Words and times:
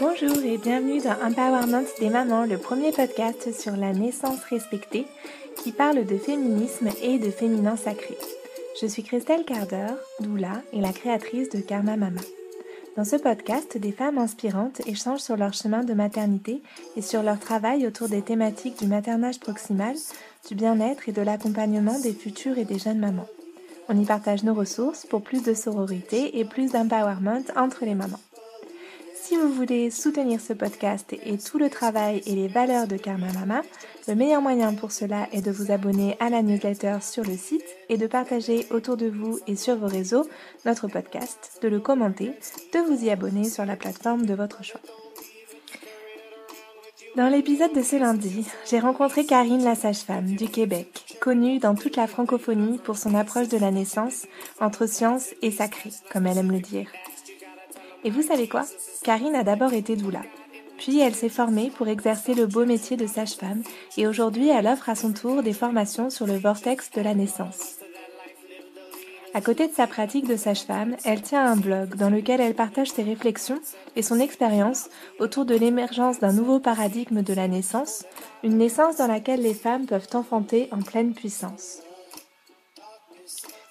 Bonjour 0.00 0.42
et 0.44 0.56
bienvenue 0.56 1.00
dans 1.00 1.16
Empowerment 1.22 1.84
des 1.98 2.08
mamans, 2.08 2.44
le 2.44 2.56
premier 2.56 2.90
podcast 2.90 3.52
sur 3.52 3.76
la 3.76 3.92
naissance 3.92 4.42
respectée 4.44 5.06
qui 5.62 5.72
parle 5.72 6.06
de 6.06 6.16
féminisme 6.16 6.88
et 7.02 7.18
de 7.18 7.30
féminin 7.30 7.76
sacré. 7.76 8.16
Je 8.80 8.86
suis 8.86 9.02
Christelle 9.02 9.44
Carder, 9.44 9.88
doula 10.20 10.62
et 10.72 10.80
la 10.80 10.92
créatrice 10.92 11.50
de 11.50 11.60
Karma 11.60 11.96
Mama. 11.98 12.22
Dans 12.96 13.04
ce 13.04 13.16
podcast, 13.16 13.76
des 13.76 13.92
femmes 13.92 14.18
inspirantes 14.18 14.80
échangent 14.86 15.20
sur 15.20 15.36
leur 15.36 15.52
chemin 15.52 15.84
de 15.84 15.94
maternité 15.94 16.62
et 16.96 17.02
sur 17.02 17.22
leur 17.22 17.38
travail 17.38 17.86
autour 17.86 18.08
des 18.08 18.22
thématiques 18.22 18.78
du 18.78 18.86
maternage 18.86 19.38
proximal, 19.38 19.96
du 20.48 20.54
bien-être 20.54 21.08
et 21.08 21.12
de 21.12 21.22
l'accompagnement 21.22 21.98
des 22.00 22.14
futures 22.14 22.58
et 22.58 22.64
des 22.64 22.78
jeunes 22.78 22.98
mamans. 22.98 23.28
On 23.92 24.00
y 24.00 24.04
partage 24.04 24.44
nos 24.44 24.54
ressources 24.54 25.04
pour 25.04 25.20
plus 25.20 25.42
de 25.42 25.52
sororité 25.52 26.38
et 26.38 26.44
plus 26.44 26.70
d'empowerment 26.70 27.42
entre 27.56 27.84
les 27.84 27.96
mamans. 27.96 28.20
Si 29.20 29.34
vous 29.36 29.52
voulez 29.52 29.90
soutenir 29.90 30.40
ce 30.40 30.52
podcast 30.52 31.12
et 31.12 31.38
tout 31.38 31.58
le 31.58 31.68
travail 31.68 32.22
et 32.24 32.36
les 32.36 32.46
valeurs 32.46 32.86
de 32.86 32.96
Karma 32.96 33.32
Mama, 33.32 33.62
le 34.06 34.14
meilleur 34.14 34.42
moyen 34.42 34.74
pour 34.74 34.92
cela 34.92 35.26
est 35.32 35.42
de 35.42 35.50
vous 35.50 35.72
abonner 35.72 36.16
à 36.20 36.30
la 36.30 36.42
newsletter 36.42 36.98
sur 37.00 37.24
le 37.24 37.36
site 37.36 37.66
et 37.88 37.96
de 37.96 38.06
partager 38.06 38.64
autour 38.70 38.96
de 38.96 39.08
vous 39.08 39.40
et 39.48 39.56
sur 39.56 39.74
vos 39.74 39.88
réseaux 39.88 40.28
notre 40.64 40.86
podcast, 40.86 41.58
de 41.60 41.66
le 41.66 41.80
commenter, 41.80 42.30
de 42.72 42.78
vous 42.78 43.04
y 43.04 43.10
abonner 43.10 43.42
sur 43.42 43.66
la 43.66 43.74
plateforme 43.74 44.24
de 44.24 44.34
votre 44.34 44.62
choix. 44.62 44.80
Dans 47.16 47.28
l'épisode 47.28 47.72
de 47.74 47.82
ce 47.82 47.96
lundi, 47.96 48.46
j'ai 48.70 48.78
rencontré 48.78 49.26
Karine 49.26 49.64
la 49.64 49.74
sage-femme 49.74 50.36
du 50.36 50.48
Québec, 50.48 51.16
connue 51.20 51.58
dans 51.58 51.74
toute 51.74 51.96
la 51.96 52.06
francophonie 52.06 52.78
pour 52.78 52.96
son 52.96 53.16
approche 53.16 53.48
de 53.48 53.58
la 53.58 53.72
naissance 53.72 54.26
entre 54.60 54.86
science 54.86 55.34
et 55.42 55.50
sacré, 55.50 55.90
comme 56.12 56.28
elle 56.28 56.38
aime 56.38 56.52
le 56.52 56.60
dire. 56.60 56.88
Et 58.04 58.10
vous 58.10 58.22
savez 58.22 58.48
quoi? 58.48 58.64
Karine 59.02 59.34
a 59.34 59.42
d'abord 59.42 59.72
été 59.72 59.96
doula. 59.96 60.22
Puis 60.78 61.00
elle 61.00 61.16
s'est 61.16 61.28
formée 61.28 61.72
pour 61.76 61.88
exercer 61.88 62.34
le 62.34 62.46
beau 62.46 62.64
métier 62.64 62.96
de 62.96 63.08
sage-femme 63.08 63.62
et 63.98 64.06
aujourd'hui 64.06 64.48
elle 64.48 64.68
offre 64.68 64.88
à 64.88 64.94
son 64.94 65.12
tour 65.12 65.42
des 65.42 65.52
formations 65.52 66.10
sur 66.10 66.28
le 66.28 66.38
vortex 66.38 66.92
de 66.92 67.00
la 67.00 67.14
naissance. 67.14 67.79
À 69.32 69.40
côté 69.40 69.68
de 69.68 69.72
sa 69.72 69.86
pratique 69.86 70.26
de 70.26 70.34
sage-femme, 70.34 70.96
elle 71.04 71.22
tient 71.22 71.46
un 71.46 71.54
blog 71.54 71.94
dans 71.94 72.10
lequel 72.10 72.40
elle 72.40 72.54
partage 72.54 72.90
ses 72.90 73.04
réflexions 73.04 73.60
et 73.94 74.02
son 74.02 74.18
expérience 74.18 74.88
autour 75.20 75.44
de 75.44 75.54
l'émergence 75.54 76.18
d'un 76.18 76.32
nouveau 76.32 76.58
paradigme 76.58 77.22
de 77.22 77.32
la 77.32 77.46
naissance, 77.46 78.04
une 78.42 78.58
naissance 78.58 78.96
dans 78.96 79.06
laquelle 79.06 79.40
les 79.40 79.54
femmes 79.54 79.86
peuvent 79.86 80.08
enfanter 80.14 80.68
en 80.72 80.82
pleine 80.82 81.14
puissance. 81.14 81.78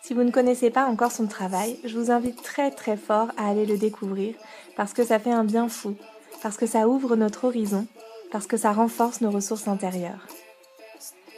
Si 0.02 0.14
vous 0.14 0.24
ne 0.24 0.32
connaissez 0.32 0.70
pas 0.70 0.86
encore 0.86 1.12
son 1.12 1.28
travail, 1.28 1.78
je 1.84 2.00
vous 2.00 2.10
invite 2.10 2.42
très 2.42 2.72
très 2.72 2.96
fort 2.96 3.28
à 3.36 3.50
aller 3.50 3.66
le 3.66 3.78
découvrir 3.78 4.36
parce 4.78 4.94
que 4.94 5.04
ça 5.04 5.20
fait 5.20 5.34
un 5.34 5.44
bien 5.44 5.68
fou, 5.68 5.96
parce 6.42 6.56
que 6.56 6.68
ça 6.68 6.88
ouvre 6.88 7.18
notre 7.18 7.44
horizon, 7.44 7.86
parce 8.32 8.48
que 8.48 8.56
ça 8.56 8.72
renforce 8.72 9.20
nos 9.20 9.30
ressources 9.30 9.68
intérieures. 9.68 10.26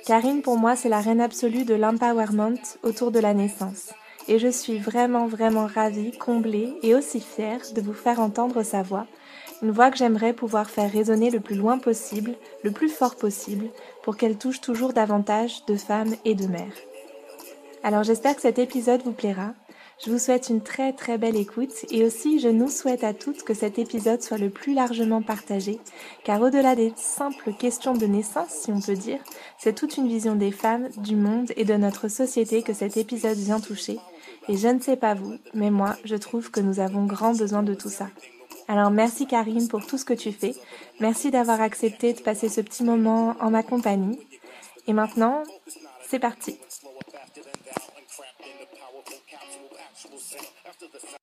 Karine, 0.06 0.44
pour 0.44 0.58
moi, 0.58 0.76
c'est 0.76 0.90
la 0.90 1.02
reine 1.02 1.22
absolue 1.22 1.66
de 1.66 1.74
l'empowerment 1.74 2.62
autour 2.84 3.12
de 3.12 3.20
la 3.20 3.34
naissance. 3.34 3.90
Et 4.28 4.40
je 4.40 4.48
suis 4.48 4.78
vraiment, 4.78 5.28
vraiment 5.28 5.68
ravie, 5.68 6.12
comblée 6.18 6.74
et 6.84 6.96
aussi 6.96 7.20
fière 7.20 7.62
de 7.74 7.82
vous 7.82 7.94
faire 7.94 8.20
entendre 8.20 8.64
sa 8.64 8.82
voix, 8.82 9.08
une 9.62 9.72
voix 9.72 9.92
que 9.92 9.98
j'aimerais 9.98 10.34
pouvoir 10.34 10.70
faire 10.70 10.92
résonner 10.92 11.30
le 11.30 11.40
plus 11.40 11.56
loin 11.56 11.78
possible, 11.78 12.36
le 12.64 12.72
plus 12.72 12.90
fort 12.90 13.16
possible, 13.16 13.70
pour 14.04 14.18
qu'elle 14.18 14.38
touche 14.38 14.62
toujours 14.62 14.94
davantage 14.94 15.66
de 15.66 15.76
femmes 15.76 16.16
et 16.26 16.36
de 16.36 16.48
mères. 16.48 16.78
Alors 17.84 18.04
j'espère 18.04 18.36
que 18.36 18.42
cet 18.42 18.60
épisode 18.60 19.02
vous 19.04 19.12
plaira. 19.12 19.54
Je 20.04 20.10
vous 20.10 20.18
souhaite 20.18 20.50
une 20.50 20.62
très 20.62 20.94
très 20.94 21.20
belle 21.20 21.36
écoute 21.36 21.86
et 21.92 22.04
aussi 22.04 22.40
je 22.40 22.48
nous 22.48 22.70
souhaite 22.70 23.04
à 23.04 23.14
toutes 23.14 23.44
que 23.44 23.54
cet 23.54 23.78
épisode 23.78 24.24
soit 24.24 24.40
le 24.40 24.50
plus 24.50 24.74
largement 24.74 25.22
partagé, 25.22 25.80
car 26.24 26.42
au-delà 26.42 26.76
des 26.76 26.92
simples 26.96 27.54
questions 27.54 27.94
de 27.94 28.08
naissance, 28.08 28.50
si 28.50 28.72
on 28.72 28.82
peut 28.82 28.96
dire, 28.96 29.20
c'est 29.60 29.76
toute 29.76 29.98
une 29.98 30.08
vision 30.08 30.36
des 30.36 30.52
femmes, 30.52 30.90
du 30.98 31.16
monde 31.16 31.52
et 31.56 31.66
de 31.66 31.76
notre 31.76 32.08
société 32.08 32.64
que 32.64 32.74
cet 32.74 32.98
épisode 32.98 33.38
vient 33.38 33.60
toucher. 33.60 34.00
Et 34.52 34.58
je 34.58 34.68
ne 34.68 34.82
sais 34.82 34.98
pas 34.98 35.14
vous, 35.14 35.38
mais 35.54 35.72
moi, 35.72 35.96
je 36.04 36.18
trouve 36.18 36.52
que 36.52 36.60
nous 36.60 36.82
avons 36.82 37.06
grand 37.06 37.34
besoin 37.34 37.64
de 37.64 37.74
tout 37.74 37.88
ça. 37.88 38.10
Alors 38.68 38.92
merci 38.92 39.26
Karine 39.26 39.70
pour 39.70 39.88
tout 39.88 39.98
ce 39.98 40.04
que 40.04 40.14
tu 40.14 40.34
fais. 40.34 40.54
Merci 41.00 41.32
d'avoir 41.32 41.62
accepté 41.62 42.12
de 42.12 42.20
passer 42.20 42.50
ce 42.50 42.60
petit 42.60 42.84
moment 42.84 43.38
en 43.40 43.50
ma 43.50 43.64
compagnie. 43.64 44.20
Et 44.88 44.94
maintenant, 44.94 45.44
c'est 46.06 46.20
parti. 46.20 46.60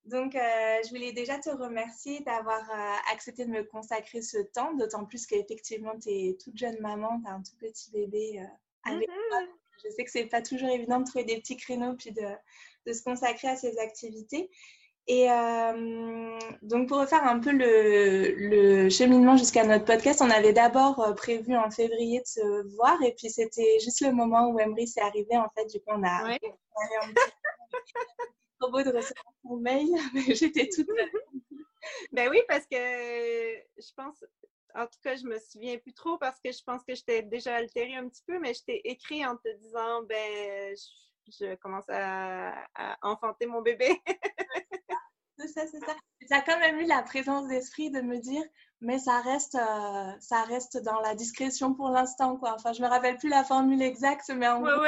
Donc, 0.05 0.33
euh, 0.33 0.39
je 0.83 0.89
voulais 0.89 1.11
déjà 1.11 1.37
te 1.37 1.51
remercier 1.51 2.21
d'avoir 2.21 2.67
euh, 2.71 3.13
accepté 3.13 3.45
de 3.45 3.51
me 3.51 3.61
consacrer 3.61 4.23
ce 4.23 4.39
temps, 4.39 4.73
d'autant 4.73 5.05
plus 5.05 5.27
qu'effectivement, 5.27 5.93
tu 6.01 6.09
es 6.09 6.37
toute 6.43 6.57
jeune 6.57 6.79
maman, 6.79 7.21
tu 7.23 7.29
as 7.29 7.33
un 7.35 7.43
tout 7.43 7.55
petit 7.59 7.91
bébé 7.91 8.39
euh, 8.39 8.91
avec 8.91 9.05
toi. 9.05 9.41
Mhm. 9.41 9.47
Je 9.83 9.89
sais 9.91 10.03
que 10.03 10.11
c'est 10.11 10.25
pas 10.25 10.41
toujours 10.41 10.69
évident 10.69 10.99
de 10.99 11.05
trouver 11.05 11.25
des 11.25 11.37
petits 11.37 11.57
créneaux 11.57 11.93
puis 11.93 12.11
de, 12.11 12.25
de 12.89 12.93
se 12.93 13.03
consacrer 13.03 13.47
à 13.47 13.55
ces 13.55 13.77
activités. 13.77 14.49
Et 15.07 15.31
euh, 15.31 16.37
donc, 16.61 16.87
pour 16.87 16.99
refaire 16.99 17.23
un 17.23 17.39
peu 17.39 17.51
le, 17.51 18.31
le 18.35 18.89
cheminement 18.89 19.37
jusqu'à 19.37 19.65
notre 19.65 19.85
podcast, 19.85 20.21
on 20.21 20.29
avait 20.29 20.53
d'abord 20.53 20.99
euh, 20.99 21.13
prévu 21.13 21.55
en 21.57 21.71
février 21.71 22.19
de 22.19 22.27
se 22.27 22.75
voir, 22.75 23.01
et 23.01 23.13
puis 23.15 23.31
c'était 23.31 23.79
juste 23.79 24.01
le 24.01 24.11
moment 24.11 24.49
où 24.49 24.59
Emery 24.59 24.87
s'est 24.87 25.01
arrivé. 25.01 25.35
En 25.35 25.49
fait, 25.57 25.65
du 25.65 25.79
coup, 25.79 25.87
on 25.95 26.03
a. 26.03 26.25
Ouais. 26.25 26.39
on 26.43 27.13
trop 28.59 28.71
beau 28.71 28.83
de 28.83 28.95
recevoir 28.95 29.33
ton 29.41 29.57
mail, 29.57 29.87
mais 30.13 30.35
j'étais 30.35 30.69
toute. 30.69 30.87
Ben 32.11 32.29
oui, 32.29 32.39
parce 32.47 32.67
que 32.67 32.77
je 32.77 33.93
pense, 33.95 34.23
en 34.75 34.85
tout 34.85 34.99
cas, 35.01 35.15
je 35.15 35.23
me 35.23 35.39
souviens 35.39 35.77
plus 35.77 35.93
trop 35.93 36.17
parce 36.19 36.39
que 36.43 36.51
je 36.51 36.61
pense 36.63 36.83
que 36.83 36.93
j'étais 36.93 37.23
déjà 37.23 37.55
altérée 37.55 37.95
un 37.95 38.07
petit 38.09 38.21
peu, 38.27 38.37
mais 38.37 38.53
je 38.53 38.63
t'ai 38.63 38.81
écrit 38.87 39.25
en 39.25 39.37
te 39.37 39.49
disant, 39.57 40.03
ben, 40.03 40.75
je, 40.75 41.08
je 41.39 41.55
commence 41.55 41.89
à, 41.89 42.53
à 42.75 42.97
enfanter 43.01 43.45
mon 43.45 43.61
bébé. 43.61 44.01
C'est 45.39 45.47
ça, 45.47 45.65
c'est 45.67 45.79
ça. 45.79 45.95
Tu 46.19 46.27
as 46.31 46.41
quand 46.41 46.59
même 46.59 46.79
eu 46.79 46.85
la 46.85 47.01
présence 47.01 47.47
d'esprit 47.47 47.89
de 47.91 48.01
me 48.01 48.17
dire, 48.17 48.43
mais 48.81 48.99
ça 48.99 49.21
reste, 49.21 49.55
euh, 49.55 50.11
ça 50.19 50.43
reste 50.43 50.77
dans 50.83 50.99
la 50.99 51.15
discrétion 51.15 51.73
pour 51.73 51.89
l'instant, 51.89 52.35
quoi. 52.37 52.53
Enfin, 52.55 52.73
je 52.73 52.81
me 52.81 52.87
rappelle 52.87 53.17
plus 53.17 53.29
la 53.29 53.45
formule 53.45 53.81
exacte, 53.81 54.29
mais 54.35 54.49
en 54.49 54.61
gros, 54.61 54.85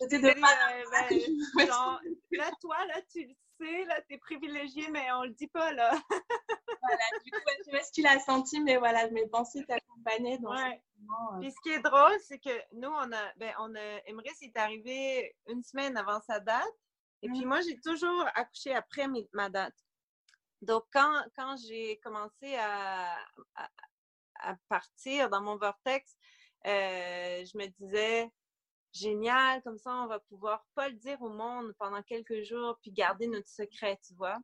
j'étais 0.00 0.18
de 0.18 0.34
ben, 0.34 1.66
genre, 1.66 2.00
là, 2.32 2.50
toi, 2.60 2.76
là, 2.88 3.00
tu 3.10 3.26
le 3.26 3.34
sais, 3.58 3.84
là, 3.86 4.00
t'es 4.08 4.18
privilégié, 4.18 4.86
mais 4.90 5.10
on 5.12 5.22
le 5.22 5.30
dit 5.30 5.48
pas, 5.48 5.72
là. 5.72 5.92
Voilà, 6.82 7.04
du 7.24 7.30
coup, 7.32 7.38
je 7.58 7.64
sais 7.64 7.70
pas 7.70 7.82
si 7.82 7.92
tu 7.92 8.02
l'as 8.02 8.20
senti, 8.20 8.60
mais 8.60 8.76
voilà, 8.76 9.10
mes 9.10 9.26
pensées 9.26 9.64
t'accompagnaient 9.66 10.38
Ouais. 10.38 10.80
Euh. 11.10 11.40
Puis 11.40 11.50
ce 11.50 11.56
qui 11.62 11.70
est 11.70 11.80
drôle, 11.80 12.18
c'est 12.20 12.38
que 12.38 12.50
nous, 12.72 12.88
on 12.88 13.12
a, 13.12 13.32
ben, 13.36 13.54
on 13.58 13.74
a, 13.74 14.00
Emrys 14.08 14.30
est 14.42 14.56
arrivé 14.56 15.34
une 15.48 15.62
semaine 15.62 15.96
avant 15.96 16.20
sa 16.20 16.40
date. 16.40 16.64
Et 17.22 17.28
puis 17.28 17.44
Mm. 17.44 17.48
moi, 17.48 17.60
j'ai 17.62 17.78
toujours 17.80 18.26
accouché 18.34 18.74
après 18.74 19.06
ma 19.32 19.48
date. 19.48 19.74
Donc, 20.62 20.84
quand, 20.92 21.24
quand 21.36 21.56
j'ai 21.66 21.98
commencé 21.98 22.56
à, 22.56 23.16
à, 23.54 23.70
à 24.40 24.56
partir 24.68 25.28
dans 25.30 25.42
mon 25.42 25.56
vortex, 25.56 26.16
euh, 26.66 27.44
je 27.44 27.58
me 27.58 27.66
disais, 27.66 28.30
génial, 28.92 29.62
comme 29.62 29.78
ça, 29.78 29.92
on 29.94 30.06
va 30.06 30.20
pouvoir 30.20 30.64
pas 30.74 30.88
le 30.88 30.94
dire 30.96 31.20
au 31.22 31.28
monde 31.30 31.74
pendant 31.78 32.02
quelques 32.02 32.42
jours, 32.42 32.78
puis 32.82 32.90
garder 32.92 33.26
notre 33.28 33.48
secret, 33.48 33.98
tu 34.06 34.14
vois. 34.14 34.38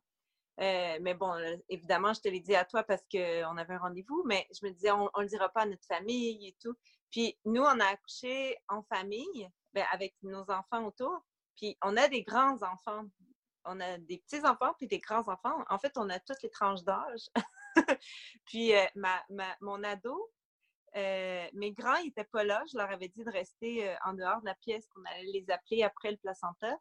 Euh, 0.59 0.97
mais 1.01 1.13
bon, 1.15 1.33
là, 1.33 1.55
évidemment, 1.69 2.13
je 2.13 2.21
te 2.21 2.27
l'ai 2.27 2.39
dit 2.39 2.55
à 2.55 2.65
toi 2.65 2.83
parce 2.83 3.03
qu'on 3.11 3.57
avait 3.57 3.73
un 3.73 3.79
rendez-vous, 3.79 4.23
mais 4.25 4.47
je 4.51 4.65
me 4.65 4.71
disais, 4.71 4.91
on 4.91 5.09
ne 5.17 5.21
le 5.21 5.27
dira 5.27 5.49
pas 5.49 5.61
à 5.61 5.65
notre 5.65 5.85
famille 5.85 6.47
et 6.47 6.55
tout. 6.61 6.75
Puis 7.09 7.37
nous, 7.45 7.61
on 7.61 7.79
a 7.79 7.85
accouché 7.85 8.57
en 8.69 8.83
famille, 8.83 9.49
ben, 9.73 9.85
avec 9.91 10.15
nos 10.21 10.49
enfants 10.51 10.85
autour. 10.85 11.21
Puis 11.55 11.77
on 11.83 11.97
a 11.97 12.07
des 12.07 12.23
grands-enfants. 12.23 13.05
On 13.65 13.79
a 13.79 13.97
des 13.97 14.17
petits-enfants 14.19 14.73
puis 14.77 14.87
des 14.87 14.99
grands-enfants. 14.99 15.63
En 15.69 15.79
fait, 15.79 15.93
on 15.97 16.09
a 16.09 16.19
toutes 16.19 16.41
les 16.43 16.49
tranches 16.49 16.83
d'âge. 16.83 17.29
puis 18.45 18.75
euh, 18.75 18.85
ma, 18.95 19.23
ma- 19.29 19.57
mon 19.61 19.83
ado, 19.83 20.31
euh, 20.95 21.47
mes 21.53 21.71
grands, 21.71 22.01
n'étaient 22.03 22.25
pas 22.25 22.43
là. 22.43 22.63
Je 22.71 22.77
leur 22.77 22.89
avais 22.91 23.07
dit 23.07 23.23
de 23.23 23.31
rester 23.31 23.89
euh, 23.89 23.95
en 24.05 24.13
dehors 24.13 24.41
de 24.41 24.45
la 24.45 24.55
pièce, 24.55 24.87
qu'on 24.87 25.03
allait 25.05 25.31
les 25.31 25.49
appeler 25.49 25.83
après 25.83 26.11
le 26.11 26.17
placenta. 26.17 26.77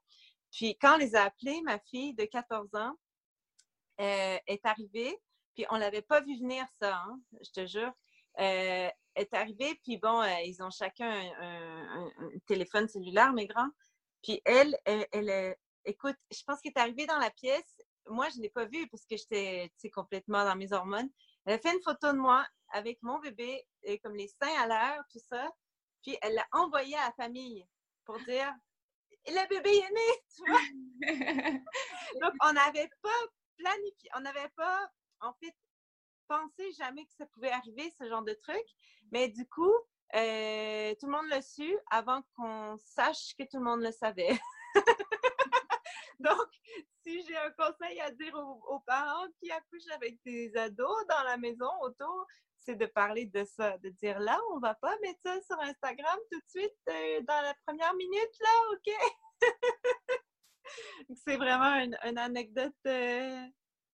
Puis 0.50 0.76
quand 0.78 0.96
on 0.96 0.98
les 0.98 1.14
a 1.14 1.24
appelés, 1.24 1.62
ma 1.62 1.78
fille 1.78 2.14
de 2.14 2.24
14 2.24 2.74
ans 2.74 2.94
euh, 4.02 4.38
est 4.46 4.64
arrivée. 4.66 5.16
Puis 5.54 5.66
on 5.70 5.76
l'avait 5.76 6.02
pas 6.02 6.20
vu 6.22 6.38
venir, 6.38 6.64
ça, 6.81 6.96
hein, 6.96 7.20
je 7.44 7.50
te 7.50 7.66
jure. 7.66 7.93
Euh, 8.40 8.88
est 9.14 9.34
arrivée, 9.34 9.78
puis 9.84 9.99
bon, 9.99 10.22
euh, 10.22 10.40
ils 10.46 10.62
ont 10.62 10.70
chacun 10.70 11.10
un, 11.10 11.32
un- 11.43 12.04
un- 12.06 12.12
un 12.26 12.38
téléphone 12.46 12.88
cellulaire, 12.88 13.32
mes 13.34 13.46
grands. 13.46 13.69
Puis 14.22 14.40
elle, 14.46 14.75
elle, 14.87 15.06
elle, 15.12 15.28
euh, 15.31 15.54
écoute, 15.84 16.16
je 16.31 16.43
pense 16.46 16.60
qu'elle 16.60 16.72
est 16.75 16.81
arrivée 16.81 17.04
dans 17.06 17.19
la 17.19 17.31
pièce. 17.31 17.76
Moi, 18.08 18.28
je 18.31 18.38
ne 18.38 18.43
l'ai 18.43 18.50
pas 18.50 18.64
vue 18.64 18.88
parce 18.88 19.04
que 19.04 19.16
j'étais 19.16 19.70
complètement 19.93 20.44
dans 20.46 20.56
mes 20.56 20.72
hormones. 20.72 21.10
Elle 21.44 21.55
a 21.55 21.58
fait 21.58 21.75
une 21.75 21.82
photo 21.82 22.12
de 22.12 22.19
moi 22.19 22.46
avec 22.72 22.98
mon 23.02 23.19
bébé, 23.19 23.62
et 23.82 23.98
comme 23.98 24.16
les 24.16 24.28
seins 24.28 24.60
à 24.62 24.66
l'air, 24.66 25.05
tout 25.12 25.20
ça. 25.31 25.50
Puis 26.02 26.16
elle 26.22 26.34
l'a 26.34 26.46
envoyé 26.52 26.96
à 26.96 27.06
la 27.08 27.12
famille 27.12 27.66
pour 28.06 28.19
dire 28.20 28.50
le 29.26 29.48
bébé 29.48 29.70
est 29.76 29.90
né, 29.93 30.22
tu 30.34 30.50
vois. 30.50 30.60
Donc, 32.20 32.32
on 32.43 32.48
on 32.48 32.52
n'avait 32.55 32.88
pas 33.02 33.20
on 34.14 34.20
n'avait 34.20 34.48
pas, 34.56 34.90
en 35.20 35.32
fait, 35.34 35.54
pensé 36.28 36.72
jamais 36.72 37.04
que 37.04 37.12
ça 37.12 37.26
pouvait 37.26 37.50
arriver, 37.50 37.92
ce 37.98 38.08
genre 38.08 38.22
de 38.22 38.32
truc. 38.34 38.64
Mais 39.10 39.28
du 39.28 39.46
coup, 39.48 39.74
euh, 40.14 40.94
tout 41.00 41.06
le 41.06 41.12
monde 41.12 41.28
l'a 41.28 41.42
su 41.42 41.76
avant 41.90 42.22
qu'on 42.36 42.76
sache 42.78 43.34
que 43.38 43.44
tout 43.44 43.58
le 43.58 43.64
monde 43.64 43.82
le 43.82 43.92
savait. 43.92 44.38
Donc, 46.20 46.48
si 47.02 47.22
j'ai 47.26 47.36
un 47.36 47.50
conseil 47.50 48.00
à 48.00 48.10
dire 48.10 48.34
aux, 48.34 48.80
parents 48.86 49.26
qui 49.40 49.50
accouchent 49.50 49.90
avec 49.94 50.18
des 50.24 50.54
ados 50.56 51.06
dans 51.08 51.22
la 51.24 51.36
maison 51.36 51.70
autour, 51.82 52.26
c'est 52.58 52.76
de 52.76 52.86
parler 52.86 53.26
de 53.26 53.44
ça, 53.44 53.76
de 53.78 53.88
dire 53.88 54.20
là, 54.20 54.40
on 54.52 54.60
va 54.60 54.74
pas 54.74 54.96
mettre 55.00 55.20
ça 55.24 55.40
sur 55.42 55.58
Instagram 55.60 56.18
tout 56.30 56.38
de 56.38 56.48
suite 56.48 56.78
euh, 56.88 57.20
dans 57.22 57.42
la 57.42 57.54
première 57.66 57.94
minute, 57.94 58.38
là, 58.40 58.50
OK? 58.72 58.92
c'est 61.24 61.36
vraiment 61.36 61.74
une, 62.04 62.19
anecdote 62.19 62.72
euh, 62.86 63.46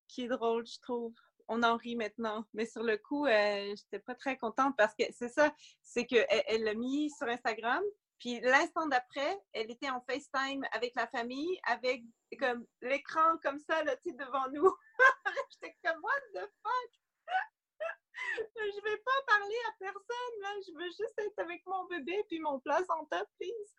qui 0.08 0.24
est 0.24 0.28
drôle, 0.28 0.66
je 0.66 0.78
trouve. 0.80 1.14
On 1.48 1.62
en 1.62 1.76
rit 1.76 1.96
maintenant. 1.96 2.44
Mais 2.52 2.66
sur 2.66 2.82
le 2.82 2.98
coup, 2.98 3.26
euh, 3.26 3.74
j'étais 3.74 4.00
pas 4.00 4.14
très 4.14 4.36
contente 4.36 4.76
parce 4.76 4.94
que 4.94 5.04
c'est 5.10 5.30
ça, 5.30 5.52
c'est 5.82 6.06
qu'elle 6.06 6.64
l'a 6.64 6.74
mis 6.74 7.10
sur 7.10 7.26
Instagram, 7.26 7.82
puis 8.18 8.40
l'instant 8.40 8.86
d'après, 8.86 9.40
elle 9.52 9.70
était 9.70 9.90
en 9.90 10.00
FaceTime 10.00 10.64
avec 10.72 10.92
la 10.96 11.06
famille, 11.06 11.58
avec 11.64 12.02
comme 12.38 12.66
l'écran 12.82 13.38
comme 13.42 13.58
ça, 13.60 13.82
là, 13.84 13.96
tu 13.96 14.12
devant 14.12 14.50
nous. 14.50 14.74
J'étais 15.50 15.76
comme, 15.84 16.02
what 16.02 16.20
the 16.34 16.50
fuck? 16.62 16.90
je 18.56 18.82
vais 18.82 18.96
pas 18.98 19.22
parler 19.26 19.54
à 19.68 19.72
personne, 19.78 20.40
là. 20.40 20.48
Je 20.66 20.72
veux 20.72 20.88
juste 20.88 21.18
être 21.18 21.38
avec 21.38 21.64
mon 21.66 21.84
bébé 21.86 22.24
puis 22.28 22.40
mon 22.40 22.58
placenta, 22.58 23.24
please. 23.38 23.74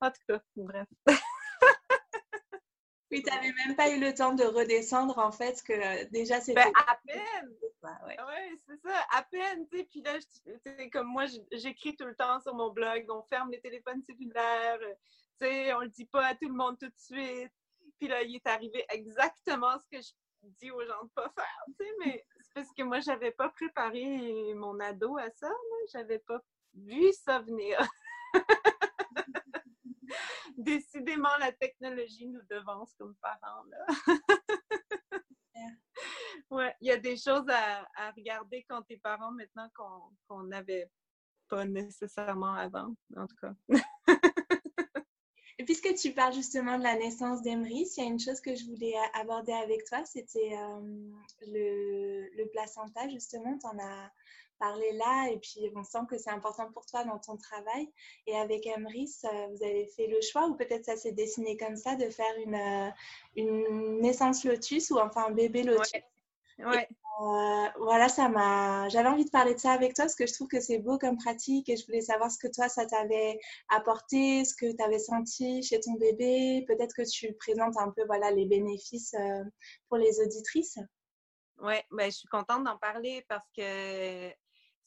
En 0.00 0.10
tout 0.10 0.22
cas, 0.28 0.40
bref. 0.56 0.88
Oui, 3.10 3.22
tu 3.22 3.30
n'avais 3.30 3.52
même 3.52 3.76
pas 3.76 3.90
eu 3.90 4.00
le 4.00 4.12
temps 4.12 4.34
de 4.34 4.42
redescendre, 4.42 5.18
en 5.18 5.30
fait, 5.30 5.62
que 5.62 5.72
euh, 5.72 6.04
déjà 6.10 6.40
c'était. 6.40 6.64
Ben, 6.64 6.72
à 6.88 6.98
peine! 7.06 7.54
ouais, 7.82 8.16
ouais 8.20 8.58
c'est 8.66 8.80
ça, 8.80 9.06
à 9.12 9.22
peine, 9.22 9.66
tu 9.68 9.78
sais. 9.78 9.84
Puis 9.84 10.02
là, 10.02 10.18
comme 10.90 11.06
moi, 11.06 11.26
j'écris 11.52 11.94
tout 11.96 12.06
le 12.06 12.16
temps 12.16 12.40
sur 12.40 12.54
mon 12.54 12.70
blog, 12.72 13.06
on 13.08 13.22
ferme 13.22 13.50
les 13.50 13.60
téléphones 13.60 14.02
cellulaires, 14.02 14.78
euh, 14.82 14.94
tu 15.40 15.46
sais, 15.46 15.72
on 15.74 15.80
le 15.80 15.88
dit 15.88 16.06
pas 16.06 16.26
à 16.26 16.34
tout 16.34 16.48
le 16.48 16.54
monde 16.54 16.78
tout 16.78 16.88
de 16.88 16.98
suite. 16.98 17.52
Puis 17.98 18.08
là, 18.08 18.22
il 18.22 18.36
est 18.36 18.46
arrivé 18.46 18.84
exactement 18.90 19.78
ce 19.78 19.96
que 19.96 20.02
je 20.02 20.10
dis 20.60 20.70
aux 20.70 20.84
gens 20.84 21.04
de 21.04 21.10
pas 21.10 21.30
faire, 21.34 21.64
tu 21.78 21.84
sais, 21.84 21.92
mais 22.04 22.26
c'est 22.40 22.54
parce 22.54 22.72
que 22.72 22.82
moi, 22.82 23.00
j'avais 23.00 23.30
pas 23.30 23.50
préparé 23.50 24.52
mon 24.54 24.78
ado 24.80 25.16
à 25.16 25.30
ça, 25.30 25.50
j'avais 25.92 26.18
pas 26.18 26.40
vu 26.74 27.12
ça 27.12 27.38
venir. 27.38 27.78
Décidément, 30.56 31.36
la 31.38 31.52
technologie 31.52 32.26
nous 32.28 32.42
devance 32.50 32.94
comme 32.98 33.14
parents. 33.16 33.64
Là. 33.70 33.86
ouais, 36.50 36.74
il 36.80 36.88
y 36.88 36.90
a 36.90 36.98
des 36.98 37.16
choses 37.16 37.48
à, 37.48 38.10
regarder 38.16 38.64
quand 38.68 38.82
t'es 38.82 38.98
parents 38.98 39.32
maintenant 39.32 39.68
qu'on 39.74 40.42
n'avait 40.44 40.90
pas 41.48 41.64
nécessairement 41.64 42.54
avant, 42.54 42.94
en 43.16 43.26
tout 43.26 43.36
cas. 43.36 43.54
Et 45.58 45.64
puisque 45.64 45.94
tu 45.94 46.12
parles 46.12 46.34
justement 46.34 46.76
de 46.76 46.82
la 46.82 46.96
naissance 46.96 47.40
d'Emery, 47.40 47.86
il 47.96 48.02
y 48.02 48.06
a 48.06 48.08
une 48.08 48.20
chose 48.20 48.40
que 48.40 48.54
je 48.54 48.64
voulais 48.66 48.94
aborder 49.14 49.52
avec 49.52 49.84
toi, 49.86 50.04
c'était 50.04 50.52
euh, 50.52 51.10
le, 51.46 52.28
le, 52.36 52.48
placenta, 52.50 53.08
justement. 53.08 53.56
Tu 53.58 53.66
en 53.66 53.78
as 53.78 54.12
parler 54.58 54.92
là 54.92 55.28
et 55.30 55.38
puis 55.38 55.70
on 55.74 55.84
sent 55.84 56.06
que 56.08 56.18
c'est 56.18 56.30
important 56.30 56.70
pour 56.72 56.86
toi 56.86 57.04
dans 57.04 57.18
ton 57.18 57.36
travail. 57.36 57.90
Et 58.26 58.36
avec 58.36 58.66
Emrys, 58.66 59.14
euh, 59.24 59.46
vous 59.48 59.62
avez 59.64 59.86
fait 59.86 60.06
le 60.06 60.20
choix 60.20 60.46
ou 60.46 60.54
peut-être 60.54 60.84
ça 60.84 60.96
s'est 60.96 61.12
dessiné 61.12 61.56
comme 61.56 61.76
ça 61.76 61.96
de 61.96 62.08
faire 62.10 62.34
une, 62.44 62.54
euh, 62.54 62.90
une 63.36 64.00
naissance 64.00 64.44
lotus 64.44 64.90
ou 64.90 64.98
enfin 64.98 65.26
un 65.28 65.30
bébé 65.30 65.62
lotus? 65.62 65.92
Ouais. 66.58 66.88
Euh, 67.22 67.68
voilà, 67.78 68.08
ça 68.08 68.28
m'a. 68.28 68.88
J'avais 68.88 69.08
envie 69.08 69.24
de 69.24 69.30
parler 69.30 69.54
de 69.54 69.58
ça 69.58 69.72
avec 69.72 69.94
toi 69.94 70.04
parce 70.04 70.14
que 70.14 70.26
je 70.26 70.34
trouve 70.34 70.48
que 70.48 70.60
c'est 70.60 70.78
beau 70.78 70.98
comme 70.98 71.16
pratique 71.16 71.68
et 71.68 71.76
je 71.76 71.86
voulais 71.86 72.02
savoir 72.02 72.30
ce 72.30 72.38
que 72.38 72.48
toi 72.48 72.68
ça 72.68 72.84
t'avait 72.84 73.38
apporté, 73.68 74.44
ce 74.44 74.54
que 74.54 74.70
tu 74.74 74.82
avais 74.82 74.98
senti 74.98 75.62
chez 75.62 75.80
ton 75.80 75.94
bébé. 75.94 76.64
Peut-être 76.66 76.94
que 76.94 77.08
tu 77.08 77.32
présentes 77.34 77.76
un 77.78 77.90
peu 77.90 78.04
voilà 78.06 78.30
les 78.30 78.44
bénéfices 78.44 79.14
pour 79.88 79.96
les 79.96 80.20
auditrices. 80.20 80.78
Oui, 81.58 81.74
ben, 81.90 82.10
je 82.10 82.16
suis 82.18 82.28
contente 82.28 82.64
d'en 82.64 82.76
parler 82.76 83.24
parce 83.28 83.46
que 83.56 84.30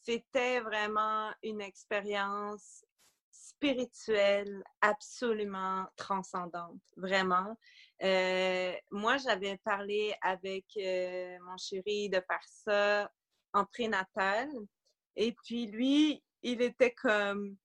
c'était 0.01 0.59
vraiment 0.61 1.31
une 1.43 1.61
expérience 1.61 2.85
spirituelle 3.31 4.63
absolument 4.81 5.85
transcendante, 5.95 6.79
vraiment. 6.95 7.57
Euh, 8.03 8.73
moi, 8.91 9.17
j'avais 9.17 9.57
parlé 9.57 10.15
avec 10.21 10.65
euh, 10.77 11.37
mon 11.41 11.57
chéri 11.57 12.09
de 12.09 12.21
faire 12.21 12.43
ça 12.43 13.11
en 13.53 13.65
prénatal. 13.65 14.49
Et 15.15 15.35
puis 15.43 15.67
lui, 15.67 16.23
il 16.41 16.61
était 16.61 16.93
comme, 16.93 17.57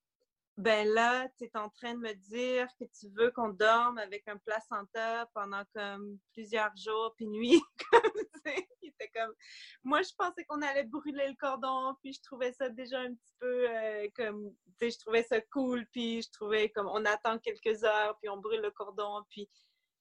ben 0.57 0.89
là, 0.89 1.29
tu 1.37 1.45
es 1.45 1.57
en 1.57 1.69
train 1.69 1.95
de 1.95 1.99
me 1.99 2.15
dire 2.15 2.69
que 2.79 2.85
tu 2.85 3.09
veux 3.11 3.31
qu'on 3.33 3.49
dorme 3.49 3.99
avec 3.99 4.27
un 4.29 4.37
placenta 4.39 5.29
pendant 5.35 5.65
comme 5.75 6.19
plusieurs 6.33 6.75
jours 6.77 7.13
puis 7.17 7.27
nuits. 7.27 7.63
il 8.83 8.89
était 8.89 9.11
comme, 9.15 9.35
moi, 9.83 10.03
je 10.03 10.13
pensais 10.17 10.45
qu'on 10.45 10.63
allait 10.63 10.85
brûler 10.85 11.29
le 11.29 11.35
cordon, 11.35 11.97
puis 12.03 12.13
je 12.13 12.21
trouvais 12.23 12.53
ça 12.53 12.69
déjà 12.69 13.01
un 13.01 13.15
petit 13.15 13.35
peu 13.41 13.69
euh, 13.69 14.09
comme, 14.15 14.55
tu 14.79 14.87
sais, 14.87 14.91
je 14.91 14.99
trouvais 14.99 15.23
ça 15.25 15.41
cool, 15.53 15.87
puis 15.91 16.23
je 16.23 16.31
trouvais 16.31 16.69
comme, 16.71 16.87
on 16.87 17.05
attend 17.05 17.39
quelques 17.39 17.83
heures, 17.83 18.17
puis 18.21 18.29
on 18.29 18.37
brûle 18.37 18.61
le 18.61 18.71
cordon, 18.71 19.23
puis 19.31 19.49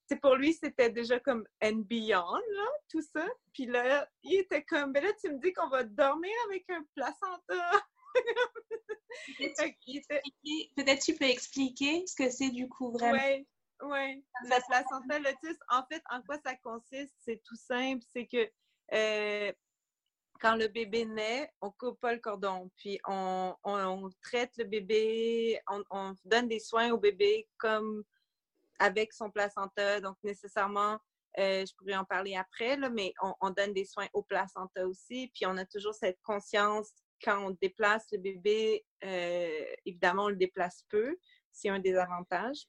c'est 0.08 0.20
pour 0.20 0.36
lui, 0.36 0.54
c'était 0.54 0.90
déjà 0.90 1.20
comme 1.20 1.48
and 1.64 1.84
beyond, 1.88 2.36
là, 2.36 2.68
tout 2.90 3.02
ça. 3.02 3.26
Puis 3.54 3.66
là, 3.66 4.08
il 4.22 4.42
était 4.42 4.64
comme, 4.64 4.92
ben 4.92 5.04
là, 5.04 5.12
tu 5.20 5.32
me 5.32 5.40
dis 5.40 5.54
qu'on 5.54 5.70
va 5.70 5.84
dormir 5.84 6.34
avec 6.50 6.70
un 6.70 6.84
placenta. 6.94 7.84
Peut-être 10.76 11.04
tu 11.04 11.16
peux 11.16 11.26
expliquer 11.26 12.06
ce 12.08 12.16
que 12.16 12.30
c'est 12.30 12.50
du 12.50 12.68
coup 12.68 12.92
vraiment. 12.92 13.20
Oui, 13.22 13.48
oui. 13.82 14.24
La 14.48 14.60
placenta 14.62 15.20
lotus, 15.20 15.58
en 15.70 15.84
fait, 15.86 16.04
en 16.10 16.22
quoi 16.22 16.38
ça 16.46 16.56
consiste? 16.56 17.14
C'est 17.20 17.42
tout 17.44 17.56
simple. 17.56 18.04
C'est 18.14 18.28
que 18.28 18.50
euh, 18.94 19.52
quand 20.40 20.56
le 20.56 20.68
bébé 20.68 21.06
naît, 21.06 21.52
on 21.62 21.72
coupe 21.72 22.00
pas 22.00 22.14
le 22.14 22.20
cordon, 22.20 22.70
puis 22.78 23.00
on, 23.08 23.56
traite 24.22 24.52
le 24.58 24.66
bébé, 24.66 25.60
on, 25.90 26.16
donne 26.26 26.48
des 26.48 26.60
soins 26.60 26.92
au 26.92 26.98
bébé 26.98 27.48
comme 27.58 28.04
avec 28.80 29.14
son 29.14 29.32
placenta. 29.32 30.02
Donc, 30.02 30.18
nécessairement, 30.24 31.00
euh, 31.40 31.66
je 31.66 31.74
pourrais 31.76 31.96
en 31.96 32.06
parler 32.06 32.36
après, 32.36 32.76
là, 32.76 32.90
mais 32.90 33.14
on, 33.22 33.34
on, 33.42 33.50
donne 33.52 33.74
des 33.74 33.86
soins 33.86 34.08
au 34.14 34.22
placenta 34.22 34.86
aussi. 34.86 35.32
Puis 35.34 35.46
on 35.46 35.58
a 35.58 35.66
toujours 35.66 35.94
cette 35.94 36.22
conscience 36.22 36.92
quand 37.24 37.46
on 37.46 37.52
déplace 37.62 38.06
le 38.12 38.18
bébé, 38.20 38.86
euh, 39.04 39.66
évidemment, 39.86 40.26
on 40.26 40.30
le 40.30 40.36
déplace 40.36 40.84
peu, 40.90 41.18
c'est 41.52 41.70
un 41.70 41.80
des 41.80 41.96
avantages. 41.96 42.68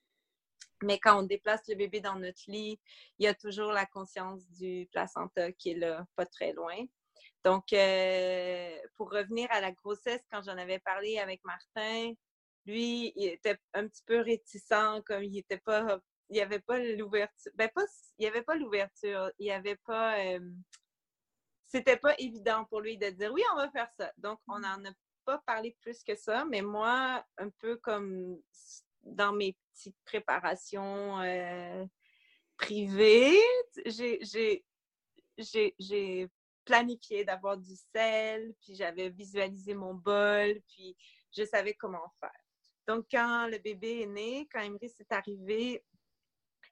Mais 0.83 0.99
quand 0.99 1.19
on 1.19 1.23
déplace 1.23 1.63
le 1.69 1.77
bébé 1.77 2.01
dans 2.01 2.17
notre 2.17 2.43
lit, 2.47 2.79
il 3.19 3.25
y 3.25 3.29
a 3.29 3.35
toujours 3.35 3.73
la 3.73 3.87
conscience 3.87 4.49
du 4.51 4.89
placenta 4.93 5.53
qui 5.53 5.71
est 5.71 5.79
là, 5.79 6.05
pas 6.17 6.27
très 6.27 6.53
loin. 6.53 6.77
Donc, 7.45 7.73
euh, 7.73 8.77
pour 8.97 9.11
revenir 9.11 9.47
à 9.51 9.61
la 9.61 9.73
grossesse, 9.73 10.23
quand 10.31 10.43
j'en 10.43 10.57
avais 10.57 10.79
parlé 10.79 11.19
avec 11.19 11.43
Martin, 11.45 12.13
lui, 12.67 13.13
il 13.17 13.27
était 13.29 13.59
un 13.75 13.87
petit 13.87 14.03
peu 14.07 14.21
réticent, 14.21 15.03
comme 15.07 15.23
il 15.23 15.45
pas, 15.65 15.99
il 16.31 16.35
n'y 16.35 16.41
avait 16.41 16.61
pas 16.61 16.79
l'ouverture. 16.79 17.53
Ben, 17.55 17.69
pas, 17.75 17.85
il 18.19 18.23
n'y 18.23 18.27
avait 18.27 18.43
pas 18.43 18.57
l'ouverture, 18.57 19.31
il 19.39 19.45
n'y 19.45 19.53
avait 19.53 19.79
pas. 19.85 20.19
Euh, 20.19 20.41
c'était 21.75 21.97
pas 21.97 22.15
évident 22.19 22.65
pour 22.67 22.81
lui 22.81 22.97
de 22.97 23.11
dire 23.11 23.33
oui, 23.33 23.43
on 23.53 23.57
va 23.57 23.69
faire 23.69 23.91
ça. 23.99 24.13
Donc, 24.17 24.39
on 24.47 24.61
n'en 24.61 24.79
mm. 24.79 24.87
a 24.87 24.93
pas 25.25 25.39
parlé 25.39 25.77
plus 25.81 26.05
que 26.05 26.15
ça, 26.15 26.45
mais 26.45 26.63
moi, 26.63 27.25
un 27.37 27.51
peu 27.51 27.77
comme 27.79 28.41
dans 29.03 29.33
mes 29.33 29.57
petites 29.73 29.97
préparations 30.05 31.21
euh, 31.21 31.85
privées, 32.57 33.41
j'ai 33.87 34.65
planifié 36.65 37.25
d'avoir 37.25 37.57
du 37.57 37.75
sel, 37.93 38.55
puis 38.61 38.77
j'avais 38.77 39.09
visualisé 39.09 39.75
mon 39.75 39.95
bol, 39.95 40.61
puis 40.69 40.97
je 41.37 41.45
savais 41.45 41.75
comment 41.75 42.13
faire. 42.21 42.31
Donc, 42.87 43.07
quand 43.11 43.49
le 43.49 43.59
bébé 43.59 44.03
est 44.03 44.07
né, 44.07 44.49
quand 44.53 44.61
Emery 44.61 44.91
s'est 44.91 45.07
arrivé, 45.11 45.83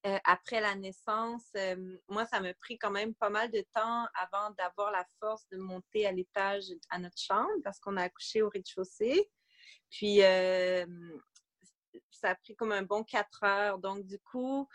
euh, 0.04 0.18
après 0.24 0.60
la 0.60 0.74
naissance, 0.74 1.46
euh, 1.56 1.96
moi, 2.08 2.26
ça 2.26 2.40
m'a 2.40 2.52
pris 2.54 2.76
quand 2.76 2.90
même 2.90 3.14
pas 3.14 3.30
mal 3.30 3.50
de 3.52 3.64
temps 3.72 4.06
avant 4.14 4.50
d'avoir 4.58 4.90
la 4.90 5.06
force 5.20 5.46
de 5.50 5.58
monter 5.58 6.06
à 6.06 6.12
l'étage 6.12 6.64
à 6.90 6.98
notre 6.98 7.18
chambre 7.18 7.50
parce 7.62 7.78
qu'on 7.78 7.96
a 7.96 8.02
accouché 8.02 8.42
au 8.42 8.48
rez-de-chaussée. 8.48 9.30
Puis, 9.90 10.22
euh, 10.22 10.86
ça 12.10 12.30
a 12.30 12.34
pris 12.34 12.56
comme 12.56 12.72
un 12.72 12.82
bon 12.82 13.04
quatre 13.04 13.44
heures. 13.44 13.78
Donc, 13.78 14.04
du 14.04 14.18
coup, 14.18 14.68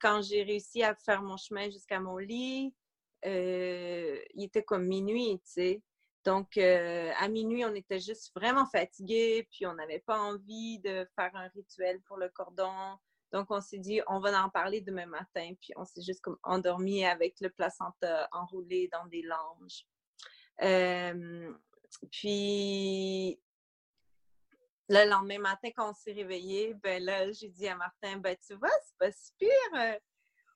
quand 0.00 0.22
j'ai 0.22 0.42
réussi 0.42 0.82
à 0.82 0.94
faire 0.94 1.22
mon 1.22 1.36
chemin 1.36 1.70
jusqu'à 1.70 1.98
mon 1.98 2.18
lit, 2.18 2.74
il 3.24 4.44
était 4.44 4.62
comme 4.62 4.86
minuit, 4.86 5.40
tu 5.44 5.52
sais. 5.52 5.82
Donc, 6.24 6.58
à 6.58 7.28
minuit, 7.28 7.64
on 7.64 7.74
était 7.74 8.00
juste 8.00 8.32
vraiment 8.34 8.66
fatigués, 8.66 9.48
puis 9.50 9.66
on 9.66 9.74
n'avait 9.74 10.00
pas 10.00 10.20
envie 10.20 10.78
de 10.80 11.08
faire 11.16 11.34
un 11.34 11.48
rituel 11.48 12.00
pour 12.02 12.18
le 12.18 12.28
cordon 12.28 12.98
Donc, 13.32 13.50
on 13.50 13.60
s'est 13.60 13.78
dit, 13.78 14.00
on 14.06 14.20
va 14.20 14.42
en 14.42 14.48
parler 14.48 14.80
demain 14.80 15.06
matin. 15.06 15.52
Puis, 15.60 15.72
on 15.76 15.84
s'est 15.84 16.02
juste 16.02 16.20
comme 16.20 16.38
endormi 16.42 17.04
avec 17.04 17.40
le 17.40 17.50
placenta 17.50 18.28
enroulé 18.32 18.88
dans 18.92 19.06
des 19.06 19.22
langes. 19.22 19.86
Euh, 20.62 21.52
puis, 22.10 23.40
le 24.88 25.08
lendemain 25.08 25.38
matin, 25.38 25.68
quand 25.76 25.90
on 25.90 25.94
s'est 25.94 26.12
réveillé, 26.12 26.74
ben 26.82 27.02
là, 27.02 27.30
j'ai 27.32 27.48
dit 27.48 27.68
à 27.68 27.76
Martin, 27.76 28.16
ben 28.16 28.36
tu 28.46 28.54
vois, 28.54 28.70
c'est 28.86 28.98
pas 28.98 29.12
si 29.12 29.32
pire. 29.38 29.50
Euh, 29.76 29.98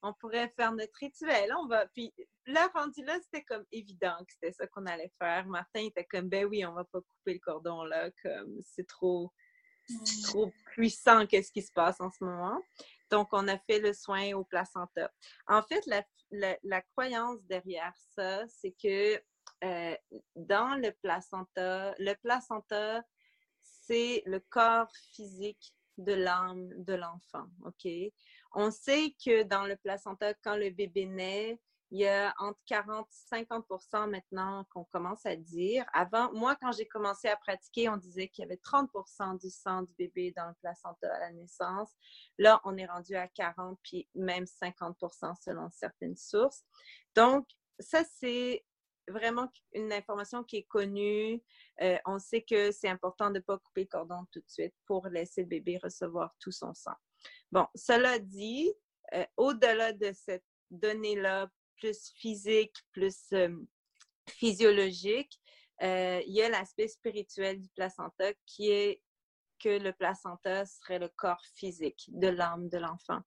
on 0.02 0.12
pourrait 0.14 0.52
faire 0.57 0.73
notre 0.73 0.97
rituel. 0.99 1.52
On 1.61 1.67
va. 1.67 1.87
Puis 1.88 2.12
là, 2.47 2.69
rendu 2.75 3.05
là, 3.05 3.19
c'était 3.23 3.45
comme 3.45 3.64
évident 3.71 4.17
que 4.21 4.33
c'était 4.33 4.52
ça 4.52 4.67
qu'on 4.67 4.87
allait 4.87 5.12
faire. 5.19 5.47
Martin 5.47 5.81
était 5.81 6.05
comme, 6.05 6.29
ben 6.29 6.47
oui, 6.47 6.64
on 6.64 6.73
va 6.73 6.85
pas 6.85 7.00
couper 7.00 7.35
le 7.35 7.41
cordon 7.41 7.85
là, 7.85 8.11
comme 8.23 8.59
c'est 8.62 8.87
trop, 8.87 9.33
trop 10.25 10.53
puissant 10.67 11.27
qu'est-ce 11.27 11.53
qui 11.53 11.62
se 11.62 11.73
passe 11.73 12.01
en 12.01 12.11
ce 12.11 12.25
moment. 12.25 12.61
Donc, 13.11 13.29
on 13.33 13.47
a 13.49 13.59
fait 13.59 13.79
le 13.79 13.93
soin 13.93 14.33
au 14.33 14.45
placenta. 14.45 15.11
En 15.47 15.62
fait, 15.62 15.87
la, 16.31 16.83
croyance 16.93 17.43
derrière 17.45 17.95
ça, 18.17 18.47
c'est 18.49 18.75
que 18.83 19.23
euh, 19.65 19.97
dans 20.35 20.77
le 20.77 20.93
placenta, 21.03 21.95
le 21.99 22.15
placenta, 22.23 23.03
c'est 23.61 24.23
le 24.27 24.41
corps 24.41 24.91
physique 25.12 25.75
de 25.99 26.15
l'âme 26.15 26.69
de 26.85 26.95
l'enfant, 26.95 27.47
OK? 27.65 27.87
On 28.55 28.71
sait 28.71 29.15
que 29.25 29.43
dans 29.43 29.67
le 29.67 29.77
placenta, 29.77 30.35
quand 30.43 30.57
le 30.57 30.71
bébé 30.71 31.07
naît, 31.07 31.61
il 31.93 32.01
y 32.01 32.09
a 32.09 32.35
entre 32.39 32.59
40 32.65 33.07
et 33.07 33.45
50 33.45 33.67
maintenant 34.09 34.65
qu'on 34.71 34.85
commence 34.85 35.27
à 35.27 35.37
dire. 35.37 35.85
Avant, 35.93 36.33
moi, 36.33 36.57
quand 36.57 36.73
j'ai 36.73 36.87
commencé 36.87 37.29
à 37.29 37.37
pratiquer, 37.37 37.91
on 37.91 37.99
disait 37.99 38.29
qu'il 38.29 38.43
y 38.43 38.47
avait 38.47 38.61
30% 38.65 39.39
du 39.39 39.51
sang 39.51 39.83
du 39.83 39.93
bébé 39.99 40.33
dans 40.35 40.49
le 40.49 40.55
placenta 40.55 41.15
à 41.15 41.21
la 41.21 41.33
naissance. 41.33 41.91
Là, 42.39 42.63
on 42.65 42.79
est 42.79 42.87
rendu 42.87 43.15
à 43.15 43.29
40 43.29 43.79
puis 43.83 44.09
même 44.15 44.45
50% 44.45 45.35
selon 45.39 45.69
certaines 45.71 46.17
sources. 46.17 46.65
Donc, 47.15 47.47
ça, 47.79 48.03
c'est 48.05 48.65
vraiment 49.07 49.53
une 49.75 49.93
information 49.93 50.45
qui 50.45 50.57
est 50.57 50.67
connue. 50.67 51.43
Euh, 51.83 51.99
on 52.07 52.19
sait 52.19 52.41
que 52.41 52.71
c'est 52.71 52.89
important 52.89 53.29
de 53.29 53.35
ne 53.35 53.41
pas 53.41 53.59
couper 53.59 53.83
le 53.83 53.89
cordon 53.89 54.25
tout 54.33 54.41
de 54.41 54.49
suite 54.49 54.75
pour 54.87 55.09
laisser 55.09 55.43
le 55.43 55.49
bébé 55.49 55.79
recevoir 55.83 56.35
tout 56.41 56.53
son 56.53 56.73
sang. 56.73 56.97
Bon, 57.51 57.67
cela 57.75 58.19
dit, 58.19 58.73
euh, 59.13 59.27
au-delà 59.37 59.93
de 59.93 60.11
cette 60.15 60.47
donnée-là, 60.71 61.51
plus 61.83 62.12
physique, 62.15 62.77
plus 62.93 63.33
euh, 63.33 63.49
physiologique, 64.29 65.41
il 65.81 66.33
y 66.33 66.41
a 66.43 66.49
l'aspect 66.49 66.87
spirituel 66.87 67.61
du 67.61 67.69
placenta 67.71 68.33
qui 68.47 68.71
est 68.71 69.03
que 69.59 69.69
le 69.69 69.93
placenta 69.93 70.65
serait 70.65 71.01
le 71.01 71.09
corps 71.09 71.45
physique 71.55 72.05
de 72.09 72.29
l'âme 72.29 72.69
de 72.69 72.79
l'enfant. 72.79 73.21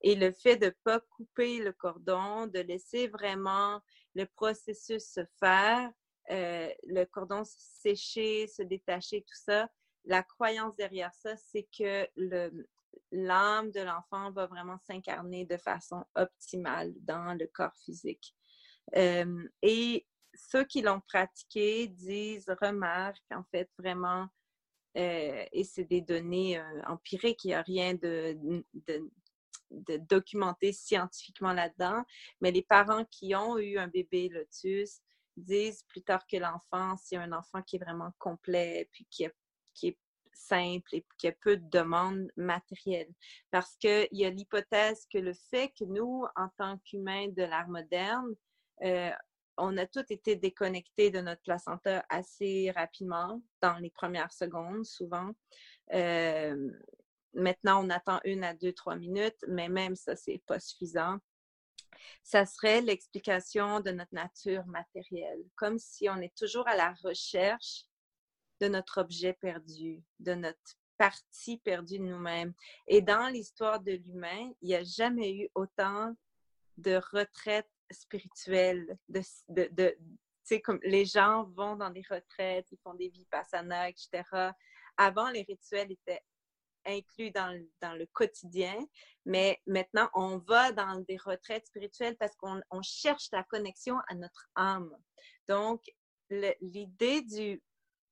Et 0.00 0.16
le 0.16 0.32
fait 0.32 0.56
de 0.56 0.66
ne 0.66 0.74
pas 0.82 0.98
couper 0.98 1.58
le 1.58 1.72
cordon, 1.72 2.48
de 2.48 2.58
laisser 2.58 3.06
vraiment 3.06 3.80
le 4.16 4.26
processus 4.26 5.04
se 5.04 5.24
faire, 5.38 5.92
euh, 6.30 6.68
le 6.88 7.04
cordon 7.04 7.42
sécher, 7.44 8.48
se 8.48 8.62
détacher, 8.62 9.22
tout 9.22 9.40
ça, 9.44 9.68
la 10.04 10.24
croyance 10.24 10.74
derrière 10.76 11.14
ça, 11.14 11.36
c'est 11.36 11.68
que 11.76 12.08
l'âme 13.12 13.70
de 13.70 13.80
l'enfant 13.80 14.30
va 14.32 14.46
vraiment 14.46 14.78
s'incarner 14.78 15.44
de 15.44 15.56
façon 15.56 16.04
optimale 16.14 16.92
dans 17.00 17.34
le 17.38 17.46
corps 17.46 17.76
physique. 17.84 18.34
Euh, 18.96 19.48
et 19.62 20.06
ceux 20.34 20.64
qui 20.64 20.82
l'ont 20.82 21.00
pratiqué 21.00 21.88
disent, 21.88 22.50
remarquent 22.60 23.32
en 23.32 23.44
fait 23.50 23.70
vraiment, 23.78 24.28
euh, 24.96 25.44
et 25.52 25.64
c'est 25.64 25.84
des 25.84 26.00
données 26.00 26.60
empiriques, 26.86 27.44
il 27.44 27.48
n'y 27.48 27.54
a 27.54 27.62
rien 27.62 27.94
de, 27.94 28.36
documenter 30.08 30.72
scientifiquement 30.72 31.52
là-dedans, 31.52 32.04
mais 32.40 32.50
les 32.50 32.62
parents 32.62 33.04
qui 33.04 33.34
ont 33.36 33.56
eu 33.58 33.78
un 33.78 33.86
bébé 33.86 34.28
lotus 34.28 35.00
disent 35.36 35.84
plus 35.84 36.02
tard 36.02 36.26
que 36.26 36.36
l'enfant, 36.36 36.96
c'est 36.96 37.16
un 37.16 37.32
enfant 37.32 37.62
qui 37.62 37.76
est 37.76 37.78
vraiment 37.78 38.10
complet, 38.18 38.88
puis 38.92 39.06
qui 39.10 39.24
est 39.24 39.98
simple 40.40 40.94
et 40.94 41.06
qui 41.18 41.28
a 41.28 41.32
peu 41.32 41.56
de 41.56 41.68
demandes 41.70 42.30
matérielles. 42.36 43.12
Parce 43.50 43.76
qu'il 43.76 44.08
y 44.12 44.24
a 44.24 44.30
l'hypothèse 44.30 45.06
que 45.12 45.18
le 45.18 45.32
fait 45.50 45.72
que 45.78 45.84
nous, 45.84 46.24
en 46.36 46.48
tant 46.56 46.78
qu'humains 46.78 47.28
de 47.28 47.42
l'ère 47.42 47.68
moderne, 47.68 48.34
euh, 48.82 49.10
on 49.56 49.76
a 49.76 49.86
tous 49.86 50.06
été 50.10 50.36
déconnectés 50.36 51.10
de 51.10 51.20
notre 51.20 51.42
placenta 51.42 52.04
assez 52.08 52.70
rapidement, 52.70 53.42
dans 53.60 53.76
les 53.78 53.90
premières 53.90 54.32
secondes, 54.32 54.84
souvent. 54.84 55.30
Euh, 55.92 56.70
Maintenant, 57.34 57.84
on 57.84 57.90
attend 57.90 58.20
une 58.24 58.42
à 58.42 58.54
deux, 58.54 58.72
trois 58.72 58.96
minutes, 58.96 59.44
mais 59.46 59.68
même 59.68 59.94
ça, 59.94 60.16
c'est 60.16 60.42
pas 60.46 60.58
suffisant. 60.58 61.18
Ça 62.22 62.44
serait 62.44 62.80
l'explication 62.80 63.80
de 63.80 63.90
notre 63.90 64.14
nature 64.14 64.66
matérielle, 64.66 65.42
comme 65.54 65.78
si 65.78 66.08
on 66.08 66.16
est 66.16 66.34
toujours 66.36 66.66
à 66.66 66.76
la 66.76 66.94
recherche 67.04 67.84
de 68.60 68.68
notre 68.68 69.00
objet 69.00 69.32
perdu, 69.32 70.02
de 70.18 70.34
notre 70.34 70.76
partie 70.96 71.58
perdue 71.58 71.98
de 71.98 72.04
nous-mêmes. 72.04 72.52
Et 72.86 73.00
dans 73.00 73.28
l'histoire 73.28 73.80
de 73.80 73.92
l'humain, 73.92 74.52
il 74.60 74.68
n'y 74.68 74.74
a 74.74 74.84
jamais 74.84 75.34
eu 75.34 75.48
autant 75.54 76.14
de 76.76 77.00
retraites 77.12 77.70
spirituelles, 77.90 78.98
de, 79.08 79.22
de, 79.48 79.96
comme 80.58 80.80
les 80.82 81.04
gens 81.04 81.44
vont 81.44 81.76
dans 81.76 81.90
des 81.90 82.04
retraites, 82.08 82.66
ils 82.72 82.78
font 82.82 82.94
des 82.94 83.08
vipassanas, 83.08 83.90
etc. 83.90 84.22
Avant, 84.96 85.30
les 85.30 85.42
rituels 85.42 85.92
étaient 85.92 86.22
inclus 86.86 87.30
dans, 87.30 87.50
le 87.94 88.06
quotidien, 88.06 88.76
mais 89.24 89.60
maintenant, 89.66 90.08
on 90.14 90.38
va 90.38 90.72
dans 90.72 91.00
des 91.00 91.18
retraites 91.18 91.66
spirituelles 91.66 92.16
parce 92.18 92.34
qu'on 92.36 92.82
cherche 92.82 93.28
la 93.32 93.44
connexion 93.44 93.96
à 94.08 94.14
notre 94.14 94.48
âme. 94.54 94.94
Donc, 95.48 95.82
l'idée 96.30 97.22
du 97.22 97.62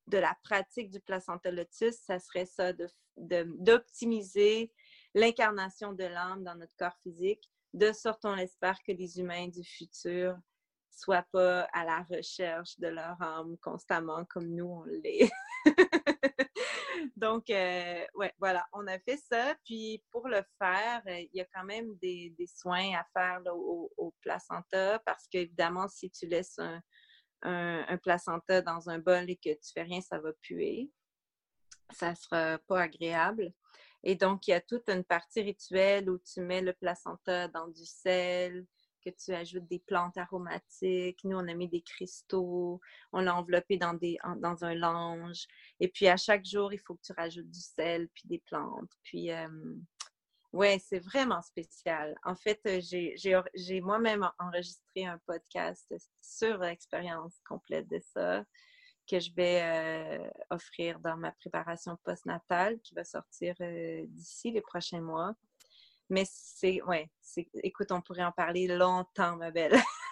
de 0.09 0.19
la 0.19 0.37
pratique 0.43 0.91
du 0.91 1.01
placenta 1.01 1.51
lotus, 1.51 1.97
ça 1.97 2.19
serait 2.19 2.47
ça, 2.47 2.73
d'optimiser 3.17 4.73
l'incarnation 5.15 5.93
de 5.93 6.05
l'âme 6.05 6.45
dans 6.45 6.55
notre 6.55 6.77
corps 6.77 6.97
physique, 7.03 7.51
de 7.75 7.93
sorte 7.93 8.25
on 8.25 8.37
espère 8.37 8.83
que 8.83 8.93
les 8.93 9.19
humains 9.19 9.49
du 9.49 9.63
futur 9.63 10.37
soient 10.91 11.27
pas 11.33 11.63
à 11.73 11.85
la 11.85 12.03
recherche 12.11 12.79
de 12.79 12.89
leur 12.89 13.21
âme 13.23 13.57
constamment 13.59 14.25
comme 14.25 14.49
nous 14.49 14.67
on 14.67 14.85
l'est. 14.85 15.31
Donc, 17.17 17.51
euh, 17.51 18.05
ouais, 18.15 18.33
voilà, 18.39 18.67
on 18.73 18.87
a 18.87 18.99
fait 18.99 19.17
ça. 19.17 19.55
Puis 19.65 20.03
pour 20.11 20.29
le 20.29 20.43
faire, 20.59 21.03
euh, 21.07 21.21
il 21.21 21.31
y 21.33 21.41
a 21.41 21.47
quand 21.53 21.65
même 21.65 21.97
des, 21.97 22.35
soins 22.47 22.95
à 22.97 23.05
faire 23.13 23.43
au, 23.55 24.15
placenta 24.21 24.99
parce 25.01 25.27
qu'évidemment, 25.29 25.89
si 25.89 26.11
tu 26.11 26.27
laisses 26.27 26.59
un, 26.59 26.81
placenta 28.03 28.63
dans 28.63 28.89
un 28.91 28.99
bol 28.99 29.29
et 29.29 29.37
que 29.37 29.51
tu 29.51 29.73
fais 29.73 29.83
rien, 29.83 30.01
ça 30.01 30.19
va 30.19 30.33
puer. 30.41 30.91
Ça 31.91 32.15
sera 32.15 32.59
pas 32.67 32.83
agréable. 32.83 33.53
Et 34.05 34.15
donc, 34.15 34.47
il 34.47 34.53
y 34.53 34.55
a 34.55 34.61
toute 34.61 34.89
une 34.89 35.05
partie 35.05 35.43
rituelle 35.43 36.09
où 36.09 36.19
tu 36.19 36.41
mets 36.41 36.61
le 36.61 36.73
placenta 36.73 37.49
dans 37.49 37.69
du 37.69 37.85
sel, 37.85 38.67
que 39.05 39.11
tu 39.11 39.33
ajoutes 39.33 39.67
des 39.69 39.81
plantes 39.81 40.17
aromatiques. 40.19 41.23
Nous, 41.25 41.37
on 41.37 41.49
a 41.49 41.55
mis 41.55 41.69
des 41.69 41.83
cristaux, 41.83 42.81
on 43.13 43.21
l'a 43.21 43.35
enveloppé 43.35 43.77
dans, 43.77 43.95
des, 43.95 44.19
dans 44.39 44.65
un 44.65 44.75
linge. 44.75 45.47
Et 45.81 45.89
puis, 45.89 46.09
à 46.09 46.17
chaque 46.17 46.45
jour, 46.45 46.73
il 46.73 46.79
faut 46.79 46.95
que 46.95 47.03
tu 47.05 47.13
rajoutes 47.13 47.51
du 47.51 47.61
sel, 47.61 48.09
puis 48.15 48.25
des 48.27 48.43
plantes. 48.47 48.91
Puis, 49.03 49.33
euh, 49.33 49.49
ouais, 50.53 50.81
c'est 50.85 50.99
vraiment 50.99 51.43
spécial. 51.43 52.15
En 52.25 52.35
fait, 52.35 52.61
euh, 52.67 52.81
j'ai 53.55 53.81
moi-même 53.81 54.29
enregistré 54.39 55.07
un 55.07 55.19
podcast 55.27 55.95
sur 56.21 56.59
l'expérience 56.59 57.41
complète 57.47 57.89
de 57.89 58.01
ça 58.13 58.45
que 59.11 59.19
je 59.21 59.33
vais 59.35 59.63
euh, 59.63 60.31
offrir 60.51 61.01
dans 61.01 61.17
ma 61.17 61.33
préparation 61.33 61.97
postnatale 62.05 62.79
qui 62.81 62.95
va 62.95 63.05
sortir 63.05 63.55
d'ici 64.09 64.51
les 64.51 64.61
prochains 64.61 65.01
mois. 65.01 65.35
Mais 66.11 66.25
c'est, 66.27 66.83
ouais, 66.83 67.11
écoute, 67.63 67.93
on 67.93 68.01
pourrait 68.01 68.25
en 68.25 68.33
parler 68.33 68.67
longtemps, 68.67 69.37
ma 69.37 69.51
belle. 69.51 69.73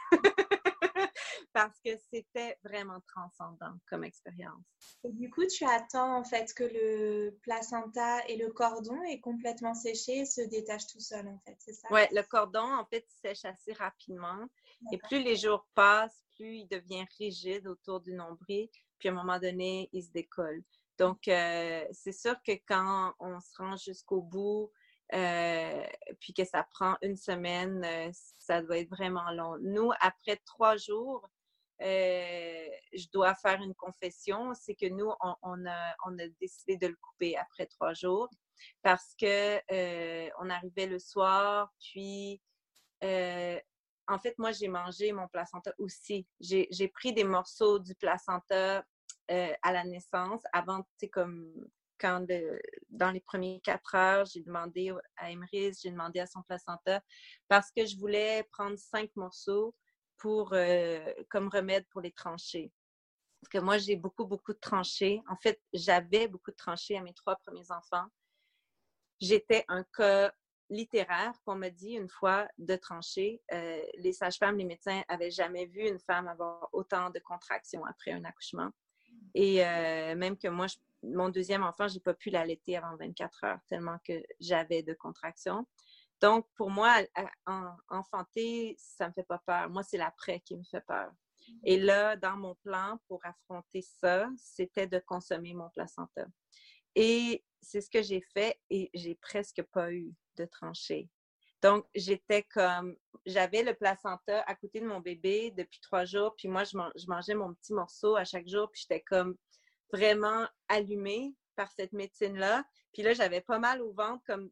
Parce 1.56 1.80
que 1.82 1.96
c'était 2.12 2.58
vraiment 2.62 3.00
transcendant 3.08 3.72
comme 3.88 4.04
expérience. 4.04 4.62
du 5.04 5.30
coup, 5.30 5.46
tu 5.46 5.64
attends 5.64 6.18
en 6.18 6.22
fait 6.22 6.52
que 6.52 6.64
le 6.64 7.38
placenta 7.40 8.26
et 8.28 8.36
le 8.36 8.52
cordon 8.52 9.02
est 9.04 9.20
complètement 9.20 9.72
séché 9.72 10.18
et 10.18 10.26
se 10.26 10.42
détachent 10.42 10.88
tout 10.88 11.00
seul, 11.00 11.26
en 11.26 11.38
fait, 11.46 11.56
c'est 11.58 11.72
ça? 11.72 11.88
Oui, 11.90 12.02
le 12.12 12.22
cordon, 12.25 12.75
en 12.75 12.84
fait, 12.84 13.06
sèche 13.22 13.46
assez 13.46 13.72
rapidement. 13.72 14.44
Et 14.92 14.98
plus 14.98 15.22
les 15.22 15.36
jours 15.36 15.66
passent, 15.75 16.26
plus 16.36 16.58
il 16.58 16.68
devient 16.68 17.06
rigide 17.18 17.66
autour 17.66 18.02
du 18.02 18.12
nombril. 18.12 18.68
Puis 18.98 19.08
à 19.08 19.12
un 19.12 19.14
moment 19.14 19.38
donné, 19.38 19.88
il 19.94 20.04
se 20.04 20.10
décolle. 20.10 20.62
Donc, 20.98 21.26
euh, 21.26 21.86
c'est 21.92 22.12
sûr 22.12 22.36
que 22.46 22.52
quand 22.68 23.14
on 23.18 23.40
se 23.40 23.56
rend 23.56 23.78
jusqu'au 23.78 24.20
bout, 24.20 24.70
euh, 25.14 25.86
puis 26.20 26.34
que 26.34 26.44
ça 26.44 26.64
prend 26.70 26.96
une 27.00 27.16
semaine, 27.16 27.82
euh, 27.82 28.10
ça 28.40 28.60
doit 28.60 28.76
être 28.76 28.90
vraiment 28.90 29.30
long. 29.30 29.56
Nous, 29.60 29.90
après 30.00 30.36
trois 30.44 30.76
jours, 30.76 31.26
euh, 31.83 32.68
je 32.92 33.06
dois 33.12 33.35
faire 33.35 33.61
une 33.61 33.75
confession, 33.75 34.52
c'est 34.54 34.75
que 34.75 34.87
nous, 34.87 35.11
on, 35.42 35.66
a, 35.66 36.28
décidé 36.40 36.76
de 36.76 36.88
le 36.88 36.97
couper 36.97 37.37
après 37.37 37.66
trois 37.66 37.92
jours 37.92 38.28
parce 38.83 39.14
que 39.21 39.61
euh, 39.71 40.30
on 40.40 40.49
arrivait 40.49 40.87
le 40.87 40.99
soir, 40.99 41.71
puis 41.78 42.40
euh, 43.04 43.61
en 44.09 44.18
fait, 44.18 44.38
moi, 44.38 44.52
j'ai 44.52 44.68
mangé 44.68 45.12
mon 45.12 45.28
placenta 45.28 45.73
aussi. 45.78 46.26
J'ai 46.40 46.88
pris 46.88 47.12
des 47.12 47.25
morceaux 47.25 47.78
du 47.78 47.95
placenta 47.95 48.85
à 49.28 49.73
la 49.73 49.85
naissance 49.85 50.42
avant, 50.52 50.83
tu 50.83 50.88
sais, 51.00 51.09
comme 51.09 51.52
quand 51.99 52.26
dans 52.90 53.11
les 53.11 53.21
premiers 53.21 53.61
quatre 53.61 53.95
heures, 53.95 54.26
j'ai 54.26 54.42
demandé 54.42 54.92
à 55.16 55.30
Emrys, 55.30 55.73
j'ai 55.83 55.90
demandé 55.90 56.21
à 56.21 56.26
son 56.26 56.42
placenta 56.42 57.00
parce 57.49 57.71
que 57.71 57.85
je 57.87 57.97
voulais 57.99 58.45
prendre 58.52 58.78
cinq 58.78 59.11
morceaux 59.16 59.75
pour, 60.18 60.52
euh, 60.52 61.04
comme 61.30 61.49
remède 61.49 61.87
pour 61.88 62.00
les 62.00 62.12
tranchées. 62.12 62.73
Parce 63.40 63.50
que 63.50 63.58
moi, 63.58 63.78
j'ai 63.78 63.96
beaucoup, 63.96 64.26
beaucoup 64.26 64.52
de 64.52 64.58
tranchées. 64.58 65.23
En 65.28 65.37
fait, 65.37 65.61
j'avais 65.73 66.28
beaucoup 66.28 66.50
de 66.50 66.56
tranchées 66.56 66.96
à 66.96 67.02
mes 67.02 67.14
trois 67.14 67.37
premiers 67.37 67.70
enfants. 67.70 68.06
J'étais 69.20 69.64
un 69.68 69.85
cas 69.96 70.32
littéraire 70.68 71.32
qu'on 71.44 71.54
m'a 71.54 71.70
dit 71.70 71.92
une 71.92 72.08
fois 72.08 72.49
de 72.58 72.76
tranchées. 72.76 73.40
Euh, 73.52 73.82
les 73.99 74.12
sages-femmes, 74.12 74.56
les 74.56 74.64
médecins 74.64 75.02
n'avaient 75.08 75.30
jamais 75.30 75.66
vu 75.66 75.88
une 75.88 76.00
femme 76.00 76.28
avoir 76.28 76.68
autant 76.73 77.11
de 77.11 77.18
contractions 77.20 77.85
après 77.85 78.12
un 78.12 78.25
accouchement. 78.25 78.70
Et 79.35 79.64
euh, 79.64 80.14
même 80.16 80.37
que 80.37 80.49
moi, 80.49 80.66
mon 81.02 81.28
deuxième 81.28 81.62
enfant, 81.62 81.88
j'ai 81.88 82.00
pas 82.00 82.14
pu 82.14 82.30
l'allaiter 82.30 82.76
avant 82.76 82.96
24 82.96 83.44
heures, 83.44 83.61
tellement 83.68 83.99
que 84.06 84.23
j'avais 84.40 84.82
de 84.82 84.94
contractions. 84.94 85.66
Donc, 86.20 86.46
pour 86.54 86.70
moi, 86.70 86.96
enfanter, 87.88 88.75
ça 88.78 89.08
me 89.08 89.12
fait 89.12 89.25
pas 89.25 89.42
peur. 89.46 89.68
Moi, 89.68 89.82
c'est 89.82 89.99
l'après 89.99 90.40
qui 90.40 90.56
me 90.56 90.64
fait 90.64 90.80
peur. 90.82 91.12
Et 91.64 91.78
là, 91.78 92.16
dans 92.16 92.37
mon 92.37 92.54
plan 92.56 92.99
pour 93.06 93.25
affronter 93.25 93.82
ça, 93.82 94.28
c'était 94.37 94.87
de 94.87 94.99
consommer 94.99 95.54
mon 95.54 95.68
placenta. 95.70 96.26
Et 96.94 97.44
c'est 97.61 97.80
ce 97.80 97.90
que 97.90 98.02
j'ai 98.02 98.23
fait 98.32 98.58
et 98.70 98.90
j'ai 98.94 99.14
presque 99.16 99.62
pas 99.73 99.92
eu 99.92 100.12
de 100.37 100.44
tranchée. 100.46 101.08
Donc, 101.62 101.87
j'étais 101.94 102.42
comme, 102.44 102.96
j'avais 103.25 103.62
le 103.62 103.75
placenta 103.75 104.42
à 104.42 104.54
côté 104.54 104.80
de 104.80 104.87
mon 104.87 105.00
bébé 105.00 105.50
depuis 105.56 105.80
trois 105.80 106.04
jours, 106.04 106.35
puis 106.37 106.49
moi, 106.49 106.64
je, 106.64 106.76
mangeais 107.08 107.35
mon 107.35 107.54
petit 107.54 107.73
morceau 107.73 108.16
à 108.16 108.25
chaque 108.25 108.49
jour, 108.49 108.70
puis 108.70 108.82
j'étais 108.82 109.02
comme 109.02 109.37
vraiment 109.92 110.46
allumée 110.68 111.35
par 111.54 111.70
cette 111.73 111.92
médecine-là. 111.92 112.64
Puis 112.92 113.02
là, 113.02 113.14
j'avais 113.14 113.40
pas 113.40 113.58
mal 113.58 113.80
au 113.82 113.92
ventre, 113.92 114.23
comme 114.26 114.50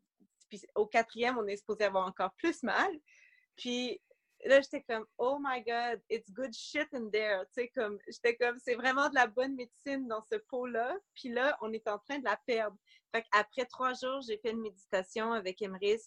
puis 0.59 0.69
au 0.75 0.87
quatrième, 0.87 1.39
on 1.39 1.47
est 1.47 1.57
supposé 1.57 1.85
avoir 1.85 2.07
encore 2.07 2.33
plus 2.35 2.63
mal. 2.63 2.91
Puis 3.57 4.01
là, 4.45 4.61
j'étais 4.61 4.83
comme, 4.83 5.07
oh 5.19 5.39
my 5.41 5.63
God, 5.63 6.01
it's 6.11 6.31
good 6.33 6.53
shit 6.55 6.89
in 6.93 7.09
there. 7.11 7.45
Tu 7.55 7.63
sais, 7.63 7.69
comme, 7.75 7.99
j'étais 8.07 8.37
comme, 8.37 8.59
c'est 8.59 8.75
vraiment 8.75 9.09
de 9.09 9.15
la 9.15 9.27
bonne 9.27 9.55
médecine 9.55 10.07
dans 10.07 10.23
ce 10.31 10.37
pot-là. 10.37 10.97
Puis 11.15 11.31
là, 11.31 11.57
on 11.61 11.73
est 11.73 11.89
en 11.89 11.99
train 11.99 12.19
de 12.19 12.25
la 12.25 12.39
perdre. 12.47 12.77
Fait 13.13 13.23
qu'après 13.23 13.65
trois 13.67 13.95
jours, 13.95 14.21
j'ai 14.27 14.39
fait 14.39 14.51
une 14.51 14.61
méditation 14.61 15.33
avec 15.33 15.63
Emrys. 15.63 16.03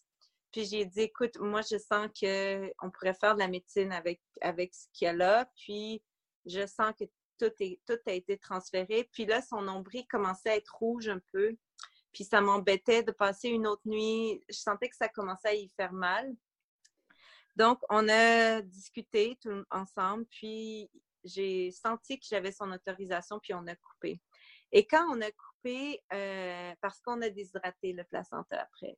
Puis 0.51 0.65
j'ai 0.65 0.85
dit, 0.85 1.01
écoute, 1.01 1.37
moi, 1.39 1.61
je 1.61 1.77
sens 1.77 2.07
qu'on 2.19 2.91
pourrait 2.91 3.13
faire 3.13 3.33
de 3.33 3.39
la 3.39 3.47
médecine 3.47 3.91
avec, 3.91 4.21
avec 4.41 4.73
ce 4.73 4.87
qu'il 4.93 5.05
y 5.05 5.09
a 5.09 5.13
là. 5.13 5.49
Puis 5.55 6.01
je 6.45 6.65
sens 6.65 6.93
que 6.97 7.05
tout, 7.37 7.51
est, 7.59 7.79
tout 7.85 7.99
a 8.05 8.13
été 8.13 8.37
transféré. 8.37 9.09
Puis 9.11 9.25
là, 9.25 9.41
son 9.41 9.61
nombril 9.61 10.07
commençait 10.07 10.49
à 10.49 10.55
être 10.55 10.75
rouge 10.75 11.09
un 11.09 11.19
peu. 11.31 11.55
Puis 12.17 12.23
ça 12.23 12.41
m'embêtait 12.41 13.03
de 13.03 13.11
passer 13.11 13.47
une 13.47 13.67
autre 13.67 13.83
nuit. 13.85 14.43
Je 14.49 14.55
sentais 14.55 14.89
que 14.89 14.95
ça 14.95 15.07
commençait 15.07 15.49
à 15.49 15.53
y 15.53 15.69
faire 15.69 15.93
mal. 15.93 16.35
Donc, 17.55 17.77
on 17.91 18.09
a 18.09 18.59
discuté 18.63 19.37
ensemble, 19.69 20.25
puis 20.25 20.89
j'ai 21.23 21.69
senti 21.69 22.17
que 22.17 22.25
j'avais 22.27 22.51
son 22.51 22.71
autorisation, 22.71 23.37
puis 23.39 23.53
on 23.53 23.67
a 23.67 23.75
coupé. 23.75 24.19
Et 24.71 24.87
quand 24.87 25.05
on 25.15 25.21
a 25.21 25.29
coupé, 25.29 26.01
euh, 26.11 26.73
parce 26.81 26.99
qu'on 27.01 27.21
a 27.21 27.29
déshydraté 27.29 27.93
le 27.93 28.03
placenta 28.03 28.61
après. 28.61 28.97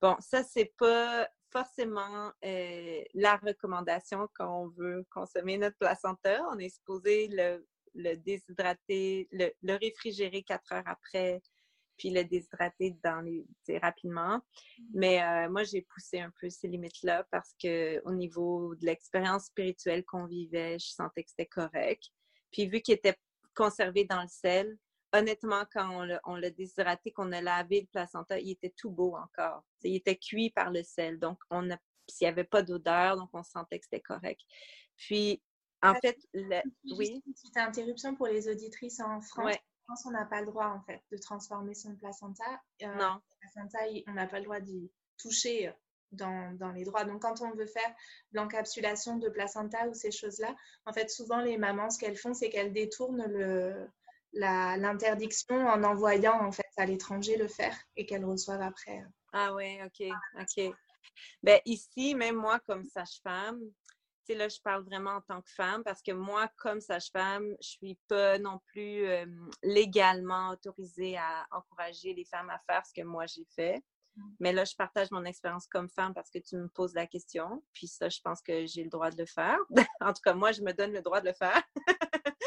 Bon, 0.00 0.16
ça, 0.20 0.42
c'est 0.42 0.72
pas 0.78 1.28
forcément 1.50 2.32
euh, 2.46 3.02
la 3.12 3.36
recommandation 3.36 4.26
quand 4.32 4.62
on 4.62 4.68
veut 4.68 5.04
consommer 5.10 5.58
notre 5.58 5.76
placenta. 5.76 6.42
On 6.50 6.58
est 6.58 6.70
supposé 6.70 7.28
le, 7.28 8.16
déshydrater, 8.16 9.28
le, 9.32 9.52
le, 9.60 9.74
réfrigérer 9.76 10.42
quatre 10.42 10.72
heures 10.72 10.86
après 10.88 11.42
puis 11.96 12.10
le 12.10 12.24
déshydrater 12.24 12.96
dans 13.02 13.20
les, 13.20 13.46
rapidement. 13.78 14.36
Mm. 14.36 14.82
Mais 14.94 15.22
euh, 15.22 15.50
moi, 15.50 15.64
j'ai 15.64 15.82
poussé 15.82 16.20
un 16.20 16.32
peu 16.40 16.48
ces 16.50 16.68
limites-là 16.68 17.26
parce 17.30 17.54
que 17.60 18.00
au 18.04 18.12
niveau 18.12 18.74
de 18.76 18.86
l'expérience 18.86 19.46
spirituelle 19.46 20.04
qu'on 20.04 20.26
vivait, 20.26 20.78
je 20.78 20.88
sentais 20.88 21.22
que 21.24 21.30
c'était 21.30 21.46
correct. 21.46 22.04
Puis 22.50 22.66
vu 22.66 22.80
qu'il 22.80 22.94
était 22.94 23.16
conservé 23.54 24.04
dans 24.04 24.22
le 24.22 24.28
sel, 24.28 24.76
honnêtement, 25.12 25.64
quand 25.72 26.08
on 26.24 26.36
l'a 26.36 26.50
déshydraté, 26.50 27.12
qu'on 27.12 27.32
a 27.32 27.40
lavé 27.40 27.82
le 27.82 27.86
placenta, 27.86 28.38
il 28.38 28.50
était 28.50 28.74
tout 28.76 28.90
beau 28.90 29.14
encore. 29.16 29.64
il 29.82 29.96
était 29.96 30.16
cuit 30.16 30.50
par 30.50 30.70
le 30.70 30.82
sel. 30.82 31.18
Donc, 31.18 31.38
on 31.50 31.70
a, 31.70 31.76
s'il 32.08 32.26
n'y 32.26 32.32
avait 32.32 32.44
pas 32.44 32.62
d'odeur, 32.62 33.16
donc 33.16 33.30
on 33.32 33.42
sentait 33.42 33.78
que 33.78 33.84
c'était 33.84 34.00
correct. 34.00 34.40
Puis, 34.96 35.42
en 35.82 35.94
fait, 35.94 36.18
le, 36.32 36.62
oui? 36.96 37.22
Une 37.26 37.32
petite 37.32 37.56
interruption 37.56 38.14
pour 38.14 38.26
les 38.26 38.48
auditrices 38.48 39.00
en 39.00 39.20
France. 39.20 39.54
France, 39.84 40.04
on 40.06 40.10
n'a 40.10 40.24
pas 40.24 40.40
le 40.40 40.46
droit, 40.46 40.66
en 40.66 40.80
fait, 40.82 41.02
de 41.10 41.16
transformer 41.16 41.74
son 41.74 41.94
placenta. 41.96 42.44
Euh, 42.82 42.94
non. 42.94 43.14
Le 43.14 43.38
placenta, 43.40 43.78
on 44.08 44.12
n'a 44.12 44.26
pas 44.26 44.38
le 44.38 44.44
droit 44.44 44.60
d'y 44.60 44.90
toucher 45.18 45.72
dans, 46.12 46.56
dans, 46.56 46.70
les 46.70 46.84
droits. 46.84 47.04
Donc, 47.04 47.22
quand 47.22 47.42
on 47.42 47.52
veut 47.52 47.66
faire 47.66 47.94
l'encapsulation 48.32 49.18
de 49.18 49.28
placenta 49.28 49.86
ou 49.88 49.94
ces 49.94 50.10
choses-là, 50.10 50.54
en 50.86 50.92
fait, 50.92 51.10
souvent, 51.10 51.40
les 51.40 51.58
mamans, 51.58 51.90
ce 51.90 51.98
qu'elles 51.98 52.16
font, 52.16 52.34
c'est 52.34 52.50
qu'elles 52.50 52.72
détournent 52.72 53.26
le, 53.26 53.88
l'interdiction 54.32 55.66
en 55.66 55.82
envoyant, 55.84 56.40
en 56.40 56.52
fait, 56.52 56.66
à 56.76 56.86
l'étranger 56.86 57.36
le 57.36 57.48
faire 57.48 57.76
et 57.96 58.06
qu'elles 58.06 58.24
reçoivent 58.24 58.62
après. 58.62 59.02
Ah 59.32 59.54
oui, 59.54 59.78
OK, 59.84 60.08
OK. 60.40 60.74
Ben, 61.42 61.60
ici, 61.64 62.14
même 62.14 62.36
moi, 62.36 62.58
comme 62.60 62.84
sage-femme, 62.84 63.60
sais, 64.26 64.34
là, 64.34 64.48
je 64.48 64.60
parle 64.60 64.84
vraiment 64.84 65.12
en 65.12 65.20
tant 65.20 65.42
que 65.42 65.50
femme 65.50 65.82
parce 65.84 66.02
que 66.02 66.12
moi, 66.12 66.48
comme 66.56 66.80
sage-femme, 66.80 67.54
je 67.60 67.68
suis 67.68 67.98
pas 68.08 68.38
non 68.38 68.60
plus 68.66 69.06
euh, 69.06 69.26
légalement 69.62 70.50
autorisée 70.50 71.16
à 71.16 71.46
encourager 71.50 72.14
les 72.14 72.24
femmes 72.24 72.50
à 72.50 72.58
faire 72.66 72.84
ce 72.86 72.92
que 72.92 73.04
moi 73.04 73.26
j'ai 73.26 73.46
fait. 73.54 73.82
Mmh. 74.16 74.22
Mais 74.40 74.52
là, 74.52 74.64
je 74.64 74.74
partage 74.74 75.10
mon 75.10 75.24
expérience 75.24 75.66
comme 75.66 75.88
femme 75.88 76.14
parce 76.14 76.30
que 76.30 76.38
tu 76.38 76.56
me 76.56 76.68
poses 76.68 76.94
la 76.94 77.06
question. 77.06 77.62
Puis 77.72 77.88
ça, 77.88 78.08
je 78.08 78.20
pense 78.20 78.40
que 78.40 78.66
j'ai 78.66 78.84
le 78.84 78.90
droit 78.90 79.10
de 79.10 79.18
le 79.18 79.26
faire. 79.26 79.58
en 80.00 80.12
tout 80.12 80.22
cas, 80.22 80.34
moi, 80.34 80.52
je 80.52 80.62
me 80.62 80.72
donne 80.72 80.92
le 80.92 81.02
droit 81.02 81.20
de 81.20 81.28
le 81.28 81.34
faire. 81.34 81.62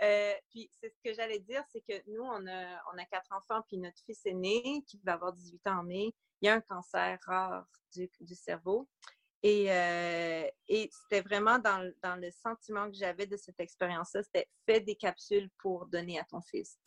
Euh, 0.00 0.32
puis 0.50 0.70
c'est 0.80 0.90
ce 0.90 1.00
que 1.02 1.12
j'allais 1.12 1.40
dire, 1.40 1.64
c'est 1.72 1.80
que 1.80 2.08
nous, 2.08 2.22
on 2.22 2.46
a, 2.46 2.82
on 2.92 2.98
a 2.98 3.04
quatre 3.10 3.32
enfants, 3.32 3.62
puis 3.66 3.78
notre 3.78 4.00
fils 4.04 4.24
aîné, 4.26 4.84
qui 4.86 5.00
va 5.02 5.14
avoir 5.14 5.32
18 5.32 5.66
ans 5.66 5.80
en 5.80 5.82
mai, 5.82 6.14
il 6.40 6.46
y 6.46 6.48
a 6.48 6.54
un 6.54 6.60
cancer 6.60 7.18
rare 7.22 7.66
du, 7.92 8.08
du 8.20 8.34
cerveau. 8.36 8.88
Et, 9.42 9.72
euh, 9.72 10.48
et 10.66 10.90
c'était 10.90 11.20
vraiment 11.20 11.58
dans, 11.58 11.92
dans, 12.02 12.16
le 12.16 12.30
sentiment 12.30 12.90
que 12.90 12.96
j'avais 12.96 13.26
de 13.26 13.36
cette 13.36 13.60
expérience-là, 13.60 14.22
c'était 14.24 14.48
fais 14.66 14.80
des 14.80 14.96
capsules 14.96 15.48
pour 15.58 15.86
donner 15.86 16.18
à 16.18 16.24
ton 16.24 16.40
fils. 16.40 16.78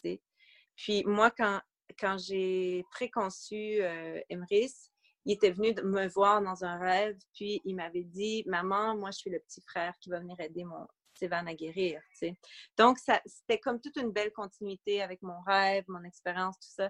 Puis 0.75 1.03
moi, 1.05 1.31
quand, 1.31 1.61
quand 1.97 2.17
j'ai 2.17 2.83
préconçu 2.91 3.81
euh, 3.81 4.19
Emrys, 4.29 4.91
il 5.25 5.33
était 5.33 5.51
venu 5.51 5.73
me 5.83 6.07
voir 6.07 6.41
dans 6.41 6.65
un 6.65 6.77
rêve, 6.77 7.17
puis 7.33 7.61
il 7.63 7.75
m'avait 7.75 8.03
dit 8.03 8.43
Maman, 8.47 8.97
moi, 8.97 9.11
je 9.11 9.19
suis 9.19 9.29
le 9.29 9.39
petit 9.39 9.61
frère 9.61 9.93
qui 9.99 10.09
va 10.09 10.19
venir 10.19 10.39
aider 10.39 10.65
mon 10.65 10.87
Sévan 11.13 11.45
à 11.45 11.53
guérir. 11.53 12.01
sais. 12.13 12.35
Donc, 12.77 12.97
c'était 12.97 13.59
comme 13.59 13.79
toute 13.79 13.95
une 13.97 14.11
belle 14.11 14.31
continuité 14.31 15.01
avec 15.01 15.21
mon 15.21 15.39
rêve, 15.41 15.85
mon 15.87 16.03
expérience, 16.03 16.55
tout 16.59 16.71
ça. 16.71 16.89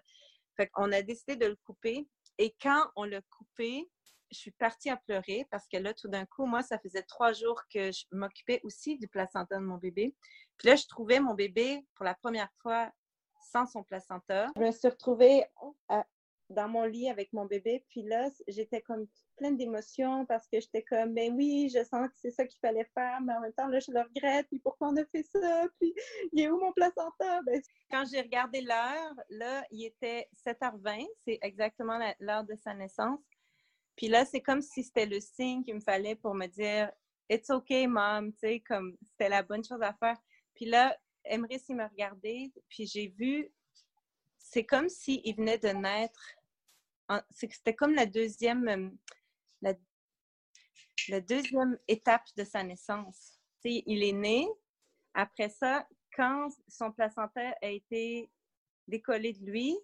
Fait 0.55 0.67
qu'on 0.67 0.91
a 0.91 1.01
décidé 1.01 1.35
de 1.35 1.47
le 1.47 1.57
couper. 1.65 2.07
Et 2.37 2.55
quand 2.61 2.89
on 2.95 3.03
l'a 3.03 3.21
coupé, 3.23 3.89
je 4.31 4.37
suis 4.37 4.51
partie 4.51 4.89
à 4.89 4.97
pleurer 4.97 5.45
parce 5.51 5.67
que 5.67 5.77
là, 5.77 5.93
tout 5.93 6.07
d'un 6.07 6.25
coup, 6.25 6.45
moi, 6.45 6.61
ça 6.61 6.79
faisait 6.79 7.03
trois 7.03 7.33
jours 7.33 7.61
que 7.73 7.91
je 7.91 8.05
m'occupais 8.11 8.61
aussi 8.63 8.97
du 8.97 9.07
placenta 9.07 9.57
de 9.57 9.63
mon 9.63 9.77
bébé. 9.77 10.15
Puis 10.57 10.69
là, 10.69 10.75
je 10.75 10.87
trouvais 10.87 11.19
mon 11.19 11.33
bébé 11.33 11.85
pour 11.95 12.05
la 12.05 12.15
première 12.15 12.49
fois 12.61 12.91
sans 13.51 13.65
son 13.65 13.83
placenta. 13.83 14.47
Je 14.55 14.61
me 14.61 14.71
suis 14.71 14.87
retrouvée 14.87 15.43
euh, 15.91 16.01
dans 16.51 16.67
mon 16.67 16.85
lit 16.85 17.09
avec 17.09 17.33
mon 17.33 17.45
bébé. 17.45 17.83
Puis 17.89 18.03
là, 18.03 18.29
j'étais 18.47 18.81
comme 18.81 19.07
pleine 19.37 19.57
d'émotions 19.57 20.25
parce 20.25 20.47
que 20.47 20.59
j'étais 20.59 20.83
comme, 20.83 21.13
ben 21.13 21.33
oui, 21.35 21.69
je 21.73 21.83
sens 21.83 22.07
que 22.07 22.13
c'est 22.15 22.31
ça 22.31 22.45
qu'il 22.45 22.59
fallait 22.59 22.87
faire, 22.93 23.19
mais 23.21 23.33
en 23.33 23.41
même 23.41 23.53
temps, 23.53 23.67
là, 23.67 23.79
je 23.79 23.91
le 23.91 24.01
regrette. 24.01 24.47
Puis 24.47 24.59
pourquoi 24.59 24.89
on 24.89 24.97
a 24.97 25.05
fait 25.05 25.23
ça? 25.23 25.67
Puis 25.79 25.93
il 26.31 26.41
est 26.41 26.49
où 26.49 26.59
mon 26.59 26.71
placenta? 26.73 27.41
Ben, 27.45 27.61
quand 27.89 28.03
j'ai 28.11 28.21
regardé 28.21 28.61
l'heure, 28.61 29.13
là, 29.29 29.65
il 29.71 29.85
était 29.85 30.29
7h20. 30.45 31.07
C'est 31.25 31.39
exactement 31.41 31.99
l'heure 32.19 32.43
de 32.43 32.55
sa 32.55 32.73
naissance. 32.73 33.19
Puis 33.95 34.07
là, 34.07 34.25
c'est 34.25 34.41
comme 34.41 34.61
si 34.61 34.83
c'était 34.83 35.05
le 35.05 35.19
signe 35.19 35.63
qu'il 35.63 35.75
me 35.75 35.81
fallait 35.81 36.15
pour 36.15 36.33
me 36.33 36.47
dire 36.47 36.91
It's 37.29 37.49
okay, 37.49 37.87
mom, 37.87 38.33
tu 38.33 38.59
comme 38.61 38.97
c'était 39.03 39.29
la 39.29 39.43
bonne 39.43 39.63
chose 39.63 39.81
à 39.81 39.93
faire. 39.93 40.17
Puis 40.53 40.65
là, 40.65 40.97
Emrys, 41.23 41.63
il 41.69 41.75
m'a 41.75 41.87
regardé, 41.87 42.51
puis 42.67 42.85
j'ai 42.85 43.07
vu, 43.07 43.49
c'est 44.37 44.65
comme 44.65 44.89
s'il 44.89 45.35
venait 45.35 45.57
de 45.57 45.69
naître. 45.69 46.35
C'était 47.29 47.75
comme 47.75 47.93
la 47.93 48.05
deuxième, 48.05 48.67
euh, 48.67 49.71
la, 51.09 51.21
deuxième 51.21 51.77
étape 51.87 52.25
de 52.35 52.43
sa 52.43 52.63
naissance. 52.63 53.39
Il 53.63 54.03
est 54.03 54.13
né, 54.13 54.47
Après 55.13 55.49
ça, 55.49 55.87
quand 56.15 56.49
son 56.67 56.91
placenta 56.91 57.55
a 57.61 57.67
été 57.67 58.29
décollé 58.87 59.33
de 59.33 59.45
lui, 59.45 59.77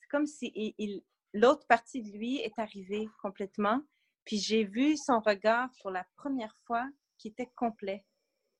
c'est 0.00 0.08
comme 0.08 0.26
si 0.26 0.52
il, 0.54 1.02
l'autre 1.38 1.66
partie 1.66 2.02
de 2.02 2.10
lui 2.10 2.38
est 2.38 2.58
arrivée 2.58 3.08
complètement. 3.22 3.82
Puis 4.24 4.38
j'ai 4.38 4.64
vu 4.64 4.96
son 4.96 5.20
regard 5.20 5.70
pour 5.80 5.90
la 5.90 6.04
première 6.16 6.54
fois 6.66 6.86
qui 7.18 7.28
était 7.28 7.50
complet 7.56 8.04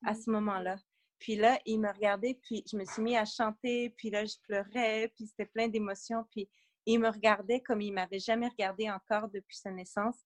à 0.05 0.15
ce 0.15 0.31
moment-là. 0.31 0.77
Puis 1.19 1.37
là, 1.37 1.59
il 1.67 1.81
me 1.81 1.93
regardait, 1.93 2.39
puis 2.43 2.65
je 2.71 2.77
me 2.77 2.85
suis 2.85 3.03
mis 3.03 3.17
à 3.17 3.25
chanter, 3.25 3.91
puis 3.97 4.11
là, 4.11 4.25
je 4.25 4.37
pleurais, 4.45 5.13
puis 5.17 5.27
c'était 5.27 5.47
plein 5.47 5.69
d'émotions, 5.69 6.25
puis 6.31 6.49
il 6.87 7.01
me 7.01 7.09
regardait 7.09 7.61
comme 7.61 7.81
il 7.81 7.93
m'avait 7.93 8.21
jamais 8.21 8.49
regardé 8.49 8.89
encore 8.89 9.29
depuis 9.29 9.57
sa 9.57 9.71
naissance. 9.71 10.17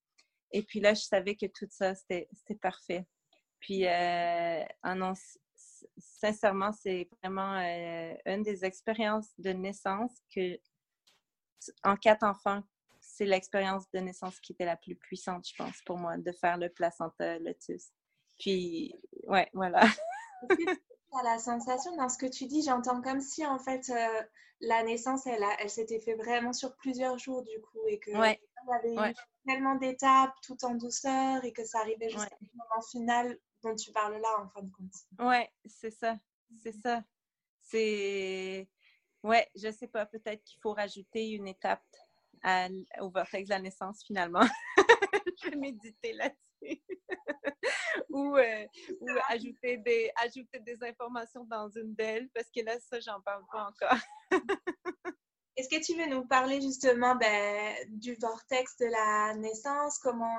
Et 0.52 0.62
puis 0.62 0.80
là, 0.80 0.92
je 0.94 1.00
savais 1.00 1.34
que 1.34 1.46
tout 1.46 1.66
ça, 1.70 1.94
c'était 1.94 2.28
parfait. 2.60 3.06
Puis, 3.58 3.86
euh, 3.86 4.64
ah 4.82 5.14
sincèrement, 5.96 6.72
c'est 6.72 7.08
vraiment 7.22 7.58
euh, 7.58 8.14
une 8.26 8.42
des 8.42 8.64
expériences 8.64 9.32
de 9.38 9.50
naissance 9.50 10.12
que, 10.34 10.58
en 11.84 11.96
quatre 11.96 12.24
enfants, 12.24 12.62
c'est 13.00 13.24
l'expérience 13.24 13.90
de 13.92 13.98
naissance 13.98 14.40
qui 14.40 14.52
était 14.52 14.64
la 14.64 14.76
plus 14.76 14.94
puissante, 14.94 15.46
je 15.48 15.54
pense, 15.56 15.80
pour 15.84 15.98
moi, 15.98 16.16
de 16.16 16.32
faire 16.32 16.56
le 16.56 16.68
placenta 16.68 17.38
lotus. 17.38 17.90
Puis, 18.38 18.94
ouais, 19.24 19.48
voilà. 19.52 19.82
à 21.12 21.22
la 21.22 21.38
sensation 21.38 21.96
dans 21.96 22.08
ce 22.08 22.18
que 22.18 22.26
tu 22.26 22.46
dis, 22.46 22.62
j'entends 22.62 23.02
comme 23.02 23.20
si 23.20 23.44
en 23.44 23.58
fait 23.58 23.90
euh, 23.90 24.22
la 24.60 24.82
naissance, 24.82 25.26
elle, 25.26 25.44
elle 25.58 25.70
s'était 25.70 26.00
fait 26.00 26.14
vraiment 26.14 26.52
sur 26.52 26.74
plusieurs 26.76 27.18
jours 27.18 27.42
du 27.42 27.60
coup 27.60 27.86
et 27.88 27.98
que 27.98 28.10
ouais. 28.12 28.40
y 28.66 28.72
avait 28.72 29.10
eu 29.10 29.14
tellement 29.46 29.74
d'étapes 29.74 30.34
tout 30.42 30.64
en 30.64 30.74
douceur 30.74 31.44
et 31.44 31.52
que 31.52 31.64
ça 31.64 31.80
arrivait 31.80 32.08
jusqu'à 32.08 32.36
ouais. 32.40 32.48
moment 32.54 32.82
final 32.90 33.38
dont 33.62 33.74
tu 33.74 33.92
parles 33.92 34.20
là 34.20 34.40
en 34.40 34.48
fin 34.48 34.62
de 34.62 34.70
compte. 34.70 35.26
Ouais, 35.28 35.50
c'est 35.66 35.90
ça, 35.90 36.18
c'est 36.62 36.72
ça. 36.72 37.02
C'est 37.60 38.68
ouais, 39.22 39.48
je 39.54 39.70
sais 39.70 39.88
pas, 39.88 40.06
peut-être 40.06 40.42
qu'il 40.44 40.58
faut 40.60 40.72
rajouter 40.72 41.30
une 41.30 41.48
étape 41.48 41.82
à, 42.42 42.68
au 43.00 43.10
vortex 43.10 43.48
de 43.48 43.54
la 43.54 43.60
naissance 43.60 44.04
finalement. 44.04 44.46
je 45.42 45.50
vais 45.50 45.56
méditer 45.56 46.12
là-dessus. 46.12 46.82
ou, 48.10 48.36
euh, 48.36 48.66
ou 49.00 49.08
ajouter, 49.28 49.78
des, 49.78 50.10
ajouter 50.16 50.60
des 50.60 50.82
informations 50.82 51.44
dans 51.44 51.68
une 51.70 51.94
d'elles, 51.94 52.28
parce 52.34 52.50
que 52.54 52.64
là, 52.64 52.78
ça, 52.80 53.00
j'en 53.00 53.20
parle 53.20 53.44
pas 53.50 53.68
encore. 53.68 53.98
Est-ce 55.56 55.68
que 55.68 55.84
tu 55.84 55.98
veux 55.98 56.06
nous 56.06 56.26
parler 56.26 56.60
justement 56.62 57.14
ben, 57.16 57.76
du 57.90 58.16
vortex 58.20 58.76
de 58.78 58.86
la 58.86 59.34
naissance? 59.34 59.98
Comment 59.98 60.38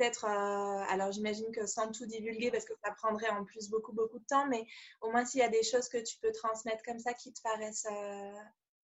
euh, 0.00 0.84
alors 0.88 1.12
j'imagine 1.12 1.50
que 1.52 1.66
sans 1.66 1.90
tout 1.90 2.06
divulguer, 2.06 2.50
parce 2.50 2.64
que 2.64 2.72
ça 2.84 2.92
prendrait 2.92 3.30
en 3.30 3.44
plus 3.44 3.68
beaucoup, 3.68 3.92
beaucoup 3.92 4.18
de 4.18 4.24
temps, 4.24 4.46
mais 4.46 4.66
au 5.00 5.10
moins 5.10 5.24
s'il 5.24 5.40
y 5.40 5.44
a 5.44 5.48
des 5.48 5.62
choses 5.62 5.88
que 5.88 5.98
tu 5.98 6.18
peux 6.18 6.32
transmettre 6.32 6.82
comme 6.84 6.98
ça 6.98 7.14
qui 7.14 7.32
te 7.32 7.40
paraissent 7.42 7.86
euh, 7.90 8.32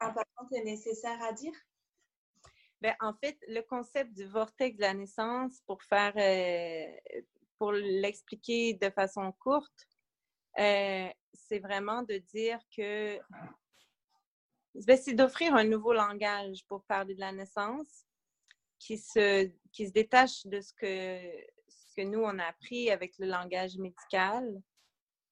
importantes 0.00 0.52
et 0.52 0.62
nécessaires 0.64 1.22
à 1.22 1.32
dire? 1.32 1.54
Ben, 2.80 2.94
en 3.00 3.14
fait, 3.14 3.38
le 3.48 3.62
concept 3.62 4.12
du 4.12 4.26
vortex 4.26 4.76
de 4.76 4.82
la 4.82 4.94
naissance, 4.94 5.60
pour 5.66 5.82
faire, 5.82 6.12
euh, 6.16 7.22
pour 7.58 7.72
l'expliquer 7.72 8.74
de 8.74 8.90
façon 8.90 9.32
courte, 9.32 9.88
c'est 10.56 11.58
vraiment 11.60 12.02
de 12.02 12.16
dire 12.16 12.60
que 12.74 13.18
ben, 14.74 14.96
c'est 14.96 15.14
d'offrir 15.14 15.54
un 15.54 15.64
nouveau 15.64 15.92
langage 15.92 16.64
pour 16.66 16.84
parler 16.84 17.14
de 17.14 17.20
la 17.20 17.32
naissance 17.32 18.06
qui 18.78 18.98
se, 18.98 19.50
qui 19.76 19.86
se 19.86 19.92
détache 19.92 20.46
de 20.46 20.58
ce 20.62 20.72
que, 20.72 21.20
ce 21.68 21.94
que 21.94 22.02
nous, 22.02 22.20
on 22.20 22.38
a 22.38 22.44
appris 22.44 22.90
avec 22.90 23.18
le 23.18 23.26
langage 23.26 23.76
médical. 23.76 24.62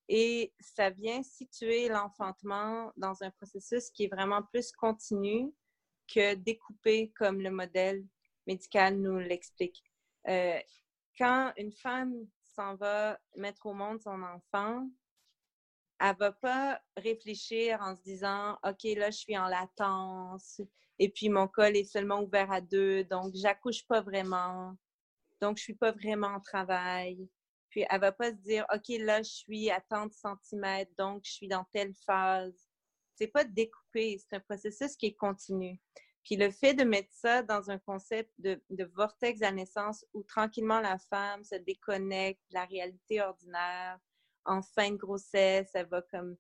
Et 0.07 0.53
ça 0.61 0.91
vient 0.91 1.23
situer 1.23 1.89
l'enfantement 1.89 2.93
dans 2.99 3.23
un 3.23 3.31
processus 3.31 3.91
qui 3.91 4.05
est 4.05 4.15
vraiment 4.15 4.43
plus 4.43 4.71
continu 4.73 5.51
que 6.07 6.35
découpé 6.35 7.11
comme 7.17 7.41
le 7.41 7.51
modèle 7.51 8.05
médical 8.47 8.99
nous 8.99 9.19
l'explique. 9.19 9.83
Euh, 10.29 10.61
quand 11.17 11.55
une 11.57 11.73
femme 11.73 12.15
s'en 12.43 12.75
va 12.77 13.19
mettre 13.37 13.65
au 13.65 13.73
monde 13.73 14.03
son 14.03 14.23
enfant, 14.23 14.87
elle 16.01 16.17
va 16.17 16.33
pas 16.33 16.83
réfléchir 16.99 17.81
en 17.81 17.97
se 17.97 18.03
disant 18.03 18.59
OK, 18.63 18.83
là, 18.95 19.11
je 19.11 19.17
suis 19.17 19.39
en 19.39 19.49
latence 19.49 20.61
et 20.99 21.09
puis 21.09 21.29
mon 21.29 21.49
col 21.49 21.77
est 21.77 21.85
seulement 21.85 22.21
ouvert 22.23 22.51
à 22.53 22.61
deux, 22.61 23.05
donc 23.05 23.35
j'accouche 23.35 23.87
pas 23.87 24.01
vraiment, 24.01 24.77
donc 25.41 25.59
je 25.59 25.63
suis 25.63 25.75
pas 25.75 25.93
vraiment 25.93 26.29
en 26.29 26.41
travail. 26.41 27.29
Puis 27.71 27.85
elle 27.91 28.01
va 28.01 28.13
pas 28.13 28.31
se 28.31 28.37
dire 28.37 28.65
OK, 28.73 28.89
là, 29.01 29.23
je 29.23 29.31
suis 29.31 29.71
à 29.71 29.81
tant 29.81 30.07
de 30.07 30.13
centimètres, 30.13 30.93
donc 30.97 31.23
je 31.25 31.33
suis 31.33 31.49
dans 31.49 31.65
telle 31.73 31.93
phase. 32.07 32.69
C'est 33.17 33.29
pas 33.29 33.45
découpé, 33.45 34.19
c'est 34.19 34.37
un 34.37 34.41
processus 34.41 34.97
qui 34.97 35.07
est 35.07 35.15
continu. 35.15 35.81
Puis 36.25 36.37
le 36.37 36.51
fait 36.51 36.75
de 36.75 36.85
mettre 36.85 37.13
ça 37.13 37.43
dans 37.43 37.71
un 37.71 37.79
concept 37.79 38.31
de, 38.39 38.61
vortex 38.95 39.43
à 39.43 39.53
naissance 39.53 40.07
où 40.15 40.23
tranquillement 40.23 40.81
la 40.81 40.99
femme 40.99 41.45
se 41.45 41.57
déconnecte 41.57 42.41
de 42.51 42.55
la 42.55 42.65
réalité 42.65 43.21
ordinaire, 43.21 43.99
en 44.47 44.63
fin 44.63 44.91
de 44.91 44.97
grossesse, 44.97 45.71
elle 45.75 45.89
va 45.89 46.03
comme 46.03 46.37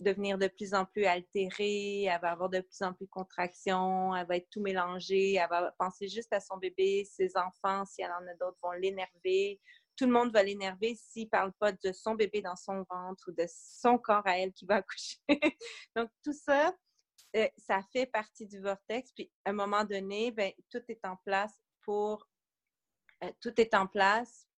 devenir 0.00 0.38
de 0.38 0.48
plus 0.48 0.74
en 0.74 0.84
plus 0.84 1.04
altérée, 1.04 2.04
elle 2.04 2.20
va 2.20 2.32
avoir 2.32 2.48
de 2.48 2.60
plus 2.60 2.82
en 2.82 2.92
plus 2.92 3.06
de 3.06 3.10
contractions, 3.10 4.14
elle 4.14 4.26
va 4.26 4.36
être 4.36 4.48
tout 4.50 4.60
mélangée, 4.60 5.34
elle 5.34 5.48
va 5.48 5.72
penser 5.78 6.08
juste 6.08 6.32
à 6.32 6.40
son 6.40 6.56
bébé, 6.56 7.04
ses 7.04 7.36
enfants, 7.36 7.84
si 7.84 8.02
elle 8.02 8.12
en 8.12 8.26
a 8.26 8.34
d'autres, 8.40 8.58
vont 8.62 8.72
l'énerver. 8.72 9.60
Tout 9.96 10.06
le 10.06 10.12
monde 10.12 10.32
va 10.32 10.42
l'énerver 10.42 10.96
s'il 10.96 11.24
ne 11.24 11.28
parle 11.28 11.52
pas 11.52 11.72
de 11.72 11.92
son 11.92 12.14
bébé 12.14 12.42
dans 12.42 12.56
son 12.56 12.84
ventre 12.90 13.24
ou 13.28 13.32
de 13.32 13.46
son 13.48 13.98
corps 13.98 14.26
à 14.26 14.38
elle 14.38 14.52
qui 14.52 14.66
va 14.66 14.76
accoucher. 14.76 15.18
Donc, 15.94 16.10
tout 16.24 16.32
ça, 16.32 16.74
euh, 17.36 17.48
ça 17.56 17.80
fait 17.92 18.06
partie 18.06 18.46
du 18.46 18.60
vortex. 18.60 19.12
Puis 19.12 19.30
à 19.44 19.50
un 19.50 19.54
moment 19.54 19.84
donné, 19.84 20.30
ben, 20.32 20.52
tout 20.70 20.82
est 20.88 21.04
en 21.04 21.16
place 21.24 21.54
pour 21.82 22.26
euh, 23.22 23.30
tout 23.40 23.60
est 23.60 23.74
en 23.74 23.86
place 23.86 24.48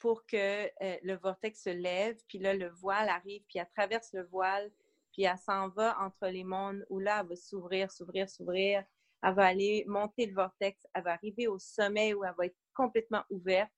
pour 0.00 0.26
que 0.26 0.64
euh, 0.82 0.96
le 1.02 1.14
vortex 1.16 1.62
se 1.62 1.70
lève, 1.70 2.16
puis 2.26 2.38
là, 2.38 2.54
le 2.54 2.70
voile 2.70 3.08
arrive, 3.08 3.42
puis 3.46 3.58
elle 3.58 3.68
traverse 3.76 4.12
le 4.12 4.24
voile, 4.24 4.72
puis 5.12 5.24
elle 5.24 5.38
s'en 5.38 5.68
va 5.68 5.96
entre 6.00 6.26
les 6.28 6.44
mondes 6.44 6.84
où 6.88 6.98
là, 6.98 7.20
elle 7.20 7.28
va 7.28 7.36
s'ouvrir, 7.36 7.90
s'ouvrir, 7.92 8.28
s'ouvrir. 8.28 8.84
Elle 9.22 9.34
va 9.34 9.46
aller 9.46 9.84
monter 9.86 10.26
le 10.26 10.34
vortex, 10.34 10.80
elle 10.94 11.04
va 11.04 11.12
arriver 11.12 11.46
au 11.46 11.58
sommet 11.58 12.14
où 12.14 12.24
elle 12.24 12.34
va 12.38 12.46
être 12.46 12.56
complètement 12.74 13.22
ouverte. 13.28 13.70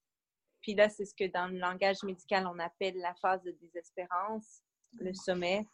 Puis 0.61 0.75
là, 0.75 0.89
c'est 0.89 1.05
ce 1.05 1.15
que 1.15 1.27
dans 1.27 1.49
le 1.49 1.59
langage 1.59 2.05
médical, 2.05 2.47
on 2.47 2.59
appelle 2.61 2.97
la 2.99 3.15
phase 3.17 3.43
de 3.43 3.51
désespérance, 3.51 4.63
le 5.01 5.11
mmh. 5.11 5.15
sommet. 5.15 5.67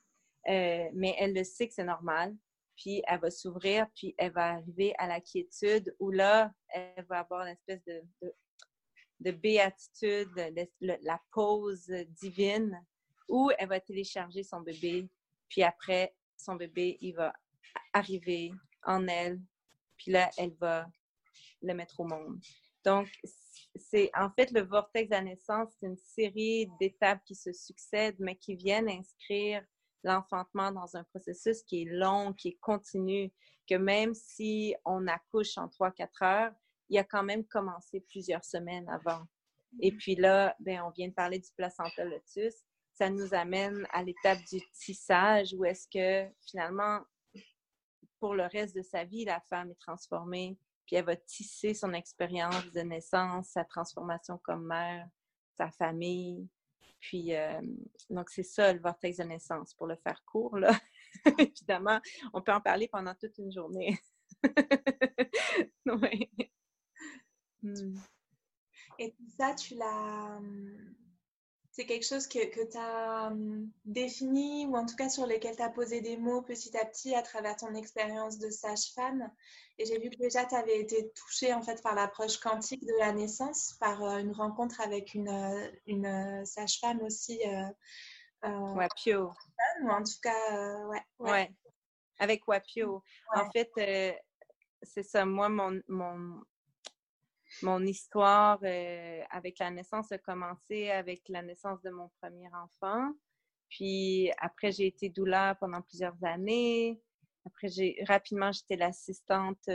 Euh, 0.48 0.88
mais 0.94 1.14
elle 1.18 1.34
le 1.34 1.44
sait 1.44 1.68
que 1.68 1.74
c'est 1.74 1.84
normal. 1.84 2.34
Puis 2.76 3.02
elle 3.06 3.20
va 3.20 3.30
s'ouvrir, 3.30 3.86
puis 3.94 4.14
elle 4.16 4.32
va 4.32 4.52
arriver 4.52 4.94
à 4.96 5.06
la 5.06 5.20
quiétude 5.20 5.94
où 5.98 6.10
là, 6.10 6.50
elle 6.68 7.04
va 7.06 7.18
avoir 7.18 7.42
une 7.42 7.52
espèce 7.52 7.84
de, 7.84 8.02
de, 9.20 9.30
béatitude, 9.30 10.30
la 10.80 11.20
pause 11.32 11.90
divine, 12.20 12.84
où 13.28 13.50
elle 13.58 13.68
va 13.68 13.80
télécharger 13.80 14.42
son 14.42 14.60
bébé. 14.60 15.08
Puis 15.48 15.62
après, 15.62 16.14
son 16.36 16.56
bébé, 16.56 16.96
il 17.00 17.14
va 17.14 17.32
arriver 17.92 18.52
en 18.84 19.06
elle. 19.08 19.40
Puis 19.96 20.12
là, 20.12 20.30
elle 20.38 20.54
va 20.54 20.86
le 21.62 21.74
mettre 21.74 22.00
au 22.00 22.04
monde. 22.04 22.40
Donc, 22.84 23.08
c'est 23.76 24.10
en 24.14 24.30
fait 24.30 24.50
le 24.52 24.62
vortex 24.62 25.08
de 25.08 25.14
la 25.14 25.22
naissance, 25.22 25.70
c'est 25.78 25.86
une 25.86 25.96
série 25.96 26.68
d'étapes 26.80 27.22
qui 27.24 27.34
se 27.34 27.52
succèdent, 27.52 28.16
mais 28.18 28.36
qui 28.36 28.54
viennent 28.54 28.88
inscrire 28.88 29.64
l'enfantement 30.04 30.70
dans 30.72 30.96
un 30.96 31.04
processus 31.04 31.62
qui 31.64 31.82
est 31.82 31.84
long, 31.86 32.32
qui 32.32 32.48
est 32.48 32.58
continu, 32.60 33.32
que 33.68 33.74
même 33.74 34.14
si 34.14 34.74
on 34.84 35.06
accouche 35.06 35.58
en 35.58 35.66
3-4 35.66 36.24
heures, 36.24 36.52
il 36.88 36.98
a 36.98 37.04
quand 37.04 37.22
même 37.22 37.44
commencé 37.44 38.00
plusieurs 38.00 38.44
semaines 38.44 38.88
avant. 38.88 39.22
Et 39.80 39.92
puis 39.92 40.14
là, 40.14 40.54
ben, 40.60 40.82
on 40.82 40.90
vient 40.90 41.08
de 41.08 41.14
parler 41.14 41.38
du 41.38 41.50
placenta 41.56 42.04
lotus. 42.04 42.54
Ça 42.94 43.10
nous 43.10 43.34
amène 43.34 43.86
à 43.92 44.02
l'étape 44.02 44.38
du 44.50 44.60
tissage 44.72 45.54
où 45.54 45.64
est-ce 45.64 45.86
que 45.88 46.32
finalement, 46.46 47.00
pour 48.18 48.34
le 48.34 48.44
reste 48.46 48.74
de 48.74 48.82
sa 48.82 49.04
vie, 49.04 49.24
la 49.24 49.40
femme 49.40 49.70
est 49.70 49.80
transformée, 49.80 50.58
puis 50.86 50.96
elle 50.96 51.04
va 51.04 51.16
tisser 51.16 51.74
son 51.74 51.92
expérience 51.92 52.72
de 52.72 52.80
naissance, 52.80 53.50
sa 53.50 53.64
transformation 53.64 54.38
comme 54.38 54.66
mère, 54.66 55.06
sa 55.56 55.70
famille, 55.70 56.48
puis, 57.00 57.34
euh, 57.34 57.60
donc, 58.10 58.30
c'est 58.30 58.42
ça 58.42 58.72
le 58.72 58.80
vortex 58.80 59.18
de 59.18 59.24
naissance, 59.24 59.74
pour 59.74 59.86
le 59.86 59.96
faire 59.96 60.22
court. 60.24 60.58
Là. 60.58 60.72
Évidemment, 61.38 62.00
on 62.32 62.42
peut 62.42 62.52
en 62.52 62.60
parler 62.60 62.88
pendant 62.88 63.14
toute 63.14 63.38
une 63.38 63.52
journée. 63.52 63.98
oui. 65.86 66.30
Hmm. 67.62 67.96
Et 68.98 69.14
ça, 69.36 69.54
tu 69.54 69.74
l'as 69.74 70.40
c'est 71.78 71.86
quelque 71.86 72.06
chose 72.06 72.26
que, 72.26 72.44
que 72.46 72.68
tu 72.68 72.76
as 72.76 73.28
hum, 73.28 73.70
défini 73.84 74.66
ou 74.66 74.76
en 74.76 74.84
tout 74.84 74.96
cas 74.96 75.08
sur 75.08 75.28
lequel 75.28 75.54
tu 75.54 75.62
as 75.62 75.68
posé 75.68 76.00
des 76.00 76.16
mots 76.16 76.42
petit 76.42 76.76
à 76.76 76.84
petit 76.84 77.14
à 77.14 77.22
travers 77.22 77.54
ton 77.54 77.72
expérience 77.72 78.38
de 78.38 78.50
sage-femme. 78.50 79.30
Et 79.78 79.84
j'ai 79.84 80.00
vu 80.00 80.10
que 80.10 80.16
déjà 80.16 80.44
tu 80.44 80.56
avais 80.56 80.80
été 80.80 81.12
touchée 81.12 81.54
en 81.54 81.62
fait 81.62 81.80
par 81.80 81.94
l'approche 81.94 82.38
quantique 82.38 82.84
de 82.84 82.98
la 82.98 83.12
naissance, 83.12 83.76
par 83.78 84.02
euh, 84.02 84.18
une 84.18 84.32
rencontre 84.32 84.80
avec 84.80 85.14
une, 85.14 85.28
euh, 85.28 85.70
une 85.86 86.06
euh, 86.06 86.44
sage-femme 86.44 87.00
aussi 87.02 87.38
Wapio. 88.42 89.30
Ou 89.82 89.88
en 89.88 90.02
tout 90.02 90.20
cas, 90.20 90.84
ouais, 90.86 91.02
ouais. 91.20 91.54
Avec 92.18 92.48
Wapio. 92.48 93.04
En 93.32 93.48
fait, 93.52 93.70
c'est 94.82 95.04
ça. 95.04 95.24
Moi, 95.24 95.48
mon, 95.48 95.80
mon, 95.86 96.42
mon 97.62 97.84
histoire 97.84 98.58
avec 99.30 99.58
la 99.58 99.70
naissance 99.70 100.12
a 100.12 100.18
commencé 100.18 100.90
avec 100.90 101.22
la 101.28 101.42
naissance 101.42 101.80
de 101.82 101.90
mon 101.90 102.10
premier 102.20 102.48
enfant. 102.54 103.12
Puis 103.68 104.30
après, 104.38 104.72
j'ai 104.72 104.86
été 104.86 105.08
doula 105.08 105.54
pendant 105.56 105.82
plusieurs 105.82 106.22
années. 106.24 107.00
Après, 107.44 107.68
j'ai 107.68 107.96
rapidement, 108.06 108.52
j'étais 108.52 108.76
l'assistante 108.76 109.68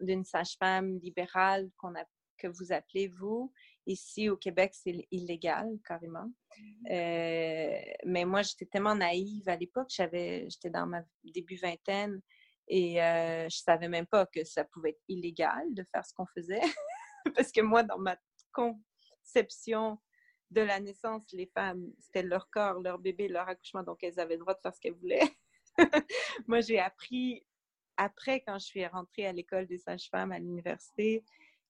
d'une 0.00 0.24
sage-femme 0.24 0.98
libérale 0.98 1.70
qu'on 1.78 1.94
a, 1.94 2.04
que 2.38 2.48
vous 2.48 2.72
appelez 2.72 3.08
vous. 3.08 3.52
Ici 3.86 4.28
au 4.28 4.36
Québec, 4.36 4.72
c'est 4.74 5.06
illégal 5.10 5.78
carrément. 5.86 6.30
Mmh. 6.58 6.92
Euh, 6.92 7.80
mais 8.06 8.24
moi, 8.24 8.42
j'étais 8.42 8.66
tellement 8.66 8.94
naïve 8.94 9.48
à 9.48 9.56
l'époque. 9.56 9.88
J'avais, 9.90 10.48
j'étais 10.48 10.70
dans 10.70 10.86
ma 10.86 11.02
début 11.22 11.56
vingtaine 11.56 12.20
et 12.68 13.02
euh, 13.02 13.48
je 13.48 13.56
savais 13.56 13.88
même 13.88 14.06
pas 14.06 14.26
que 14.26 14.44
ça 14.44 14.64
pouvait 14.64 14.90
être 14.90 15.02
illégal 15.08 15.72
de 15.74 15.84
faire 15.92 16.04
ce 16.04 16.14
qu'on 16.14 16.26
faisait. 16.26 16.60
Parce 17.36 17.52
que 17.52 17.60
moi, 17.60 17.82
dans 17.82 17.98
ma 17.98 18.16
conception 18.52 19.98
de 20.50 20.60
la 20.60 20.80
naissance, 20.80 21.24
les 21.32 21.50
femmes, 21.54 21.84
c'était 21.98 22.22
leur 22.22 22.48
corps, 22.50 22.80
leur 22.80 22.98
bébé, 22.98 23.28
leur 23.28 23.48
accouchement, 23.48 23.82
donc 23.82 24.02
elles 24.02 24.20
avaient 24.20 24.34
le 24.34 24.40
droit 24.40 24.54
de 24.54 24.60
faire 24.60 24.74
ce 24.74 24.80
qu'elles 24.80 24.94
voulaient. 24.94 25.30
moi, 26.46 26.60
j'ai 26.60 26.78
appris 26.78 27.44
après, 27.96 28.40
quand 28.40 28.58
je 28.58 28.66
suis 28.66 28.86
rentrée 28.86 29.26
à 29.26 29.32
l'école 29.32 29.66
des 29.66 29.78
sages-femmes 29.78 30.32
à 30.32 30.38
l'université, 30.38 31.24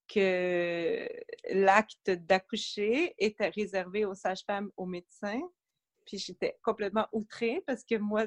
que 0.09 1.09
l'acte 1.51 2.11
d'accoucher 2.11 3.15
était 3.19 3.49
réservé 3.49 4.05
aux 4.05 4.15
sages-femmes, 4.15 4.71
aux 4.77 4.87
médecins. 4.87 5.41
Puis 6.05 6.19
j'étais 6.19 6.59
complètement 6.63 7.07
outrée 7.13 7.63
parce 7.67 7.85
que 7.85 7.97
moi, 7.97 8.27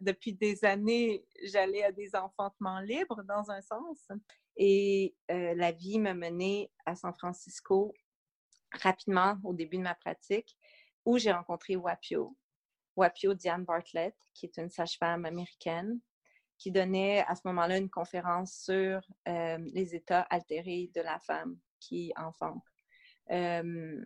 depuis 0.00 0.32
des 0.32 0.64
années, 0.64 1.24
j'allais 1.44 1.84
à 1.84 1.92
des 1.92 2.14
enfantements 2.16 2.80
libres 2.80 3.22
dans 3.24 3.50
un 3.50 3.60
sens. 3.60 4.08
Et 4.56 5.14
euh, 5.30 5.54
la 5.54 5.72
vie 5.72 5.98
m'a 5.98 6.14
menée 6.14 6.70
à 6.86 6.96
San 6.96 7.14
Francisco 7.14 7.94
rapidement 8.72 9.36
au 9.44 9.52
début 9.52 9.78
de 9.78 9.82
ma 9.82 9.94
pratique 9.94 10.56
où 11.04 11.18
j'ai 11.18 11.32
rencontré 11.32 11.76
Wapio. 11.76 12.36
Wapio 12.96 13.34
Diane 13.34 13.64
Bartlett, 13.64 14.14
qui 14.34 14.46
est 14.46 14.56
une 14.58 14.70
sage-femme 14.70 15.24
américaine 15.24 16.00
qui 16.58 16.70
donnait 16.70 17.24
à 17.26 17.34
ce 17.34 17.40
moment-là 17.46 17.78
une 17.78 17.88
conférence 17.88 18.52
sur 18.52 19.00
euh, 19.28 19.58
les 19.72 19.94
états 19.94 20.20
altérés 20.22 20.90
de 20.94 21.00
la 21.00 21.18
femme 21.18 21.56
qui 21.80 22.12
enfante, 22.16 22.62
euh, 23.30 24.04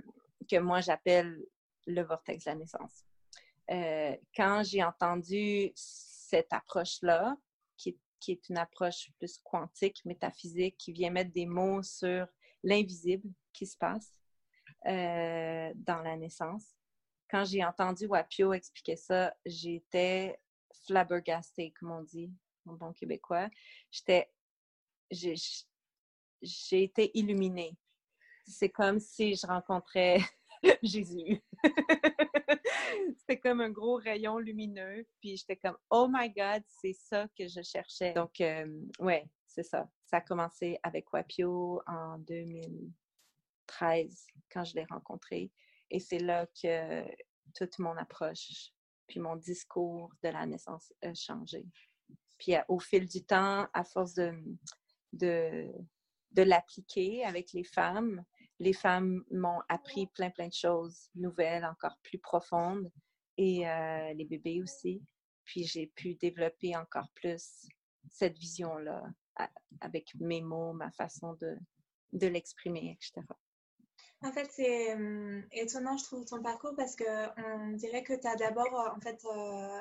que 0.49 0.59
moi 0.61 0.81
j'appelle 0.81 1.45
le 1.87 2.03
vortex 2.03 2.45
de 2.45 2.51
la 2.51 2.57
naissance. 2.57 3.05
Euh, 3.71 4.17
quand 4.37 4.63
j'ai 4.65 4.83
entendu 4.83 5.73
cette 5.75 6.53
approche-là, 6.53 7.37
qui, 7.77 8.33
est 8.33 8.49
une 8.49 8.57
approche 8.57 9.11
plus 9.19 9.37
quantique, 9.45 10.03
métaphysique, 10.07 10.79
qui 10.79 10.93
vient 10.93 11.11
mettre 11.11 11.31
des 11.31 11.45
mots 11.45 11.83
sur 11.83 12.27
l'invisible 12.63 13.29
qui 13.53 13.67
se 13.67 13.77
passe 13.77 14.15
dans 14.87 16.03
la 16.03 16.17
naissance, 16.17 16.75
quand 17.31 17.45
j'ai 17.45 17.65
entendu 17.65 18.07
Wapio 18.07 18.53
expliquer 18.53 18.97
ça, 18.97 19.35
j'étais 19.45 20.39
flabbergastée, 20.87 21.73
comme 21.73 21.91
on 21.91 22.03
dit 22.03 22.33
en 22.67 22.75
bon 22.75 22.93
québécois, 22.93 23.49
j'étais, 23.91 24.31
j'ai, 25.11 25.35
été 26.71 27.11
illuminée. 27.19 27.77
C'est 28.47 28.71
comme 28.71 29.01
si 29.01 29.35
je 29.35 29.47
rencontrais 29.47 30.19
Jésus. 30.83 31.41
C'était 33.19 33.41
comme 33.41 33.61
un 33.61 33.71
gros 33.71 33.97
rayon 33.97 34.39
lumineux, 34.39 35.07
puis 35.21 35.37
j'étais 35.37 35.57
comme 35.57 35.77
oh 35.91 36.09
my 36.11 36.31
God, 36.31 36.63
c'est 36.67 36.95
ça 36.95 37.29
que 37.39 37.47
je 37.49 37.63
cherchais. 37.63 38.15
Donc 38.15 38.41
euh, 38.41 38.67
ouais, 38.99 39.29
c'est 39.47 39.63
ça. 39.63 39.89
Ça 40.07 40.17
a 40.19 40.21
commencé 40.21 40.79
avec 40.83 41.13
Wapio 41.13 41.81
en 41.87 42.19
2013 42.19 44.27
quand 44.51 44.65
je 44.65 44.75
l'ai 44.75 44.85
rencontré, 44.85 45.53
et 45.91 46.01
c'est 46.01 46.19
là 46.19 46.47
que 46.47 47.05
toute 47.55 47.79
mon 47.79 47.97
approche 47.97 48.75
puis 49.07 49.21
mon 49.21 49.37
discours 49.37 50.11
de 50.23 50.29
la 50.29 50.47
naissance 50.47 50.93
a 51.03 51.15
changé. 51.15 51.67
Puis 52.39 52.55
au 52.69 52.79
fil 52.79 53.07
du 53.07 53.25
temps, 53.25 53.69
à 53.73 53.85
force 53.85 54.15
de, 54.15 54.33
de, 55.13 55.71
de 56.33 56.43
l'appliquer 56.43 57.25
avec 57.25 57.53
les 57.53 57.65
femmes, 57.65 58.25
les 58.61 58.73
femmes 58.73 59.25
m'ont 59.31 59.61
appris 59.69 60.07
plein, 60.09 60.31
plein 60.31 60.49
de 60.49 60.53
choses 60.55 61.09
nouvelles, 61.15 61.65
encore 61.65 61.97
plus 62.03 62.19
profondes, 62.19 62.91
et 63.37 63.69
euh, 63.69 64.13
les 64.15 64.25
bébés 64.25 64.63
aussi. 64.63 65.03
Puis 65.45 65.65
j'ai 65.65 65.89
pu 65.89 66.15
développer 66.15 66.77
encore 66.77 67.09
plus 67.15 67.69
cette 68.11 68.39
vision-là 68.39 69.03
avec 69.81 70.15
mes 70.21 70.41
mots, 70.41 70.73
ma 70.73 70.91
façon 70.93 71.35
de, 71.35 71.57
de 72.13 72.27
l'exprimer, 72.29 72.97
etc. 72.97 73.27
En 74.23 74.33
fait, 74.33 74.51
c'est 74.53 74.95
hum, 74.95 75.45
étonnant, 75.53 75.97
je 75.99 76.05
trouve, 76.05 76.25
ton 76.25 76.43
parcours 76.43 76.75
parce 76.77 76.97
qu'on 76.97 77.73
dirait 77.73 78.03
que 78.03 78.15
tu 78.15 78.27
as 78.27 78.37
d'abord 78.37 78.95
en 78.97 79.01
fait, 79.01 79.23
euh, 79.27 79.81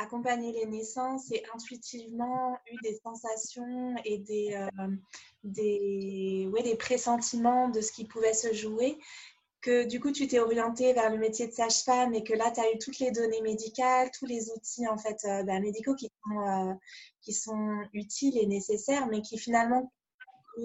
accompagné 0.00 0.52
les 0.52 0.66
naissances 0.66 1.30
et 1.30 1.42
intuitivement 1.54 2.58
eu 2.70 2.76
des 2.82 2.98
sensations 3.04 3.94
et 4.04 4.18
des, 4.18 4.54
euh, 4.54 4.88
des, 5.44 6.48
ouais, 6.52 6.62
des 6.62 6.76
pressentiments 6.76 7.68
de 7.68 7.80
ce 7.80 7.92
qui 7.92 8.04
pouvait 8.04 8.34
se 8.34 8.52
jouer. 8.52 8.98
Que 9.60 9.84
du 9.84 10.00
coup, 10.00 10.10
tu 10.10 10.26
t'es 10.26 10.38
orienté 10.38 10.94
vers 10.94 11.10
le 11.10 11.18
métier 11.18 11.46
de 11.46 11.52
sage-femme 11.52 12.14
et 12.14 12.24
que 12.24 12.32
là, 12.32 12.50
tu 12.50 12.60
as 12.60 12.72
eu 12.72 12.78
toutes 12.78 12.98
les 12.98 13.10
données 13.10 13.42
médicales, 13.42 14.10
tous 14.18 14.24
les 14.24 14.50
outils 14.50 14.88
en 14.88 14.96
fait, 14.96 15.18
euh, 15.26 15.42
bah, 15.42 15.60
médicaux 15.60 15.94
qui 15.94 16.10
sont, 16.24 16.78
qui 17.20 17.34
sont 17.34 17.82
utiles 17.92 18.38
et 18.38 18.46
nécessaires, 18.46 19.06
mais 19.06 19.20
qui 19.20 19.36
finalement 19.36 19.92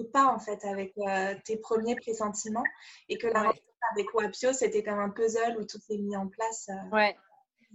pas 0.04 0.26
en 0.26 0.38
fait 0.38 0.64
avec 0.64 0.92
euh, 0.98 1.34
tes 1.44 1.56
premiers 1.56 1.96
pressentiments 1.96 2.64
et 3.08 3.18
que 3.18 3.26
la 3.26 3.42
rencontre 3.42 3.62
avec 3.92 4.12
Wapio, 4.14 4.52
c'était 4.52 4.82
comme 4.82 4.98
un 4.98 5.10
puzzle 5.10 5.56
où 5.58 5.64
tout 5.64 5.78
s'est 5.78 5.98
mis 5.98 6.16
en 6.16 6.28
place. 6.28 6.68
Euh. 6.68 6.96
Ouais, 6.96 7.16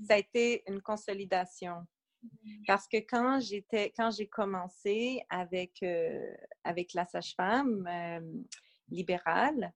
ça 0.05 0.15
a 0.15 0.17
été 0.17 0.63
une 0.67 0.81
consolidation. 0.81 1.85
Mmh. 2.23 2.63
Parce 2.67 2.87
que 2.87 2.97
quand 2.97 3.39
j'étais, 3.39 3.91
quand 3.95 4.11
j'ai 4.11 4.27
commencé 4.27 5.21
avec, 5.29 5.81
euh, 5.83 6.33
avec 6.63 6.93
la 6.93 7.05
sage-femme 7.05 7.89
libérale, 8.89 9.73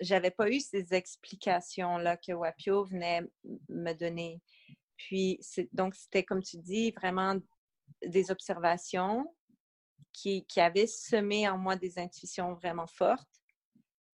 j'avais 0.00 0.30
pas 0.30 0.50
eu 0.50 0.60
ces 0.60 0.94
explications-là 0.94 2.16
que 2.16 2.32
Wapio 2.32 2.84
venait 2.84 3.22
me 3.68 3.92
donner. 3.92 4.40
Puis, 4.96 5.40
donc, 5.72 5.94
c'était, 5.94 6.24
comme 6.24 6.42
tu 6.42 6.58
dis, 6.58 6.90
vraiment 6.90 7.36
des 8.04 8.30
observations 8.30 9.34
qui, 10.12 10.44
qui 10.46 10.60
avaient 10.60 10.86
semé 10.86 11.48
en 11.48 11.56
moi 11.56 11.76
des 11.76 11.98
intuitions 11.98 12.54
vraiment 12.54 12.86
fortes. 12.86 13.39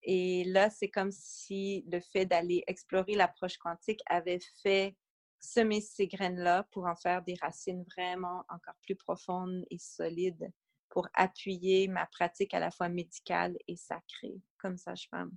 Et 0.09 0.45
là, 0.45 0.71
c'est 0.71 0.89
comme 0.89 1.11
si 1.11 1.85
le 1.91 2.01
fait 2.01 2.27
d'aller 2.27 2.63
explorer 2.69 3.17
l'approche 3.17 3.59
quantique 3.59 4.01
avait 4.07 4.39
fait 4.63 4.97
semer 5.41 5.81
ces 5.81 6.07
graines-là 6.07 6.63
pour 6.71 6.87
en 6.87 6.95
faire 6.95 7.23
des 7.23 7.35
racines 7.43 7.85
vraiment 7.97 8.45
encore 8.49 8.77
plus 8.83 8.95
profondes 8.95 9.65
et 9.69 9.79
solides 9.79 10.51
pour 10.89 11.09
appuyer 11.13 11.89
ma 11.89 12.07
pratique 12.07 12.55
à 12.55 12.61
la 12.61 12.71
fois 12.71 12.89
médicale 12.89 13.57
et 13.67 13.77
sacrée 13.77 14.41
comme 14.59 14.79
sage-femme. 14.79 15.33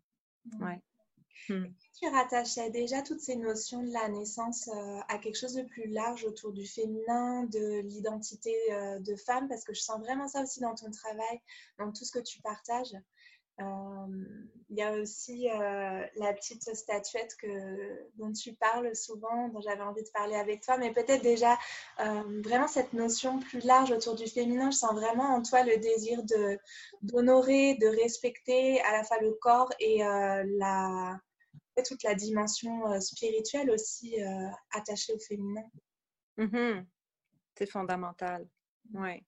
Mmh. 0.45 0.63
Ouais. 0.63 0.82
Hmm. 1.47 1.65
Tu 1.99 2.08
rattachais 2.10 2.69
déjà 2.69 3.01
toutes 3.01 3.21
ces 3.21 3.38
notions 3.38 3.82
de 3.82 3.91
la 3.91 4.08
naissance 4.10 4.67
euh, 4.67 4.99
à 5.08 5.17
quelque 5.17 5.38
chose 5.38 5.53
de 5.53 5.63
plus 5.63 5.88
large 5.88 6.25
autour 6.25 6.51
du 6.51 6.65
féminin, 6.65 7.43
de 7.45 7.79
l'identité 7.82 8.55
euh, 8.71 8.99
de 8.99 9.15
femme, 9.15 9.47
parce 9.47 9.63
que 9.63 9.73
je 9.73 9.82
sens 9.82 9.99
vraiment 9.99 10.27
ça 10.27 10.43
aussi 10.43 10.60
dans 10.60 10.75
ton 10.75 10.91
travail, 10.91 11.41
dans 11.79 11.91
tout 11.91 12.05
ce 12.05 12.12
que 12.12 12.19
tu 12.19 12.41
partages. 12.41 12.93
Euh, 13.59 13.65
il 14.69 14.77
y 14.77 14.83
a 14.83 14.93
aussi 14.93 15.47
la 15.47 16.33
petite 16.33 16.75
statuette 16.75 17.35
dont 18.17 18.31
tu 18.31 18.53
parles 18.53 18.95
souvent, 18.95 19.49
dont 19.49 19.61
j'avais 19.61 19.81
envie 19.81 20.03
de 20.03 20.09
parler 20.09 20.35
avec 20.35 20.61
toi, 20.61 20.77
mais 20.77 20.93
peut-être 20.93 21.23
déjà 21.23 21.57
vraiment 21.97 22.67
cette 22.67 22.93
notion 22.93 23.39
plus 23.39 23.65
large 23.65 23.89
autour 23.89 24.13
du 24.13 24.27
féminin. 24.27 24.69
Je 24.69 24.77
sens 24.77 24.93
vraiment 24.93 25.33
en 25.33 25.41
toi 25.41 25.63
le 25.63 25.77
désir 25.77 26.21
d'honorer, 27.01 27.75
de 27.81 27.87
respecter 27.87 28.79
à 28.81 28.91
la 28.91 29.03
fois 29.03 29.17
le 29.21 29.31
corps 29.41 29.73
et 29.79 30.03
toute 31.83 32.03
la 32.03 32.15
dimension 32.15 32.91
euh, 32.91 32.99
spirituelle 32.99 33.71
aussi 33.71 34.21
euh, 34.21 34.49
attachée 34.71 35.13
au 35.13 35.19
féminin. 35.19 35.63
Mm-hmm. 36.37 36.85
C'est 37.57 37.69
fondamental. 37.69 38.47
Oui. 38.93 39.23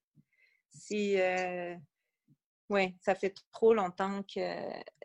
Si, 0.73 1.19
euh, 1.19 1.75
ouais, 2.71 2.95
ça 3.01 3.15
fait 3.15 3.35
trop 3.51 3.73
longtemps 3.73 4.23
que 4.23 4.55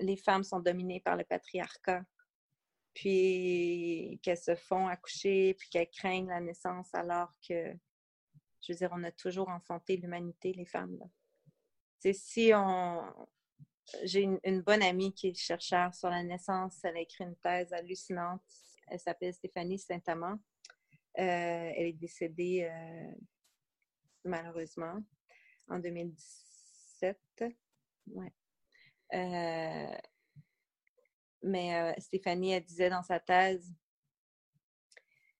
les 0.00 0.16
femmes 0.16 0.44
sont 0.44 0.60
dominées 0.60 1.00
par 1.00 1.16
le 1.16 1.24
patriarcat, 1.24 2.04
puis 2.94 4.20
qu'elles 4.22 4.38
se 4.38 4.54
font 4.54 4.86
accoucher, 4.86 5.54
puis 5.54 5.68
qu'elles 5.68 5.90
craignent 5.90 6.28
la 6.28 6.40
naissance, 6.40 6.94
alors 6.94 7.32
que, 7.46 7.74
je 8.62 8.72
veux 8.72 8.78
dire, 8.78 8.90
on 8.92 9.02
a 9.02 9.10
toujours 9.10 9.48
enfanté 9.48 9.96
l'humanité, 9.96 10.52
les 10.52 10.64
femmes. 10.64 10.96
Si 12.12 12.52
on, 12.54 13.02
j'ai 14.04 14.22
une, 14.22 14.62
bonne 14.62 14.82
amie 14.82 15.12
qui 15.12 15.28
est 15.28 15.34
chercheur 15.34 15.92
sur 15.92 16.08
la 16.08 16.22
naissance. 16.22 16.78
Elle 16.84 16.98
a 16.98 17.00
écrit 17.00 17.24
une 17.24 17.34
thèse 17.36 17.72
hallucinante. 17.72 18.42
Elle 18.86 19.00
s'appelle 19.00 19.34
Stéphanie 19.34 19.80
Saint-Amand. 19.80 20.38
Euh, 21.18 21.72
elle 21.74 21.86
est 21.86 21.98
décédée 21.98 22.70
malheureusement 24.24 25.02
en 25.68 25.80
2017. 25.80 26.45
Ouais. 28.08 28.32
mais 31.42 31.94
Stéphanie, 31.98 32.52
elle 32.52 32.64
disait 32.64 32.90
dans 32.90 33.02
sa 33.02 33.20
thèse, 33.20 33.74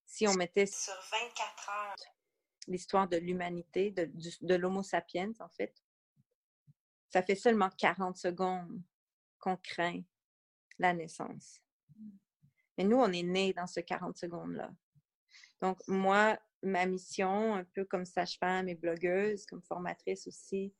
si 0.05 0.27
on 0.27 0.35
mettait 0.35 0.67
sur 0.67 0.95
24 1.11 1.69
heures 1.71 1.97
l'histoire 2.69 3.09
de 3.09 3.17
l'humanité, 3.17 3.91
de, 3.91 4.11
de 4.41 4.55
l'Homo 4.55 4.83
sapiens, 4.83 5.33
en 5.41 5.49
fait, 5.51 5.75
ça 7.11 7.23
fait 7.23 7.35
seulement 7.35 7.71
40 7.71 8.17
secondes 8.17 8.83
qu'on 9.39 9.57
craint 9.57 10.03
la 10.79 10.93
naissance. 10.93 11.61
Mais 12.77 12.85
nous, 12.85 12.97
on 12.97 13.13
est 13.13 13.23
nés 13.23 13.53
dans 13.53 13.67
ce 13.67 13.81
40 13.81 14.17
secondes-là. 14.17 14.71
Donc, 15.61 15.79
moi, 15.89 16.39
ma 16.63 16.85
mission, 16.87 17.55
un 17.55 17.65
peu 17.65 17.85
comme 17.85 18.05
sage-femme 18.05 18.69
et 18.69 18.75
blogueuse, 18.75 19.47
comme 19.47 19.63
formatrice 19.63 20.27
aussi, 20.27 20.75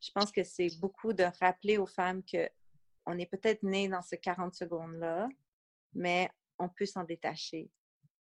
je 0.00 0.10
pense 0.12 0.32
que 0.32 0.42
c'est 0.42 0.78
beaucoup 0.80 1.12
de 1.12 1.24
rappeler 1.40 1.78
aux 1.78 1.86
femmes 1.86 2.22
que 2.24 2.48
on 3.06 3.18
est 3.18 3.26
peut-être 3.26 3.62
né 3.62 3.88
dans 3.88 4.02
ce 4.02 4.14
40 4.14 4.54
secondes-là, 4.54 5.28
mais 5.94 6.30
on 6.58 6.68
peut 6.68 6.86
s'en 6.86 7.04
détacher, 7.04 7.70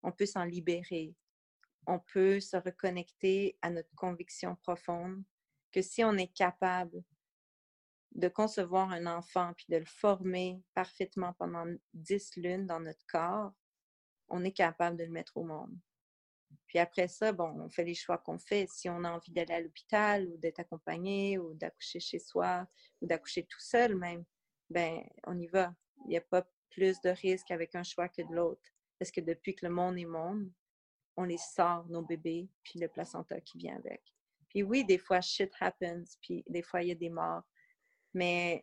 on 0.02 0.12
peut 0.12 0.26
s'en 0.26 0.44
libérer, 0.44 1.14
on 1.86 1.98
peut 1.98 2.40
se 2.40 2.56
reconnecter 2.56 3.58
à 3.62 3.70
notre 3.70 3.94
conviction 3.94 4.54
profonde 4.56 5.22
que 5.72 5.82
si 5.82 6.04
on 6.04 6.16
est 6.16 6.32
capable 6.32 7.02
de 8.12 8.28
concevoir 8.28 8.90
un 8.90 9.06
enfant 9.06 9.52
puis 9.54 9.66
de 9.68 9.76
le 9.76 9.84
former 9.84 10.62
parfaitement 10.74 11.34
pendant 11.34 11.66
dix 11.92 12.36
lunes 12.36 12.66
dans 12.66 12.80
notre 12.80 13.04
corps, 13.06 13.52
on 14.28 14.44
est 14.44 14.52
capable 14.52 14.96
de 14.96 15.04
le 15.04 15.10
mettre 15.10 15.36
au 15.36 15.44
monde. 15.44 15.76
Puis 16.76 16.82
après 16.82 17.08
ça, 17.08 17.32
bon, 17.32 17.58
on 17.58 17.70
fait 17.70 17.84
les 17.84 17.94
choix 17.94 18.18
qu'on 18.18 18.38
fait. 18.38 18.68
Si 18.68 18.90
on 18.90 19.02
a 19.04 19.10
envie 19.10 19.32
d'aller 19.32 19.54
à 19.54 19.60
l'hôpital 19.62 20.28
ou 20.28 20.36
d'être 20.36 20.60
accompagné 20.60 21.38
ou 21.38 21.54
d'accoucher 21.54 22.00
chez 22.00 22.18
soi 22.18 22.68
ou 23.00 23.06
d'accoucher 23.06 23.44
tout 23.44 23.60
seul 23.60 23.94
même, 23.96 24.26
ben 24.68 25.02
on 25.26 25.38
y 25.38 25.46
va. 25.46 25.74
Il 26.04 26.10
n'y 26.10 26.18
a 26.18 26.20
pas 26.20 26.46
plus 26.68 27.00
de 27.00 27.08
risque 27.08 27.50
avec 27.50 27.74
un 27.76 27.82
choix 27.82 28.10
que 28.10 28.20
de 28.20 28.34
l'autre. 28.34 28.60
Parce 28.98 29.10
que 29.10 29.22
depuis 29.22 29.54
que 29.54 29.64
le 29.64 29.72
monde 29.72 29.96
est 29.96 30.04
monde, 30.04 30.52
on 31.16 31.24
les 31.24 31.38
sort, 31.38 31.88
nos 31.88 32.02
bébés, 32.02 32.50
puis 32.62 32.78
le 32.78 32.88
placenta 32.88 33.40
qui 33.40 33.56
vient 33.56 33.76
avec. 33.76 34.02
Puis 34.50 34.62
oui, 34.62 34.84
des 34.84 34.98
fois, 34.98 35.22
shit 35.22 35.54
happens, 35.58 36.18
puis 36.20 36.44
des 36.46 36.62
fois, 36.62 36.82
il 36.82 36.88
y 36.88 36.92
a 36.92 36.94
des 36.94 37.08
morts. 37.08 37.48
Mais 38.12 38.62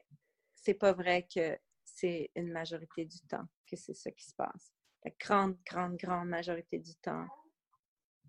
c'est 0.53 0.75
pas 0.75 0.93
vrai 0.93 1.27
que 1.33 1.57
c'est 1.83 2.29
une 2.35 2.51
majorité 2.51 3.05
du 3.05 3.21
temps 3.21 3.47
que 3.65 3.75
c'est 3.75 3.95
ça 3.95 4.11
qui 4.11 4.25
se 4.25 4.35
passe. 4.35 4.71
La 5.03 5.09
grande, 5.19 5.57
grande, 5.65 5.97
grande 5.97 6.29
majorité 6.29 6.77
du 6.77 6.93
temps, 6.97 7.25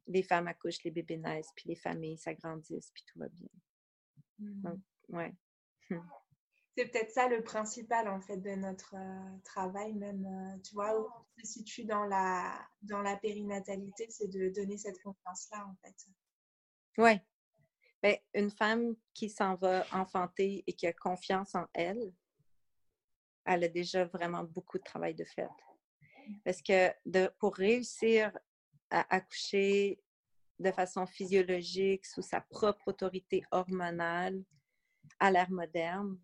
les 0.07 0.23
femmes 0.23 0.49
accouchent, 0.49 0.83
les 0.85 0.90
bébés 0.90 1.19
naissent, 1.19 1.53
puis 1.55 1.69
les 1.69 1.77
familles 1.77 2.19
s'agrandissent, 2.19 2.90
puis 2.93 3.05
tout 3.07 3.19
va 3.19 3.29
bien. 3.29 3.49
Donc, 4.38 4.79
mmh. 5.09 5.17
ouais. 5.17 5.35
C'est 6.77 6.87
peut-être 6.87 7.12
ça 7.12 7.29
le 7.29 7.43
principal 7.43 8.09
en 8.09 8.21
fait 8.21 8.38
de 8.38 8.51
notre 8.51 8.97
euh, 8.97 9.38
travail 9.45 9.95
même, 9.95 10.27
euh, 10.27 10.61
tu 10.62 10.75
vois, 10.75 10.99
où 10.99 11.07
on 11.07 11.45
se 11.45 11.53
situe 11.53 11.85
dans 11.85 12.05
la, 12.05 12.67
dans 12.83 13.01
la 13.01 13.17
périnatalité, 13.17 14.07
c'est 14.11 14.27
de 14.27 14.49
donner 14.49 14.77
cette 14.77 15.01
confiance-là 15.03 15.67
en 15.69 15.77
fait. 15.85 15.95
Oui. 16.99 17.21
Ben, 18.03 18.17
une 18.35 18.51
femme 18.51 18.97
qui 19.14 19.31
s'en 19.31 19.55
va 19.55 19.87
enfanter 19.93 20.64
et 20.67 20.73
qui 20.73 20.87
a 20.87 20.93
confiance 20.93 21.55
en 21.55 21.67
elle, 21.73 22.12
elle 23.47 23.64
a 23.64 23.69
déjà 23.69 24.05
vraiment 24.07 24.43
beaucoup 24.43 24.79
de 24.79 24.85
travail 24.85 25.14
de 25.14 25.25
fait. 25.25 25.49
Parce 26.45 26.61
que 26.61 26.90
de, 27.07 27.31
pour 27.38 27.55
réussir 27.55 28.37
à 28.94 29.16
accoucher 29.16 30.00
de 30.61 30.70
façon 30.70 31.04
physiologique, 31.04 32.07
sous 32.07 32.22
sa 32.22 32.40
propre 32.40 32.88
autorité 32.88 33.42
hormonale, 33.50 34.44
à 35.18 35.30
l'ère 35.33 35.50
moderne, 35.50 36.18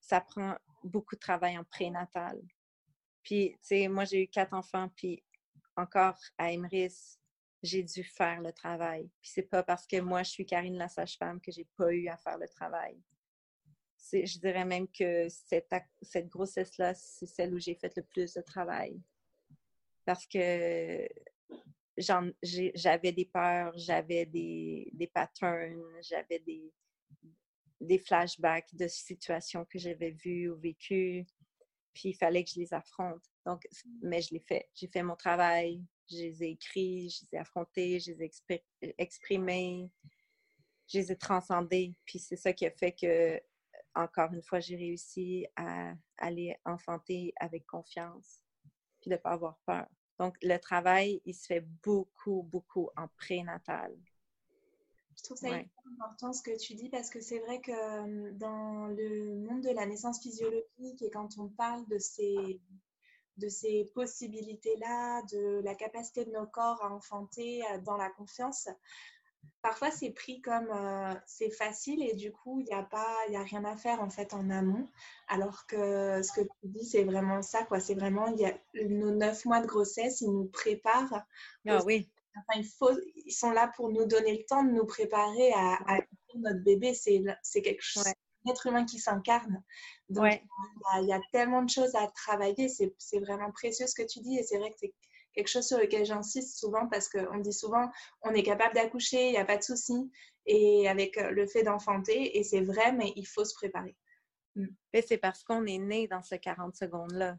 ça 0.00 0.22
prend 0.22 0.56
beaucoup 0.82 1.16
de 1.16 1.20
travail 1.20 1.58
en 1.58 1.64
prénatal. 1.64 2.40
Puis, 3.22 3.52
tu 3.52 3.58
sais, 3.62 3.88
moi, 3.88 4.04
j'ai 4.04 4.22
eu 4.22 4.28
quatre 4.28 4.54
enfants, 4.54 4.88
puis 4.96 5.22
encore 5.76 6.18
à 6.38 6.50
Emrys, 6.50 7.18
j'ai 7.62 7.82
dû 7.82 8.04
faire 8.04 8.40
le 8.40 8.52
travail. 8.52 9.10
Puis 9.20 9.32
c'est 9.34 9.42
pas 9.42 9.62
parce 9.62 9.86
que 9.86 10.00
moi, 10.00 10.22
je 10.22 10.30
suis 10.30 10.46
Karine 10.46 10.78
la 10.78 10.88
sage-femme 10.88 11.40
que 11.40 11.52
j'ai 11.52 11.66
pas 11.76 11.92
eu 11.92 12.08
à 12.08 12.16
faire 12.16 12.38
le 12.38 12.48
travail. 12.48 12.98
Je 14.12 14.38
dirais 14.38 14.64
même 14.64 14.86
que 14.88 15.28
cette, 15.28 15.74
cette 16.00 16.28
grossesse-là, 16.28 16.94
c'est 16.94 17.26
celle 17.26 17.52
où 17.54 17.58
j'ai 17.58 17.74
fait 17.74 17.94
le 17.96 18.04
plus 18.04 18.32
de 18.34 18.40
travail. 18.40 19.02
Parce 20.04 20.26
que 20.26 21.08
j'avais 21.98 23.12
des 23.12 23.24
peurs, 23.24 23.76
j'avais 23.76 24.26
des, 24.26 24.90
des 24.92 25.06
patterns, 25.06 25.82
j'avais 26.02 26.40
des, 26.40 26.72
des 27.80 27.98
flashbacks 27.98 28.74
de 28.74 28.86
situations 28.88 29.64
que 29.64 29.78
j'avais 29.78 30.10
vues 30.10 30.50
ou 30.50 30.56
vécues. 30.56 31.26
Puis 31.94 32.10
il 32.10 32.14
fallait 32.14 32.44
que 32.44 32.50
je 32.50 32.60
les 32.60 32.74
affronte. 32.74 33.24
Donc, 33.46 33.66
mais 34.02 34.20
je 34.20 34.34
l'ai 34.34 34.40
fait. 34.40 34.68
J'ai 34.74 34.88
fait 34.88 35.02
mon 35.02 35.16
travail, 35.16 35.82
je 36.10 36.16
les 36.16 36.44
ai 36.44 36.50
écrits, 36.50 37.08
je 37.08 37.24
les 37.24 37.38
ai 37.38 37.40
affrontés, 37.40 38.00
je 38.00 38.12
les 38.12 38.30
ai 38.50 38.92
exprimés, 38.98 39.90
je 40.88 40.98
les 40.98 41.12
ai 41.12 41.16
transcendés. 41.16 41.94
Puis 42.04 42.18
c'est 42.18 42.36
ça 42.36 42.52
qui 42.52 42.66
a 42.66 42.70
fait 42.70 42.92
que, 42.92 43.40
encore 43.94 44.32
une 44.32 44.42
fois, 44.42 44.60
j'ai 44.60 44.76
réussi 44.76 45.46
à 45.56 45.94
aller 46.18 46.54
enfanter 46.66 47.32
avec 47.36 47.64
confiance, 47.66 48.42
puis 49.00 49.08
de 49.08 49.14
ne 49.14 49.20
pas 49.20 49.30
avoir 49.30 49.58
peur. 49.64 49.86
Donc, 50.18 50.36
le 50.42 50.56
travail, 50.58 51.20
il 51.24 51.34
se 51.34 51.46
fait 51.46 51.66
beaucoup, 51.82 52.42
beaucoup 52.42 52.88
en 52.96 53.08
prénatal. 53.08 53.94
Je 55.16 55.22
trouve 55.22 55.38
ça 55.38 55.48
important 56.02 56.32
ce 56.32 56.42
que 56.42 56.56
tu 56.58 56.74
dis 56.74 56.90
parce 56.90 57.10
que 57.10 57.20
c'est 57.20 57.38
vrai 57.38 57.60
que 57.60 58.30
dans 58.32 58.86
le 58.88 59.34
monde 59.36 59.62
de 59.62 59.70
la 59.70 59.86
naissance 59.86 60.20
physiologique 60.22 61.00
et 61.00 61.10
quand 61.10 61.38
on 61.38 61.48
parle 61.48 61.86
de 61.88 61.98
ces, 61.98 62.60
de 63.38 63.48
ces 63.48 63.90
possibilités-là, 63.94 65.22
de 65.32 65.60
la 65.62 65.74
capacité 65.74 66.24
de 66.24 66.32
nos 66.32 66.46
corps 66.46 66.82
à 66.84 66.92
enfanter 66.92 67.62
dans 67.84 67.96
la 67.96 68.10
confiance, 68.10 68.68
parfois 69.62 69.90
c'est 69.90 70.10
pris 70.10 70.40
comme 70.40 70.68
euh, 70.70 71.14
c'est 71.26 71.50
facile 71.50 72.02
et 72.02 72.14
du 72.14 72.32
coup 72.32 72.60
il 72.60 72.66
n'y 72.66 72.74
a 72.74 72.82
pas 72.82 73.16
il 73.28 73.36
a 73.36 73.42
rien 73.42 73.64
à 73.64 73.76
faire 73.76 74.00
en 74.00 74.10
fait 74.10 74.34
en 74.34 74.50
amont. 74.50 74.88
Alors 75.28 75.66
que 75.66 76.22
ce 76.22 76.32
que 76.32 76.40
tu 76.40 76.48
dis 76.64 76.84
c'est 76.84 77.04
vraiment 77.04 77.42
ça 77.42 77.64
quoi. 77.64 77.80
C'est 77.80 77.94
vraiment 77.94 78.28
y 78.36 78.44
a 78.44 78.54
nos 78.88 79.10
neuf 79.10 79.44
mois 79.44 79.60
de 79.60 79.66
grossesse 79.66 80.20
ils 80.20 80.30
nous 80.30 80.46
préparent 80.46 81.24
ah 81.68 81.82
oui. 81.84 82.08
enfin, 82.36 82.60
il 82.60 82.66
faut, 82.66 82.98
ils 83.24 83.32
sont 83.32 83.50
là 83.50 83.72
pour 83.76 83.90
nous 83.90 84.04
donner 84.04 84.36
le 84.36 84.44
temps 84.44 84.64
de 84.64 84.70
nous 84.70 84.86
préparer 84.86 85.52
à, 85.52 85.78
à 85.86 86.00
notre 86.36 86.62
bébé. 86.62 86.94
C'est 86.94 87.62
quelque 87.62 87.82
chose 87.82 88.06
un 88.06 88.50
être 88.50 88.66
humain 88.66 88.84
qui 88.84 88.98
s'incarne. 88.98 89.62
Donc 90.08 90.26
il, 91.00 91.08
y 91.08 91.12
a, 91.12 91.20
tellement 91.32 91.62
de 91.62 91.70
choses 91.70 91.94
à 91.94 92.06
travailler. 92.08 92.68
C'est 92.68 93.18
vraiment 93.18 93.50
précieux 93.50 93.86
ce 93.86 93.94
que 93.94 94.06
tu 94.06 94.20
dis 94.20 94.38
et 94.38 94.42
c'est 94.42 94.58
vrai 94.58 94.70
que 94.70 94.76
c'est 94.78 94.94
quelque 95.36 95.48
chose 95.48 95.66
sur 95.66 95.78
lequel 95.78 96.04
j'insiste 96.04 96.58
souvent 96.58 96.88
parce 96.88 97.08
qu'on 97.08 97.38
dit 97.38 97.52
souvent 97.52 97.90
on 98.22 98.32
est 98.32 98.42
capable 98.42 98.74
d'accoucher, 98.74 99.28
il 99.28 99.32
n'y 99.32 99.38
a 99.38 99.44
pas 99.44 99.58
de 99.58 99.62
souci, 99.62 100.10
et 100.46 100.88
avec 100.88 101.18
euh, 101.18 101.30
le 101.30 101.46
fait 101.46 101.62
d'enfanter, 101.62 102.38
et 102.38 102.42
c'est 102.42 102.62
vrai, 102.62 102.92
mais 102.92 103.12
il 103.16 103.26
faut 103.26 103.44
se 103.44 103.54
préparer. 103.54 103.96
Mm. 104.56 104.66
C'est 105.06 105.18
parce 105.18 105.44
qu'on 105.44 105.66
est 105.66 105.78
né 105.78 106.08
dans 106.08 106.22
ce 106.22 106.34
40 106.34 106.74
secondes-là. 106.74 107.36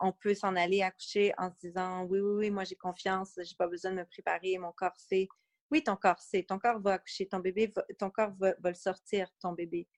On 0.00 0.12
peut 0.12 0.34
s'en 0.34 0.56
aller 0.56 0.82
accoucher 0.82 1.32
en 1.38 1.50
se 1.50 1.56
disant 1.68 2.04
oui, 2.04 2.20
oui, 2.20 2.34
oui, 2.36 2.50
moi 2.50 2.64
j'ai 2.64 2.74
confiance, 2.74 3.38
j'ai 3.38 3.54
pas 3.56 3.68
besoin 3.68 3.92
de 3.92 3.96
me 3.96 4.04
préparer, 4.04 4.58
mon 4.58 4.72
corps 4.72 4.98
sait. 4.98 5.28
Oui, 5.70 5.82
ton 5.82 5.96
corps 5.96 6.18
sait, 6.18 6.42
ton 6.42 6.58
corps 6.58 6.80
va 6.80 6.94
accoucher, 6.94 7.28
ton 7.28 7.38
bébé, 7.38 7.72
ton 7.98 8.10
corps 8.10 8.32
va, 8.38 8.52
le 8.62 8.74
sortir, 8.74 9.30
ton 9.40 9.52
bébé. 9.52 9.88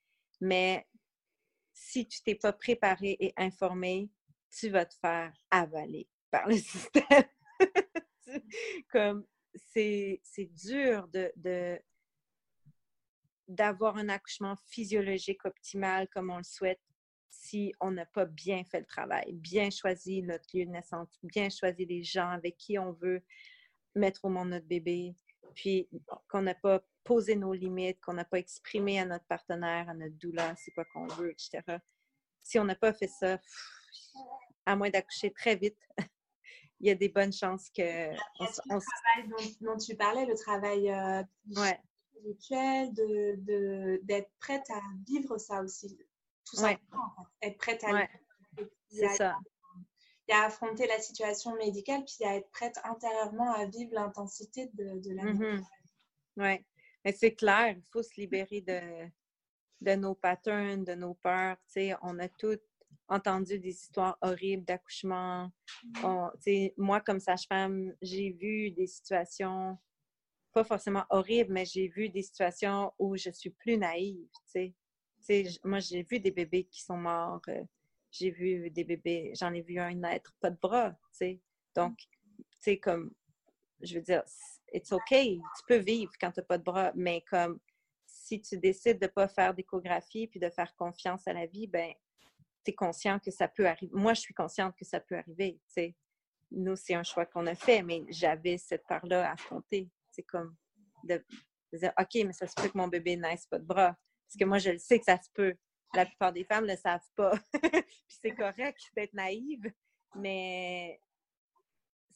Mais 0.41 0.87
si 1.73 2.07
tu 2.07 2.23
t'es 2.23 2.35
pas 2.35 2.53
préparé 2.53 3.17
et 3.19 3.33
informé, 3.39 4.11
tu 4.51 4.69
vas 4.69 4.85
te 4.85 4.95
faire 5.01 5.33
avaler 5.51 6.07
par 6.33 6.49
le 6.49 6.57
système. 6.57 7.25
Comme 8.91 9.25
c'est 9.55 10.21
dur 10.39 11.07
de, 11.09 11.81
d'avoir 13.47 13.97
un 13.97 14.09
accouchement 14.09 14.57
physiologique 14.67 15.45
optimal 15.45 16.09
comme 16.09 16.31
on 16.31 16.39
le 16.39 16.43
souhaite 16.43 16.81
si 17.31 17.73
on 17.81 17.91
n'a 17.91 18.07
pas 18.07 18.27
bien 18.27 18.63
fait 18.65 18.81
le 18.81 18.87
travail, 18.87 19.33
bien 19.33 19.71
choisi 19.71 20.23
notre 20.23 20.45
lieu 20.55 20.67
de 20.67 20.71
naissance, 20.71 21.09
bien 21.23 21.49
choisi 21.49 21.87
les 21.87 22.03
gens 22.03 22.29
avec 22.29 22.57
qui 22.57 22.79
on 22.79 22.93
veut 22.93 23.23
mettre 23.95 24.25
au 24.25 24.29
monde 24.29 24.51
notre 24.51 24.67
bébé, 24.67 25.15
puis 25.55 25.89
qu'on 26.29 26.43
n'a 26.43 26.55
pas 26.55 26.83
posé 27.05 27.35
nos 27.35 27.53
limites, 27.53 28.01
qu'on 28.01 28.13
n'a 28.13 28.25
pas 28.25 28.39
exprimé 28.39 29.01
à 29.01 29.07
notre 29.07 29.25
partenaire, 29.27 29.89
à 29.89 29.95
notre 29.95 30.17
douleur, 30.17 30.55
c'est 30.57 30.73
quoi 30.73 30.85
qu'on 30.93 31.07
veut, 31.07 31.31
etc. 31.31 31.61
Si 32.43 32.59
on 32.59 32.65
n'a 32.65 32.77
pas 32.77 32.93
fait 32.93 33.09
ça, 33.09 33.41
à 34.67 34.77
moins 34.77 34.91
d'accoucher 34.91 35.33
très 35.33 35.57
vite, 35.57 35.79
il 36.83 36.89
y 36.89 36.91
a 36.91 36.97
des 36.97 37.09
bonnes 37.09 37.33
chances 37.33 37.71
que. 37.71 38.11
On, 38.41 38.45
le 38.45 38.81
travail 38.81 39.57
dont, 39.61 39.77
tu 39.77 39.95
parlais, 39.97 40.27
le 40.27 40.35
travail 40.35 40.91
euh, 40.91 41.23
ouais. 41.57 41.81
d'être 42.25 42.95
de, 42.95 44.27
prête 44.41 44.69
à 44.71 44.81
vivre 45.07 45.39
ça 45.39 45.63
aussi. 45.63 45.97
tout 46.45 46.57
simplement. 46.57 47.15
Être 47.41 47.57
prête 47.57 47.85
à 47.85 48.09
C'est 48.91 49.09
ça. 49.15 49.37
Il 50.29 50.33
y 50.33 50.35
a 50.35 50.45
affronter 50.45 50.87
la 50.87 51.01
situation 51.01 51.55
médicale, 51.57 52.05
puis 52.05 52.17
il 52.21 52.23
y 52.25 52.27
a 52.27 52.37
être 52.37 52.51
prête 52.51 52.79
intérieurement 52.85 53.53
à 53.53 53.67
vivre 53.67 53.95
l'intensité 53.95 54.71
de, 54.75 54.99
de 55.01 55.15
la 55.15 55.25
mm 55.25 55.65
Oui, 56.37 56.65
mais 57.05 57.13
c'est 57.13 57.35
clair, 57.35 57.77
il 57.77 57.83
faut 57.91 58.03
se 58.03 58.21
libérer 58.21 58.61
de, 58.61 59.09
de 59.81 59.95
nos 59.97 60.15
patterns, 60.15 60.85
de 60.85 60.95
nos 60.95 61.15
peurs. 61.15 61.57
sais, 61.67 61.95
on 62.03 62.19
a 62.21 62.29
toutes 62.29 62.63
entendu 63.13 63.59
des 63.59 63.71
histoires 63.71 64.17
horribles 64.21 64.65
d'accouchement. 64.65 65.51
Mm. 66.03 66.69
Moi, 66.77 67.01
comme 67.01 67.21
sage-femme, 67.21 67.95
j'ai 68.01 68.31
vu 68.31 68.71
des 68.71 68.87
situations, 68.87 69.79
pas 70.53 70.65
forcément 70.65 71.05
horribles, 71.11 71.53
mais 71.53 71.65
j'ai 71.65 71.89
vu 71.89 72.09
des 72.09 72.23
situations 72.23 72.93
où 72.99 73.17
je 73.17 73.31
suis 73.31 73.51
plus 73.51 73.77
naïve. 73.77 74.27
Moi, 75.65 75.79
j'ai 75.81 76.03
vu 76.03 76.21
des 76.21 76.31
bébés 76.31 76.65
qui 76.65 76.83
sont 76.83 76.97
morts. 76.97 77.43
Euh, 77.49 77.63
j'ai 78.11 78.31
vu 78.31 78.71
des 78.71 78.85
bébés, 78.85 79.33
j'en 79.39 79.53
ai 79.55 79.63
vu 79.63 79.79
un 79.79 79.95
naître, 79.95 80.35
pas 80.41 80.51
de 80.51 80.59
bras. 80.61 80.95
Donc, 81.75 81.97
tu 81.97 82.45
sais, 82.59 82.79
comme, 82.79 83.13
je 83.81 83.95
veux 83.95 84.03
dire, 84.03 84.23
it's 84.73 84.93
OK, 84.93 85.09
tu 85.09 85.65
peux 85.67 85.79
vivre 85.79 86.13
quand 86.21 86.31
tu 86.31 86.41
n'as 86.41 86.47
pas 86.47 86.59
de 86.59 86.63
bras, 86.63 86.93
mais 86.95 87.23
comme 87.31 87.59
si 88.07 88.41
tu 88.41 88.59
décides 88.59 88.99
de 88.99 89.07
ne 89.07 89.11
pas 89.11 89.29
faire 89.29 89.55
d'échographie 89.55 90.27
puis 90.27 90.39
de 90.39 90.51
faire 90.51 90.75
confiance 90.77 91.27
à 91.27 91.33
la 91.33 91.47
vie, 91.47 91.67
ben 91.67 91.93
tu 92.65 92.71
es 92.71 92.75
conscient 92.75 93.19
que 93.19 93.31
ça 93.31 93.49
peut 93.49 93.67
arriver. 93.67 93.93
Moi, 93.95 94.15
je 94.15 94.21
suis 94.21 94.35
consciente 94.35 94.77
que 94.77 94.85
ça 94.85 95.01
peut 95.01 95.17
arriver. 95.17 95.61
sais. 95.67 95.95
Nous, 96.51 96.77
c'est 96.77 96.95
un 96.95 97.03
choix 97.03 97.25
qu'on 97.27 97.47
a 97.47 97.55
fait, 97.55 97.83
mais 97.83 98.05
j'avais 98.09 98.59
cette 98.59 98.87
part-là 98.87 99.29
à 99.29 99.33
affronter. 99.33 99.91
C'est 100.11 100.23
comme 100.23 100.55
de, 101.05 101.25
dire 101.73 101.93
OK, 101.99 102.15
mais 102.15 102.33
ça 102.33 102.47
se 102.47 102.55
peut 102.55 102.69
que 102.69 102.77
mon 102.77 102.89
bébé 102.89 103.17
naisse 103.17 103.47
pas 103.47 103.59
de 103.59 103.65
bras. 103.65 103.97
Parce 104.27 104.37
que 104.39 104.45
moi, 104.45 104.59
je 104.59 104.71
le 104.71 104.79
sais 104.79 104.99
que 104.99 105.05
ça 105.05 105.21
se 105.21 105.31
peut. 105.33 105.55
La 105.95 106.07
plupart 106.07 106.33
des 106.33 106.45
femmes 106.45 106.67
ne 106.67 106.73
le 106.73 106.77
savent 106.77 107.01
pas. 107.15 107.33
puis 107.63 107.83
c'est 108.09 108.35
correct 108.35 108.81
d'être 108.95 109.13
naïve, 109.15 109.73
mais 110.17 111.01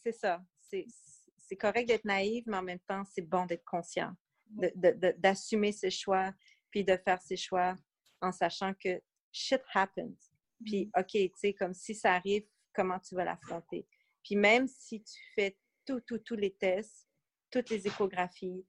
c'est 0.02 0.12
ça. 0.12 0.42
C'est 0.60 1.56
correct 1.56 1.86
d'être 1.86 2.04
naïve, 2.04 2.44
mais 2.46 2.56
en 2.56 2.62
même 2.62 2.80
temps, 2.80 3.04
c'est 3.04 3.22
bon 3.22 3.46
d'être 3.46 3.64
conscient, 3.64 4.12
d'assumer 4.48 5.72
ses 5.72 5.90
choix, 5.90 6.32
puis 6.70 6.84
de 6.84 6.96
faire 6.96 7.20
ses 7.20 7.36
choix 7.36 7.76
en 8.20 8.32
sachant 8.32 8.74
que 8.74 9.00
shit 9.30 9.62
happens. 9.74 10.32
Puis, 10.64 10.86
mm-hmm. 10.86 11.00
OK, 11.00 11.10
tu 11.12 11.30
sais, 11.36 11.54
comme 11.54 11.74
si 11.74 11.94
ça 11.94 12.14
arrive, 12.14 12.44
comment 12.74 12.98
tu 12.98 13.14
vas 13.14 13.24
l'affronter? 13.24 13.86
Puis 14.22 14.36
même 14.36 14.66
si 14.66 15.02
tu 15.02 15.20
fais 15.34 15.56
tout, 15.84 16.00
tout, 16.00 16.18
tous 16.18 16.36
les 16.36 16.54
tests, 16.54 17.08
toutes 17.50 17.70
les 17.70 17.86
échographies, 17.86 18.66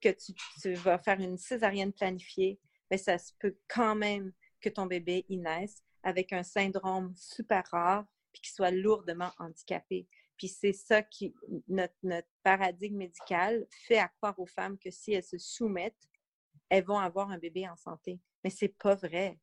que 0.00 0.08
tu, 0.08 0.74
vas 0.74 0.98
faire 0.98 1.20
une 1.20 1.38
césarienne 1.38 1.92
planifiée, 1.92 2.58
mais 2.90 2.96
ben, 2.96 3.02
ça 3.02 3.18
se 3.18 3.32
peut 3.38 3.56
quand 3.68 3.94
même 3.94 4.32
que 4.60 4.68
ton 4.68 4.86
bébé 4.86 5.24
y 5.28 5.36
naisse 5.36 5.82
avec 6.02 6.32
un 6.32 6.42
syndrome 6.42 7.14
super 7.16 7.64
rare 7.70 8.04
puis 8.32 8.42
qu'il 8.42 8.52
soit 8.52 8.70
lourdement 8.70 9.30
handicapé. 9.38 10.06
Puis 10.36 10.48
c'est 10.48 10.72
ça 10.72 11.02
qui, 11.02 11.34
notre, 11.68 11.94
notre 12.02 12.28
paradigme 12.42 12.96
médical 12.96 13.66
fait 13.86 13.98
à 13.98 14.08
croire 14.08 14.38
aux 14.38 14.46
femmes 14.46 14.78
que 14.78 14.90
si 14.90 15.12
elles 15.12 15.24
se 15.24 15.38
soumettent, 15.38 16.08
elles 16.70 16.84
vont 16.84 16.98
avoir 16.98 17.30
un 17.30 17.38
bébé 17.38 17.68
en 17.68 17.76
santé. 17.76 18.20
Mais 18.42 18.50
c'est 18.50 18.74
pas 18.78 18.94
vrai. 18.94 19.38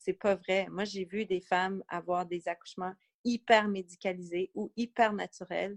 C'est 0.00 0.14
pas 0.14 0.34
vrai. 0.34 0.66
Moi, 0.70 0.84
j'ai 0.84 1.04
vu 1.04 1.26
des 1.26 1.42
femmes 1.42 1.84
avoir 1.86 2.26
des 2.26 2.48
accouchements 2.48 2.94
hyper 3.22 3.68
médicalisés 3.68 4.50
ou 4.54 4.72
hyper 4.76 5.12
naturels 5.12 5.76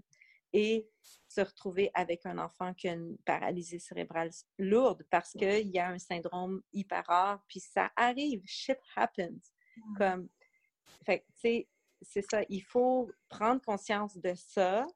et 0.54 0.88
se 1.28 1.42
retrouver 1.42 1.90
avec 1.94 2.24
un 2.24 2.38
enfant 2.38 2.72
qui 2.72 2.88
a 2.88 2.94
une 2.94 3.18
paralysie 3.18 3.80
cérébrale 3.80 4.30
lourde 4.58 5.04
parce 5.10 5.32
qu'il 5.32 5.68
y 5.68 5.78
a 5.78 5.90
un 5.90 5.98
syndrome 5.98 6.62
hyper 6.72 7.04
rare, 7.06 7.44
puis 7.48 7.60
ça 7.60 7.90
arrive, 7.96 8.42
shit 8.46 8.78
happens. 8.96 9.52
Mm. 9.76 9.96
Comme, 9.98 10.28
fait 11.04 11.26
c'est 12.00 12.22
ça, 12.30 12.42
il 12.48 12.62
faut 12.62 13.10
prendre 13.28 13.60
conscience 13.60 14.16
de 14.16 14.32
ça, 14.34 14.86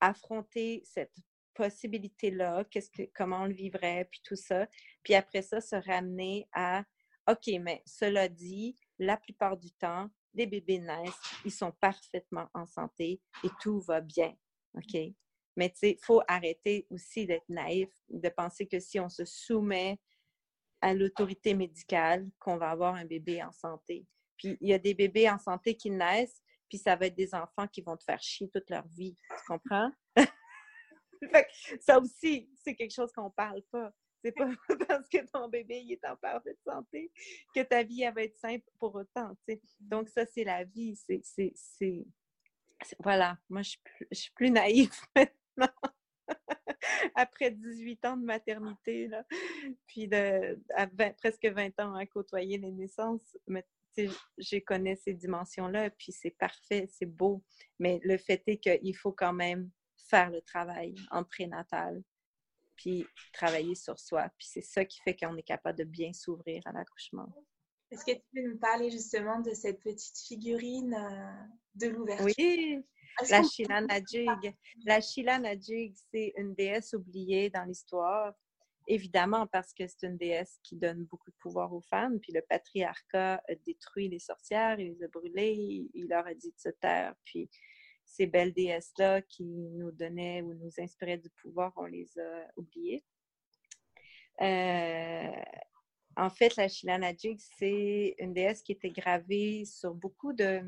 affronter 0.00 0.82
cette 0.84 1.14
possibilité-là, 1.54 2.64
qu'est-ce 2.64 2.90
que, 2.90 3.08
comment 3.14 3.42
on 3.42 3.46
le 3.46 3.54
vivrait, 3.54 4.06
puis 4.10 4.20
tout 4.22 4.36
ça, 4.36 4.66
puis 5.02 5.14
après 5.14 5.42
ça, 5.42 5.60
se 5.60 5.76
ramener 5.76 6.46
à 6.52 6.84
OK, 7.28 7.50
mais 7.60 7.82
cela 7.86 8.28
dit, 8.28 8.76
la 8.98 9.16
plupart 9.16 9.56
du 9.56 9.72
temps, 9.72 10.08
les 10.34 10.46
bébés 10.46 10.78
naissent, 10.78 11.20
ils 11.44 11.52
sont 11.52 11.72
parfaitement 11.72 12.48
en 12.54 12.66
santé 12.66 13.20
et 13.42 13.48
tout 13.60 13.80
va 13.80 14.00
bien. 14.00 14.34
OK? 14.74 15.00
Mais 15.56 15.70
tu 15.70 15.78
sais, 15.78 15.90
il 15.92 16.04
faut 16.04 16.22
arrêter 16.28 16.86
aussi 16.90 17.26
d'être 17.26 17.48
naïf, 17.48 17.88
de 18.08 18.28
penser 18.28 18.66
que 18.66 18.78
si 18.78 19.00
on 19.00 19.08
se 19.08 19.24
soumet 19.24 19.98
à 20.82 20.92
l'autorité 20.92 21.54
médicale, 21.54 22.28
qu'on 22.38 22.58
va 22.58 22.70
avoir 22.70 22.94
un 22.94 23.06
bébé 23.06 23.42
en 23.42 23.52
santé. 23.52 24.06
Puis 24.36 24.58
il 24.60 24.68
y 24.68 24.74
a 24.74 24.78
des 24.78 24.94
bébés 24.94 25.28
en 25.30 25.38
santé 25.38 25.74
qui 25.74 25.90
naissent, 25.90 26.42
puis 26.68 26.78
ça 26.78 26.94
va 26.96 27.06
être 27.06 27.16
des 27.16 27.34
enfants 27.34 27.66
qui 27.68 27.80
vont 27.80 27.96
te 27.96 28.04
faire 28.04 28.20
chier 28.20 28.50
toute 28.50 28.68
leur 28.68 28.86
vie. 28.88 29.16
Tu 29.30 29.44
comprends? 29.46 29.90
ça 31.80 31.98
aussi, 31.98 32.50
c'est 32.62 32.74
quelque 32.74 32.94
chose 32.94 33.12
qu'on 33.12 33.26
ne 33.26 33.30
parle 33.30 33.62
pas. 33.70 33.90
C'est 34.22 34.32
pas 34.32 34.48
parce 34.88 35.08
que 35.08 35.24
ton 35.30 35.48
bébé 35.48 35.86
est 35.90 36.04
en 36.04 36.16
parfaite 36.16 36.58
santé 36.64 37.10
que 37.54 37.62
ta 37.62 37.82
vie 37.82 38.04
va 38.14 38.22
être 38.22 38.36
simple 38.36 38.64
pour 38.78 38.94
autant. 38.94 39.36
Donc, 39.80 40.08
ça, 40.08 40.26
c'est 40.26 40.44
la 40.44 40.64
vie. 40.64 40.98
C'est. 41.22 42.04
Voilà, 43.00 43.38
moi, 43.48 43.62
je 43.62 43.76
suis 44.12 44.32
plus, 44.32 44.50
naïve 44.50 44.90
maintenant. 45.16 45.72
Après 47.14 47.50
18 47.50 48.04
ans 48.04 48.16
de 48.16 48.24
maternité, 48.24 49.08
là, 49.08 49.24
puis 49.86 50.08
de 50.08 50.58
presque 51.18 51.46
20 51.46 51.78
ans 51.80 51.94
à 51.94 52.04
côtoyer 52.06 52.58
les 52.58 52.72
naissances, 52.72 53.36
mais 53.46 53.64
je 53.96 54.58
connais 54.58 54.96
ces 54.96 55.14
dimensions-là, 55.14 55.90
puis 55.90 56.12
c'est 56.12 56.30
parfait, 56.30 56.88
c'est 56.90 57.06
beau. 57.06 57.42
Mais 57.78 58.00
le 58.04 58.18
fait 58.18 58.42
est 58.46 58.58
qu'il 58.58 58.96
faut 58.96 59.12
quand 59.12 59.32
même 59.32 59.70
faire 59.96 60.30
le 60.30 60.40
travail 60.42 60.94
en 61.10 61.24
prénatal, 61.24 62.02
puis 62.76 63.06
travailler 63.32 63.74
sur 63.74 63.98
soi. 63.98 64.28
Puis 64.38 64.48
c'est 64.50 64.62
ça 64.62 64.84
qui 64.84 65.00
fait 65.02 65.16
qu'on 65.16 65.36
est 65.36 65.42
capable 65.42 65.78
de 65.78 65.84
bien 65.84 66.12
s'ouvrir 66.12 66.62
à 66.66 66.72
l'accouchement. 66.72 67.26
Est-ce 67.90 68.04
que 68.04 68.12
tu 68.12 68.24
peux 68.34 68.42
nous 68.42 68.58
parler 68.58 68.90
justement 68.90 69.40
de 69.40 69.52
cette 69.52 69.80
petite 69.80 70.18
figurine 70.18 70.94
euh, 70.94 71.46
de 71.76 71.86
l'ouverture? 71.88 72.26
Oui, 72.36 72.84
la 73.30 73.42
Sheila 73.42 73.80
Najig. 73.80 74.54
La 74.84 75.00
Sheila 75.00 75.38
Najig, 75.38 75.94
c'est 76.10 76.32
une 76.36 76.54
déesse 76.54 76.94
oubliée 76.94 77.48
dans 77.48 77.64
l'histoire, 77.64 78.34
évidemment 78.88 79.46
parce 79.46 79.72
que 79.72 79.86
c'est 79.86 80.06
une 80.06 80.16
déesse 80.16 80.58
qui 80.64 80.76
donne 80.76 81.04
beaucoup 81.04 81.30
de 81.30 81.36
pouvoir 81.36 81.72
aux 81.72 81.80
femmes. 81.80 82.18
Puis 82.18 82.32
le 82.32 82.42
patriarcat 82.42 83.40
a 83.48 83.54
détruit 83.64 84.08
les 84.08 84.18
sorcières, 84.18 84.80
il 84.80 84.94
les 84.94 85.04
a 85.04 85.08
brûlées, 85.08 85.88
il 85.94 86.08
leur 86.08 86.26
a 86.26 86.34
dit 86.34 86.50
de 86.50 86.58
se 86.58 86.70
taire. 86.70 87.14
Puis 87.24 87.48
ces 88.06 88.26
belles 88.26 88.54
déesses-là 88.54 89.20
qui 89.22 89.44
nous 89.44 89.90
donnaient 89.90 90.40
ou 90.42 90.54
nous 90.54 90.72
inspiraient 90.78 91.18
du 91.18 91.28
pouvoir, 91.42 91.72
on 91.76 91.84
les 91.84 92.08
a 92.18 92.50
oubliées. 92.56 93.04
Euh, 94.40 95.42
en 96.16 96.30
fait, 96.30 96.56
la 96.56 96.68
Shilanagic, 96.68 97.42
c'est 97.58 98.14
une 98.18 98.32
déesse 98.32 98.62
qui 98.62 98.72
était 98.72 98.90
gravée 98.90 99.64
sur 99.66 99.94
beaucoup 99.94 100.32
de, 100.32 100.62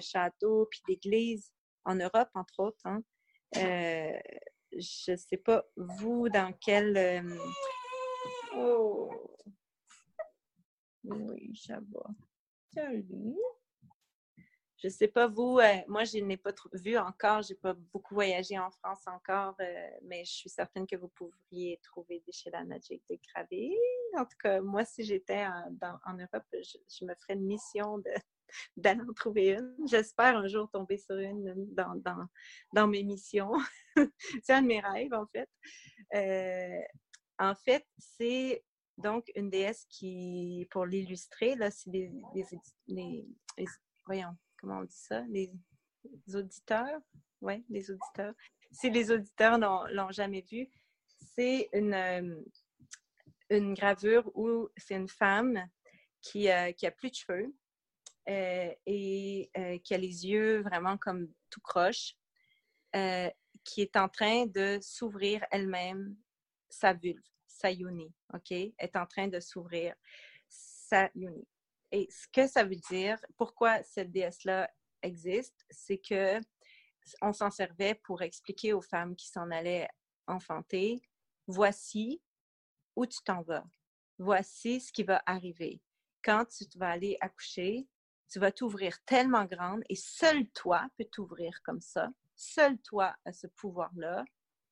châteaux 0.00 0.66
puis 0.70 0.80
d'églises 0.86 1.52
en 1.84 1.96
Europe, 1.96 2.30
entre 2.34 2.60
autres. 2.60 2.86
Hein. 2.86 3.02
Euh, 3.56 4.18
je 4.72 5.12
ne 5.12 5.16
sais 5.16 5.38
pas, 5.38 5.64
vous, 5.76 6.28
dans 6.28 6.52
quel... 6.60 6.96
Euh, 6.96 7.38
oh! 8.56 9.10
Oui, 11.04 11.52
ça 11.56 11.80
va. 11.90 12.06
Salut! 12.72 13.36
Je 14.82 14.88
sais 14.88 15.06
pas 15.06 15.28
vous, 15.28 15.58
euh, 15.58 15.76
moi 15.86 16.02
je 16.02 16.18
n'ai 16.18 16.36
pas 16.36 16.52
vu 16.72 16.98
encore, 16.98 17.42
j'ai 17.42 17.54
pas 17.54 17.74
beaucoup 17.92 18.14
voyagé 18.14 18.58
en 18.58 18.70
France 18.72 19.06
encore, 19.06 19.54
euh, 19.60 19.90
mais 20.02 20.24
je 20.24 20.32
suis 20.32 20.50
certaine 20.50 20.88
que 20.88 20.96
vous 20.96 21.08
pourriez 21.08 21.78
trouver 21.84 22.20
des 22.26 22.32
chez 22.32 22.50
la 22.50 22.64
Magic 22.64 23.00
dégravés. 23.08 23.76
En 24.18 24.24
tout 24.24 24.36
cas, 24.42 24.60
moi 24.60 24.84
si 24.84 25.04
j'étais 25.04 25.46
en, 25.46 26.14
Europe, 26.14 26.46
je, 26.52 27.04
me 27.04 27.14
ferais 27.14 27.34
une 27.34 27.46
mission 27.46 28.02
d'aller 28.76 29.02
en 29.08 29.12
trouver 29.12 29.50
une. 29.50 29.76
J'espère 29.88 30.36
un 30.36 30.48
jour 30.48 30.68
tomber 30.68 30.98
sur 30.98 31.16
une 31.16 31.54
dans, 31.74 31.94
dans, 32.72 32.88
mes 32.88 33.04
missions. 33.04 33.52
c'est 34.42 34.52
un 34.52 34.62
de 34.62 34.66
mes 34.66 34.80
rêves 34.80 35.14
en 35.14 35.26
fait. 35.26 35.48
Euh, 36.14 36.82
en 37.38 37.54
fait, 37.54 37.86
c'est 37.98 38.64
donc 38.98 39.30
une 39.36 39.48
déesse 39.48 39.86
qui, 39.88 40.66
pour 40.70 40.86
l'illustrer, 40.86 41.54
là, 41.54 41.70
c'est 41.70 41.90
des, 41.90 42.12
voyons, 44.06 44.36
comment 44.62 44.78
on 44.78 44.84
dit 44.84 44.96
ça, 44.96 45.22
les 45.28 45.52
auditeurs? 46.34 47.00
Oui, 47.40 47.64
les 47.68 47.90
auditeurs. 47.90 48.34
Si 48.70 48.88
les 48.88 49.10
auditeurs 49.10 49.58
l'ont 49.58 50.12
jamais 50.12 50.42
vu, 50.42 50.68
c'est 51.34 51.68
une, 51.72 51.92
euh, 51.92 52.40
une 53.50 53.74
gravure 53.74 54.30
où 54.34 54.68
c'est 54.76 54.94
une 54.94 55.08
femme 55.08 55.68
qui, 56.20 56.48
euh, 56.48 56.70
a 56.82 56.90
plus 56.92 57.10
de 57.10 57.14
cheveux 57.16 57.54
euh, 58.28 58.72
et 58.86 59.50
qui 59.82 59.94
a 59.94 59.98
les 59.98 60.26
yeux 60.26 60.62
vraiment 60.62 60.96
comme 60.96 61.28
tout 61.50 61.60
croche, 61.60 62.14
qui 63.64 63.82
est 63.82 63.96
en 63.96 64.08
train 64.08 64.46
de 64.46 64.78
s'ouvrir 64.80 65.44
elle-même 65.50 66.16
sa 66.68 66.92
vulve, 66.92 67.20
sa 67.48 67.70
yoni, 67.70 68.12
OK? 68.32 68.52
est 68.52 68.96
en 68.96 69.06
train 69.06 69.26
de 69.26 69.40
s'ouvrir 69.40 69.94
sa 70.48 71.10
yoni. 71.14 71.46
Et 71.92 72.08
ce 72.10 72.26
que 72.28 72.46
ça 72.46 72.64
veut 72.64 72.80
dire, 72.90 73.18
pourquoi 73.36 73.82
cette 73.82 74.10
déesse-là 74.10 74.70
existe, 75.02 75.66
c'est 75.70 75.98
que 75.98 76.40
on 77.20 77.32
s'en 77.32 77.50
servait 77.50 77.94
pour 77.94 78.22
expliquer 78.22 78.72
aux 78.72 78.80
femmes 78.80 79.14
qui 79.14 79.28
s'en 79.28 79.50
allaient 79.50 79.88
enfanter, 80.26 81.02
voici 81.46 82.22
où 82.96 83.06
tu 83.06 83.18
t'en 83.24 83.42
vas. 83.42 83.64
Voici 84.18 84.80
ce 84.80 84.92
qui 84.92 85.02
va 85.02 85.22
arriver. 85.26 85.80
Quand 86.22 86.44
tu 86.46 86.64
vas 86.76 86.90
aller 86.90 87.16
accoucher, 87.20 87.88
tu 88.30 88.38
vas 88.38 88.52
t'ouvrir 88.52 89.02
tellement 89.04 89.44
grande 89.44 89.82
et 89.88 89.96
seul 89.96 90.48
toi 90.50 90.86
peux 90.96 91.04
t'ouvrir 91.04 91.60
comme 91.62 91.80
ça. 91.80 92.08
Seul 92.36 92.78
toi 92.78 93.14
a 93.24 93.32
ce 93.32 93.46
pouvoir-là, 93.48 94.24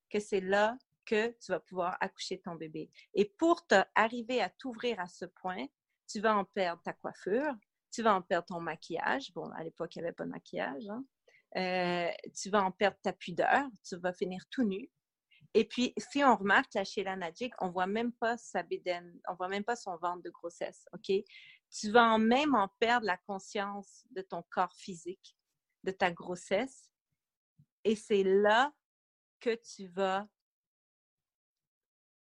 que 0.08 0.20
c'est 0.20 0.40
là 0.40 0.78
que 1.04 1.28
tu 1.38 1.52
vas 1.52 1.60
pouvoir 1.60 1.96
accoucher 2.00 2.40
ton 2.40 2.54
bébé. 2.54 2.90
Et 3.14 3.24
pour 3.24 3.66
arriver 3.94 4.40
à 4.40 4.48
t'ouvrir 4.48 5.00
à 5.00 5.08
ce 5.08 5.24
point, 5.24 5.66
tu 6.10 6.20
vas 6.20 6.36
en 6.36 6.44
perdre 6.44 6.82
ta 6.82 6.92
coiffure, 6.92 7.54
tu 7.92 8.02
vas 8.02 8.14
en 8.14 8.22
perdre 8.22 8.46
ton 8.46 8.60
maquillage. 8.60 9.32
Bon, 9.34 9.50
à 9.50 9.62
l'époque, 9.62 9.94
il 9.96 10.00
n'y 10.00 10.06
avait 10.06 10.14
pas 10.14 10.24
de 10.24 10.30
maquillage. 10.30 10.84
Hein. 10.88 11.04
Euh, 11.56 12.10
tu 12.34 12.50
vas 12.50 12.62
en 12.62 12.70
perdre 12.70 12.96
ta 13.02 13.12
pudeur, 13.12 13.66
tu 13.86 13.96
vas 13.96 14.12
finir 14.12 14.44
tout 14.50 14.64
nu. 14.64 14.90
Et 15.54 15.64
puis, 15.64 15.92
si 15.96 16.22
on 16.22 16.36
remarque 16.36 16.74
la 16.74 16.84
Sheila 16.84 17.16
on 17.60 17.70
voit 17.70 17.88
même 17.88 18.12
pas 18.12 18.36
sa 18.36 18.62
bédaine, 18.62 19.20
on 19.28 19.34
voit 19.34 19.48
même 19.48 19.64
pas 19.64 19.74
son 19.74 19.96
ventre 19.96 20.22
de 20.22 20.30
grossesse, 20.30 20.86
OK? 20.92 21.10
Tu 21.70 21.90
vas 21.90 22.18
même 22.18 22.54
en 22.54 22.68
perdre 22.78 23.06
la 23.06 23.16
conscience 23.16 24.04
de 24.10 24.22
ton 24.22 24.44
corps 24.50 24.74
physique, 24.74 25.36
de 25.82 25.90
ta 25.90 26.12
grossesse. 26.12 26.92
Et 27.82 27.96
c'est 27.96 28.22
là 28.22 28.72
que 29.40 29.56
tu 29.56 29.88
vas 29.88 30.28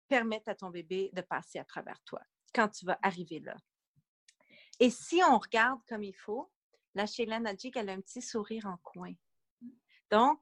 permettre 0.07 0.49
à 0.49 0.55
ton 0.55 0.69
bébé 0.69 1.09
de 1.13 1.21
passer 1.21 1.59
à 1.59 1.65
travers 1.65 2.01
toi, 2.05 2.21
quand 2.53 2.69
tu 2.69 2.85
vas 2.85 2.97
arriver 3.01 3.39
là. 3.39 3.55
Et 4.79 4.89
si 4.89 5.21
on 5.27 5.37
regarde 5.37 5.79
comme 5.87 6.03
il 6.03 6.15
faut, 6.15 6.51
la 6.93 7.05
Sheila 7.05 7.39
Najik, 7.39 7.75
elle 7.75 7.89
a 7.89 7.93
un 7.93 8.01
petit 8.01 8.21
sourire 8.21 8.65
en 8.65 8.77
coin. 8.77 9.13
Donc, 10.11 10.39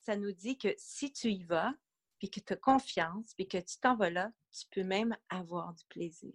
ça 0.00 0.16
nous 0.16 0.32
dit 0.32 0.58
que 0.58 0.74
si 0.76 1.12
tu 1.12 1.28
y 1.30 1.44
vas, 1.44 1.72
puis 2.18 2.30
que 2.30 2.40
tu 2.40 2.52
as 2.52 2.56
confiance, 2.56 3.34
puis 3.34 3.48
que 3.48 3.58
tu 3.58 3.78
t'en 3.78 3.96
vas 3.96 4.10
là, 4.10 4.30
tu 4.52 4.66
peux 4.70 4.84
même 4.84 5.16
avoir 5.28 5.74
du 5.74 5.84
plaisir. 5.86 6.34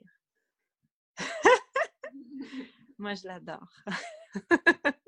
Moi, 2.97 3.15
je 3.15 3.27
l'adore. 3.27 3.73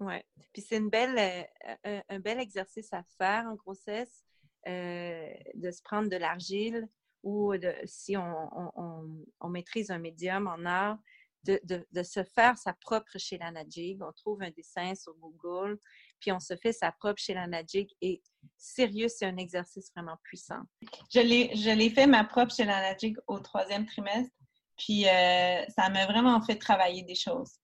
ouais. 0.00 0.24
Puis 0.52 0.62
c'est 0.62 0.78
une 0.78 0.88
belle, 0.88 1.46
euh, 1.86 2.00
un, 2.08 2.18
bel 2.18 2.40
exercice 2.40 2.92
à 2.92 3.02
faire 3.18 3.44
en 3.46 3.54
grossesse, 3.54 4.24
euh, 4.66 5.34
de 5.54 5.70
se 5.70 5.82
prendre 5.82 6.08
de 6.08 6.16
l'argile 6.16 6.88
ou 7.26 7.52
si 7.86 8.16
on, 8.16 9.48
maîtrise 9.48 9.90
un 9.90 9.98
médium 9.98 10.46
en 10.46 10.64
art, 10.64 10.98
de, 11.44 11.60
de, 11.92 12.02
se 12.02 12.22
faire 12.22 12.56
sa 12.56 12.72
propre 12.72 13.18
chez 13.18 13.36
la 13.36 13.50
Najig. 13.50 14.00
On 14.02 14.12
trouve 14.12 14.42
un 14.42 14.50
dessin 14.50 14.94
sur 14.94 15.14
Google, 15.14 15.78
puis 16.20 16.30
on 16.30 16.40
se 16.40 16.56
fait 16.56 16.72
sa 16.72 16.92
propre 16.92 17.20
chez 17.20 17.34
la 17.34 17.48
Najig. 17.48 17.88
Et 18.00 18.22
sérieux, 18.56 19.08
c'est 19.08 19.26
un 19.26 19.36
exercice 19.36 19.90
vraiment 19.94 20.16
puissant. 20.22 20.60
Je 21.12 21.20
l'ai 21.20 21.90
fait 21.90 22.06
ma 22.06 22.24
propre 22.24 22.54
chez 22.54 22.64
la 22.64 22.80
Najig 22.80 23.16
au 23.26 23.40
troisième 23.40 23.86
trimestre. 23.86 24.32
Puis 24.76 25.08
euh, 25.08 25.64
ça 25.76 25.88
m'a 25.88 26.06
vraiment 26.06 26.40
fait 26.42 26.56
travailler 26.56 27.02
des 27.02 27.14
choses. 27.16 27.54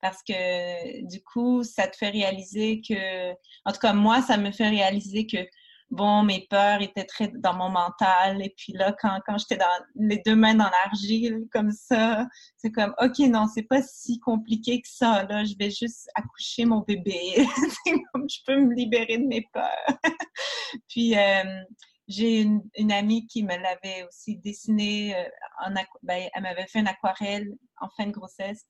Parce 0.00 0.20
que 0.24 1.06
du 1.06 1.22
coup, 1.22 1.62
ça 1.62 1.86
te 1.86 1.96
fait 1.96 2.10
réaliser 2.10 2.80
que, 2.80 3.30
en 3.64 3.72
tout 3.72 3.78
cas, 3.78 3.92
moi, 3.92 4.20
ça 4.20 4.36
me 4.36 4.50
fait 4.50 4.68
réaliser 4.68 5.28
que 5.28 5.46
bon, 5.92 6.22
mes 6.22 6.46
peurs 6.48 6.80
étaient 6.80 7.04
très 7.04 7.28
dans 7.28 7.54
mon 7.54 7.68
mental. 7.68 8.42
Et 8.42 8.52
puis 8.56 8.72
là, 8.72 8.94
quand, 9.00 9.20
quand 9.26 9.38
j'étais 9.38 9.58
dans 9.58 9.84
les 9.94 10.20
deux 10.26 10.34
mains 10.34 10.54
dans 10.54 10.70
l'argile, 10.70 11.46
comme 11.52 11.70
ça, 11.70 12.26
c'est 12.56 12.72
comme, 12.72 12.94
OK, 13.00 13.18
non, 13.20 13.46
c'est 13.46 13.62
pas 13.62 13.82
si 13.82 14.18
compliqué 14.18 14.80
que 14.80 14.88
ça. 14.88 15.24
Là, 15.24 15.44
je 15.44 15.54
vais 15.58 15.70
juste 15.70 16.08
accoucher 16.14 16.64
mon 16.64 16.80
bébé. 16.80 17.34
je 17.86 18.38
peux 18.46 18.60
me 18.60 18.74
libérer 18.74 19.18
de 19.18 19.26
mes 19.26 19.46
peurs. 19.52 19.98
puis, 20.88 21.16
euh, 21.16 21.62
j'ai 22.08 22.40
une, 22.40 22.62
une, 22.76 22.92
amie 22.92 23.26
qui 23.26 23.42
me 23.42 23.56
l'avait 23.56 24.04
aussi 24.08 24.36
dessiné. 24.38 25.14
Euh, 25.14 25.28
en, 25.64 25.72
ben, 26.02 26.28
elle 26.34 26.42
m'avait 26.42 26.66
fait 26.66 26.80
une 26.80 26.88
aquarelle 26.88 27.52
en 27.80 27.88
fin 27.96 28.06
de 28.06 28.12
grossesse. 28.12 28.66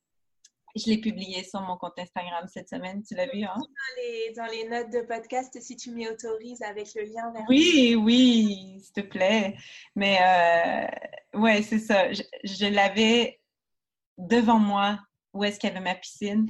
Je 0.75 0.91
l'ai 0.91 0.99
publié 0.99 1.45
sur 1.45 1.61
mon 1.61 1.77
compte 1.77 1.99
Instagram 1.99 2.49
cette 2.49 2.70
semaine. 2.70 3.03
Tu 3.03 3.14
l'as 3.14 3.27
vu, 3.27 3.43
hein? 3.43 3.55
Dans 3.57 4.03
les, 4.03 4.33
dans 4.35 4.47
les, 4.47 4.68
notes 4.68 4.91
de 4.91 5.07
podcast, 5.07 5.61
si 5.61 5.77
tu 5.77 5.91
m'y 5.91 6.09
autorises, 6.09 6.62
avec 6.62 6.95
le 6.95 7.03
lien 7.03 7.31
vers... 7.31 7.45
Oui, 7.49 7.95
oui, 7.95 8.81
s'il 8.83 8.93
te 8.93 9.01
plaît. 9.03 9.55
Mais 9.95 10.18
euh, 11.35 11.39
ouais, 11.39 11.62
c'est 11.62 11.79
ça. 11.79 12.11
Je, 12.12 12.73
l'avais 12.73 13.41
devant 14.16 14.59
moi 14.59 14.99
où 15.35 15.45
est-ce 15.45 15.59
qu'il 15.59 15.68
y 15.68 15.73
avait 15.73 15.85
ma 15.85 15.95
piscine. 15.95 16.47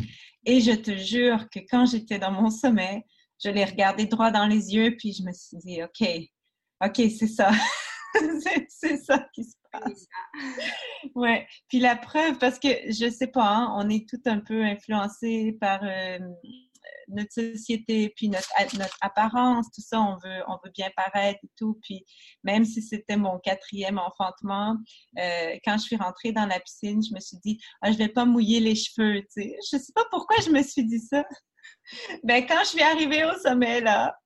Et 0.47 0.61
je 0.61 0.73
te 0.73 0.97
jure 0.97 1.51
que 1.51 1.59
quand 1.69 1.87
j'étais 1.87 2.21
dans 2.21 2.33
mon 2.33 2.51
sommet, 2.51 3.05
je 3.43 3.51
l'ai 3.51 3.65
regardé 3.65 4.07
droit 4.07 4.31
dans 4.31 4.47
les 4.47 4.73
yeux, 4.73 4.95
puis 4.97 5.13
je 5.13 5.25
me 5.25 5.33
suis 5.33 5.57
dit, 5.59 5.83
OK, 5.83 6.09
OK, 6.85 7.11
c'est 7.19 7.27
ça. 7.27 7.51
c'est 8.69 8.97
ça 8.99 9.27
qui 9.35 9.45
se 9.45 9.57
passe. 9.57 9.62
Ouais. 11.15 11.47
Puis 11.69 11.81
la 11.81 11.97
preuve, 11.97 12.39
parce 12.39 12.59
que 12.59 12.69
je 12.87 13.11
sais 13.11 13.27
pas, 13.27 13.47
hein, 13.47 13.75
on 13.77 13.89
est 13.89 14.09
tout 14.09 14.21
un 14.27 14.41
peu 14.41 14.63
influencé 14.63 15.57
par 15.61 15.81
euh, 15.83 16.19
notre 17.09 17.33
société, 17.33 18.13
puis 18.17 18.29
notre, 18.29 18.49
apparence, 19.01 19.67
tout 19.75 19.81
ça, 19.81 20.01
on 20.01 20.17
veut, 20.17 20.43
on 20.49 20.59
veut 20.65 20.71
bien 20.75 20.91
paraître 20.97 21.41
et 21.43 21.51
tout. 21.57 21.79
Puis 21.83 22.05
même 22.45 22.65
si 22.65 22.83
c'était 22.83 23.17
mon 23.17 23.39
quatrième 23.39 23.99
enfantement, 23.99 24.77
euh, 25.19 25.57
quand 25.65 25.77
je 25.79 25.83
suis 25.83 25.97
rentrée 25.97 26.33
dans 26.33 26.47
la 26.47 26.61
piscine, 26.61 27.03
je 27.03 27.15
me 27.15 27.21
suis 27.21 27.39
dit, 27.45 27.59
ah, 27.83 27.93
je 27.93 27.99
vais 27.99 28.09
pas 28.09 28.25
mouiller 28.25 28.61
les 28.61 28.75
cheveux, 28.75 29.21
tu 29.23 29.43
sais. 29.43 29.57
Je 29.71 29.79
sais 29.79 29.93
pas 29.95 30.05
pourquoi 30.11 30.37
je 30.45 30.51
me 30.51 30.63
suis 30.63 30.85
dit 30.85 31.01
ça. 31.01 31.25
Ben, 32.23 32.47
quand 32.47 32.61
je 32.65 32.69
suis 32.69 32.83
arrivée 32.83 33.25
au 33.25 33.35
sommet, 33.39 33.81
là, 33.81 34.17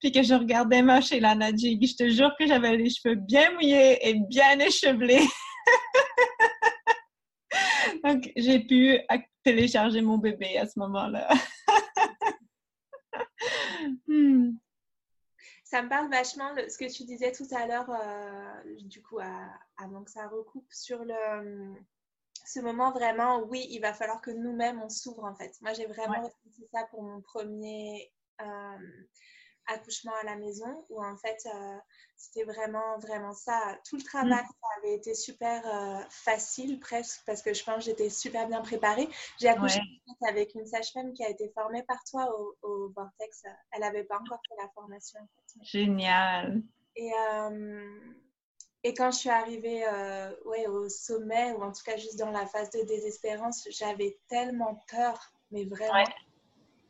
puis 0.00 0.12
que 0.12 0.22
je 0.22 0.34
regardais 0.34 0.82
ma 0.82 1.00
chez 1.00 1.20
la 1.20 1.34
Najig, 1.34 1.86
je 1.86 1.96
te 1.96 2.08
jure 2.08 2.34
que 2.38 2.46
j'avais 2.46 2.76
les 2.76 2.90
cheveux 2.90 3.16
bien 3.16 3.52
mouillés 3.52 4.08
et 4.08 4.14
bien 4.14 4.58
échevelés. 4.58 5.26
Donc, 8.04 8.30
j'ai 8.36 8.60
pu 8.60 8.98
télécharger 9.42 10.00
mon 10.00 10.18
bébé 10.18 10.58
à 10.58 10.66
ce 10.66 10.78
moment-là. 10.78 11.28
Hmm. 14.08 14.52
Ça 15.64 15.82
me 15.82 15.88
parle 15.88 16.10
vachement 16.10 16.54
de 16.54 16.68
ce 16.68 16.78
que 16.78 16.92
tu 16.92 17.04
disais 17.04 17.32
tout 17.32 17.46
à 17.54 17.66
l'heure, 17.66 17.90
euh, 17.90 18.74
du 18.82 19.02
coup, 19.02 19.18
avant 19.76 20.04
que 20.04 20.10
ça 20.10 20.28
recoupe, 20.28 20.66
sur 20.70 21.04
le, 21.04 21.76
ce 22.46 22.60
moment 22.60 22.92
vraiment, 22.92 23.42
oui, 23.42 23.66
il 23.70 23.80
va 23.80 23.92
falloir 23.92 24.20
que 24.20 24.30
nous-mêmes, 24.30 24.80
on 24.80 24.88
s'ouvre 24.88 25.24
en 25.24 25.34
fait. 25.34 25.52
Moi, 25.60 25.72
j'ai 25.72 25.86
vraiment 25.86 26.22
ouais. 26.22 26.66
ça 26.72 26.84
pour 26.90 27.02
mon 27.02 27.20
premier 27.20 28.12
euh, 28.40 28.78
accouchement 29.66 30.12
à 30.22 30.24
la 30.24 30.36
maison 30.36 30.84
où 30.90 31.02
en 31.02 31.16
fait 31.16 31.38
euh, 31.46 31.76
c'était 32.16 32.44
vraiment 32.44 32.98
vraiment 32.98 33.32
ça. 33.32 33.78
Tout 33.88 33.96
le 33.96 34.02
travail 34.02 34.42
mm. 34.42 34.78
avait 34.78 34.94
été 34.94 35.14
super 35.14 35.62
euh, 35.66 36.02
facile 36.10 36.80
presque 36.80 37.22
parce 37.26 37.42
que 37.42 37.52
je 37.54 37.64
pense 37.64 37.76
que 37.76 37.82
j'étais 37.82 38.10
super 38.10 38.48
bien 38.48 38.60
préparée. 38.62 39.08
J'ai 39.40 39.48
accouché 39.48 39.80
avec 40.26 40.54
une 40.54 40.66
sage-femme 40.66 41.12
qui 41.12 41.24
a 41.24 41.28
été 41.28 41.48
formée 41.54 41.82
par 41.82 42.02
toi 42.04 42.28
au, 42.62 42.88
Vortex. 42.94 43.44
Elle 43.72 43.80
n'avait 43.80 44.04
pas 44.04 44.18
encore 44.18 44.40
fait 44.48 44.62
la 44.62 44.68
formation 44.70 45.20
génial. 45.62 46.62
Et 46.96 47.10
euh, 47.30 47.98
et 48.84 48.94
quand 48.94 49.10
je 49.10 49.18
suis 49.18 49.30
arrivée 49.30 49.84
ouais, 50.44 50.68
au 50.68 50.88
sommet, 50.88 51.52
ou 51.54 51.62
en 51.62 51.72
tout 51.72 51.82
cas 51.84 51.96
juste 51.96 52.18
dans 52.18 52.30
la 52.30 52.46
phase 52.46 52.70
de 52.70 52.82
désespérance, 52.82 53.66
j'avais 53.70 54.16
tellement 54.28 54.84
peur, 54.88 55.18
mais 55.50 55.64
vraiment. 55.64 56.04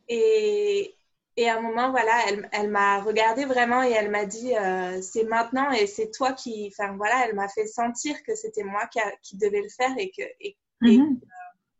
Et, 0.07 0.95
et 1.39 1.47
à 1.47 1.57
un 1.57 1.61
moment, 1.61 1.91
voilà, 1.91 2.13
elle, 2.27 2.49
elle 2.51 2.71
m'a 2.71 2.99
regardée 2.99 3.45
vraiment 3.45 3.83
et 3.83 3.91
elle 3.91 4.09
m'a 4.09 4.25
dit 4.25 4.55
euh, 4.55 4.99
c'est 5.03 5.23
maintenant 5.23 5.69
et 5.69 5.85
c'est 5.85 6.09
toi 6.09 6.33
qui. 6.33 6.73
Enfin 6.73 6.97
voilà, 6.97 7.27
elle 7.27 7.35
m'a 7.35 7.47
fait 7.47 7.67
sentir 7.67 8.15
que 8.23 8.33
c'était 8.33 8.63
moi 8.63 8.87
qui, 8.87 8.99
qui, 9.21 9.37
devais 9.37 9.61
le 9.61 9.69
faire 9.69 9.95
et 9.99 10.09
que, 10.09 10.23
et, 10.41 10.57
mhm. 10.81 11.19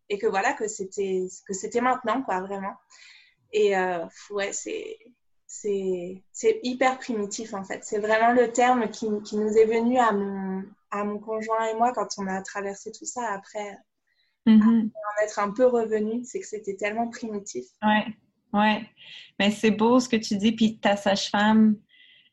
et, 0.10 0.20
que 0.20 0.28
voilà, 0.28 0.54
que 0.54 0.68
c'était, 0.68 1.26
que 1.48 1.56
c'était 1.56 1.82
maintenant, 1.82 2.22
quoi, 2.22 2.42
vraiment. 2.42 2.76
Et 3.52 3.76
euh, 3.76 4.06
ouais, 4.30 4.54
c'est. 4.54 4.98
C'est, 5.50 6.22
hyper 6.62 7.00
primitif 7.00 7.54
en 7.54 7.64
fait. 7.64 7.84
C'est 7.84 8.00
vraiment 8.00 8.34
le 8.34 8.52
terme 8.52 8.90
qui, 8.90 9.08
qui, 9.24 9.38
nous 9.38 9.58
est 9.58 9.66
venu 9.66 9.98
à 9.98 10.12
mon, 10.12 10.64
à 10.92 11.06
mon 11.06 11.20
conjoint 11.20 11.66
et 11.68 11.74
moi 11.74 11.94
quand 11.94 12.10
on 12.18 12.28
a 12.28 12.42
traversé 12.42 12.92
tout 12.92 13.06
ça 13.06 13.32
après, 13.32 13.78
mhm. 14.46 14.92
en 14.92 15.24
être 15.24 15.40
un 15.40 15.52
peu 15.52 15.66
revenu. 15.66 16.24
C'est 16.26 16.42
que 16.42 16.46
c'était 16.46 16.76
tellement 16.76 17.08
primitif. 17.08 17.66
Ouais. 17.82 18.06
Oui, 18.54 18.88
mais 19.40 19.52
c'est 19.52 19.72
beau 19.72 20.00
ce 20.00 20.10
que 20.10 20.16
tu 20.16 20.38
dis, 20.38 20.52
puis 20.54 20.80
ta 20.80 20.96
sage-femme, 20.96 21.76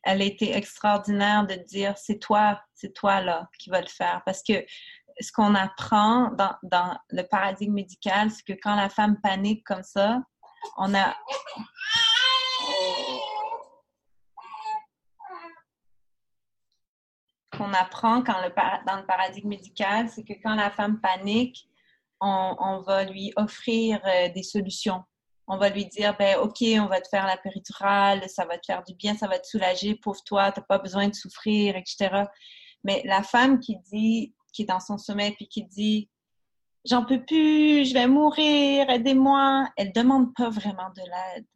elle 0.04 0.22
a 0.22 0.24
été 0.24 0.54
extraordinaire 0.54 1.46
de 1.46 1.54
dire 1.54 1.96
c'est 1.96 2.18
toi, 2.18 2.60
c'est 2.74 2.92
toi 2.92 3.20
là 3.20 3.48
qui 3.58 3.70
va 3.70 3.80
le 3.80 3.88
faire. 3.88 4.22
Parce 4.24 4.42
que 4.42 4.64
ce 5.20 5.32
qu'on 5.32 5.54
apprend 5.54 6.30
dans, 6.32 6.54
dans, 6.62 6.96
le 7.10 7.22
paradigme 7.22 7.74
médical, 7.74 8.30
c'est 8.30 8.44
que 8.44 8.58
quand 8.60 8.74
la 8.74 8.88
femme 8.88 9.20
panique 9.20 9.64
comme 9.64 9.82
ça, 9.82 10.20
on 10.76 10.94
a. 10.94 11.14
qu'on 17.56 17.72
apprend 17.72 18.22
quand 18.22 18.40
le, 18.42 18.52
dans 18.84 18.96
le 18.96 19.06
paradigme 19.06 19.48
médical, 19.48 20.08
c'est 20.08 20.24
que 20.24 20.32
quand 20.42 20.56
la 20.56 20.70
femme 20.70 21.00
panique, 21.00 21.68
on, 22.20 22.80
va 22.86 23.04
lui 23.04 23.32
offrir 23.36 24.00
euh, 24.06 24.28
des 24.30 24.42
solutions. 24.42 25.04
On 25.46 25.58
va 25.58 25.68
lui 25.68 25.86
dire, 25.86 26.16
ben 26.18 26.38
OK, 26.38 26.62
on 26.62 26.86
va 26.86 27.00
te 27.00 27.08
faire 27.08 27.26
la 27.26 27.36
péridurale, 27.36 28.28
ça 28.28 28.44
va 28.46 28.56
te 28.56 28.66
faire 28.66 28.82
du 28.82 28.94
bien, 28.94 29.14
ça 29.14 29.28
va 29.28 29.38
te 29.38 29.46
soulager, 29.46 29.94
pauvre 29.94 30.22
toi, 30.24 30.52
tu 30.52 30.60
n'as 30.60 30.66
pas 30.66 30.78
besoin 30.78 31.08
de 31.08 31.14
souffrir, 31.14 31.76
etc. 31.76 32.24
Mais 32.82 33.02
la 33.04 33.22
femme 33.22 33.60
qui 33.60 33.76
dit, 33.92 34.34
qui 34.52 34.62
est 34.62 34.66
dans 34.66 34.80
son 34.80 34.96
sommeil, 34.96 35.32
puis 35.32 35.48
qui 35.48 35.64
dit, 35.64 36.08
j'en 36.84 37.04
peux 37.04 37.22
plus, 37.24 37.86
je 37.86 37.94
vais 37.94 38.06
mourir, 38.06 38.88
aidez-moi, 38.88 39.68
elle 39.76 39.92
demande 39.92 40.34
pas 40.34 40.50
vraiment 40.50 40.90
de 40.96 41.02
l'aide. 41.02 41.46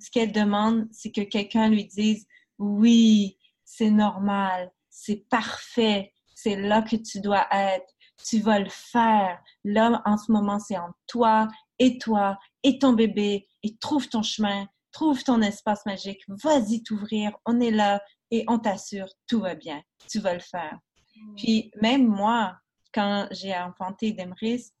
Ce 0.00 0.10
qu'elle 0.10 0.32
demande, 0.32 0.86
c'est 0.92 1.10
que 1.10 1.22
quelqu'un 1.22 1.68
lui 1.68 1.84
dise, 1.86 2.26
oui, 2.58 3.38
c'est 3.64 3.90
normal, 3.90 4.70
c'est 4.90 5.28
parfait, 5.28 6.12
c'est 6.34 6.56
là 6.56 6.82
que 6.82 6.96
tu 6.96 7.20
dois 7.20 7.46
être, 7.50 7.86
tu 8.24 8.40
vas 8.40 8.58
le 8.58 8.70
faire. 8.70 9.40
Là, 9.64 10.02
en 10.04 10.16
ce 10.16 10.30
moment, 10.32 10.58
c'est 10.58 10.78
en 10.78 10.90
toi 11.06 11.48
et 11.78 11.98
toi 11.98 12.38
et 12.62 12.78
ton 12.78 12.92
bébé 12.92 13.46
et 13.62 13.76
trouve 13.78 14.08
ton 14.08 14.22
chemin, 14.22 14.66
trouve 14.92 15.22
ton 15.22 15.40
espace 15.42 15.84
magique, 15.86 16.22
vas-y 16.28 16.82
t'ouvrir, 16.82 17.32
on 17.46 17.60
est 17.60 17.70
là 17.70 18.02
et 18.30 18.44
on 18.48 18.58
t'assure, 18.58 19.08
tout 19.26 19.40
va 19.40 19.54
bien, 19.54 19.82
tu 20.08 20.18
vas 20.18 20.34
le 20.34 20.40
faire. 20.40 20.78
Mm. 21.16 21.34
Puis 21.36 21.70
même 21.80 22.06
moi, 22.06 22.56
quand 22.92 23.28
j'ai 23.30 23.56
enfanté 23.56 24.12
Demris, 24.12 24.72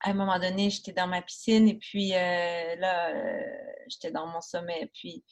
à 0.00 0.10
un 0.10 0.14
moment 0.14 0.38
donné, 0.38 0.70
j'étais 0.70 0.92
dans 0.92 1.06
ma 1.06 1.22
piscine 1.22 1.68
et 1.68 1.78
puis 1.78 2.12
euh, 2.12 2.76
là, 2.76 3.08
euh, 3.08 3.40
j'étais 3.88 4.10
dans 4.10 4.26
mon 4.26 4.42
sommet. 4.42 4.90
Puis 4.92 5.24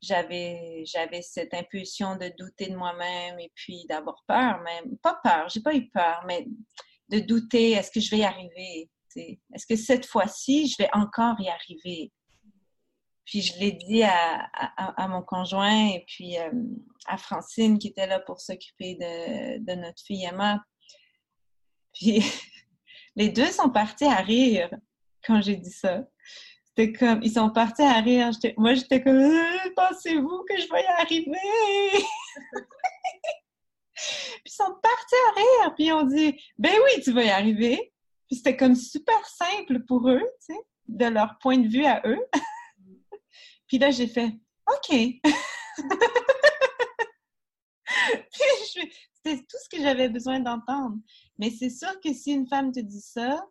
j'avais 0.00 0.84
j'avais 0.86 1.22
cette 1.22 1.54
impulsion 1.54 2.16
de 2.16 2.30
douter 2.38 2.68
de 2.68 2.76
moi-même 2.76 3.38
et 3.38 3.50
puis 3.54 3.86
d'avoir 3.88 4.22
peur 4.26 4.60
même 4.60 4.98
pas 4.98 5.18
peur 5.24 5.48
j'ai 5.48 5.60
pas 5.62 5.74
eu 5.74 5.88
peur 5.88 6.22
mais 6.26 6.46
de 7.08 7.20
douter 7.20 7.72
est-ce 7.72 7.90
que 7.90 8.00
je 8.00 8.10
vais 8.10 8.18
y 8.18 8.24
arriver? 8.24 8.90
Est-ce 9.16 9.66
que 9.66 9.76
cette 9.76 10.06
fois-ci 10.06 10.68
je 10.68 10.82
vais 10.82 10.90
encore 10.92 11.40
y 11.40 11.48
arriver? 11.48 12.12
Puis 13.24 13.40
je 13.40 13.58
l'ai 13.58 13.72
dit 13.72 14.02
à, 14.02 15.08
mon 15.08 15.22
conjoint 15.22 15.88
et 15.88 16.04
puis 16.06 16.38
euh, 16.38 16.50
à 17.06 17.16
Francine 17.16 17.78
qui 17.78 17.88
était 17.88 18.06
là 18.06 18.20
pour 18.20 18.40
s'occuper 18.40 18.96
de, 18.96 19.74
notre 19.74 20.02
fille 20.02 20.24
Emma 20.24 20.62
puis 21.94 22.22
les 23.16 23.30
deux 23.30 23.50
sont 23.50 23.70
partis 23.70 24.04
à 24.04 24.16
rire 24.16 24.68
quand 25.24 25.40
j'ai 25.40 25.56
dit 25.56 25.72
ça 25.72 26.04
c'était 26.76 26.92
comme, 26.92 27.22
ils 27.22 27.32
sont 27.32 27.50
partis 27.50 27.82
à 27.82 28.00
rire. 28.00 28.30
Moi, 28.56 28.74
j'étais 28.74 29.00
comme, 29.00 29.16
euh, 29.16 29.70
pensez-vous 29.76 30.44
que 30.48 30.56
je 30.58 30.68
vais 30.72 30.82
y 30.82 31.00
arriver? 31.00 31.38
puis 33.94 34.42
ils 34.44 34.50
sont 34.50 34.74
partis 34.82 35.14
à 35.28 35.32
rire, 35.36 35.74
puis 35.76 35.92
ont 35.92 36.02
dit, 36.02 36.36
ben 36.58 36.72
oui, 36.72 37.02
tu 37.02 37.12
vas 37.12 37.22
y 37.22 37.30
arriver. 37.30 37.93
Puis 38.26 38.36
c'était 38.36 38.56
comme 38.56 38.74
super 38.74 39.26
simple 39.26 39.80
pour 39.84 40.08
eux, 40.08 40.22
tu 40.46 40.54
sais, 40.54 40.60
de 40.88 41.06
leur 41.06 41.38
point 41.38 41.58
de 41.58 41.68
vue 41.68 41.84
à 41.84 42.02
eux. 42.06 42.20
puis 43.66 43.78
là, 43.78 43.90
j'ai 43.90 44.06
fait, 44.06 44.32
OK. 44.66 44.96
C'était 49.26 49.38
tout 49.38 49.56
ce 49.62 49.68
que 49.70 49.82
j'avais 49.82 50.08
besoin 50.08 50.40
d'entendre. 50.40 50.96
Mais 51.38 51.50
c'est 51.50 51.70
sûr 51.70 52.00
que 52.00 52.12
si 52.12 52.32
une 52.32 52.46
femme 52.46 52.72
te 52.72 52.80
dit 52.80 53.00
ça, 53.00 53.46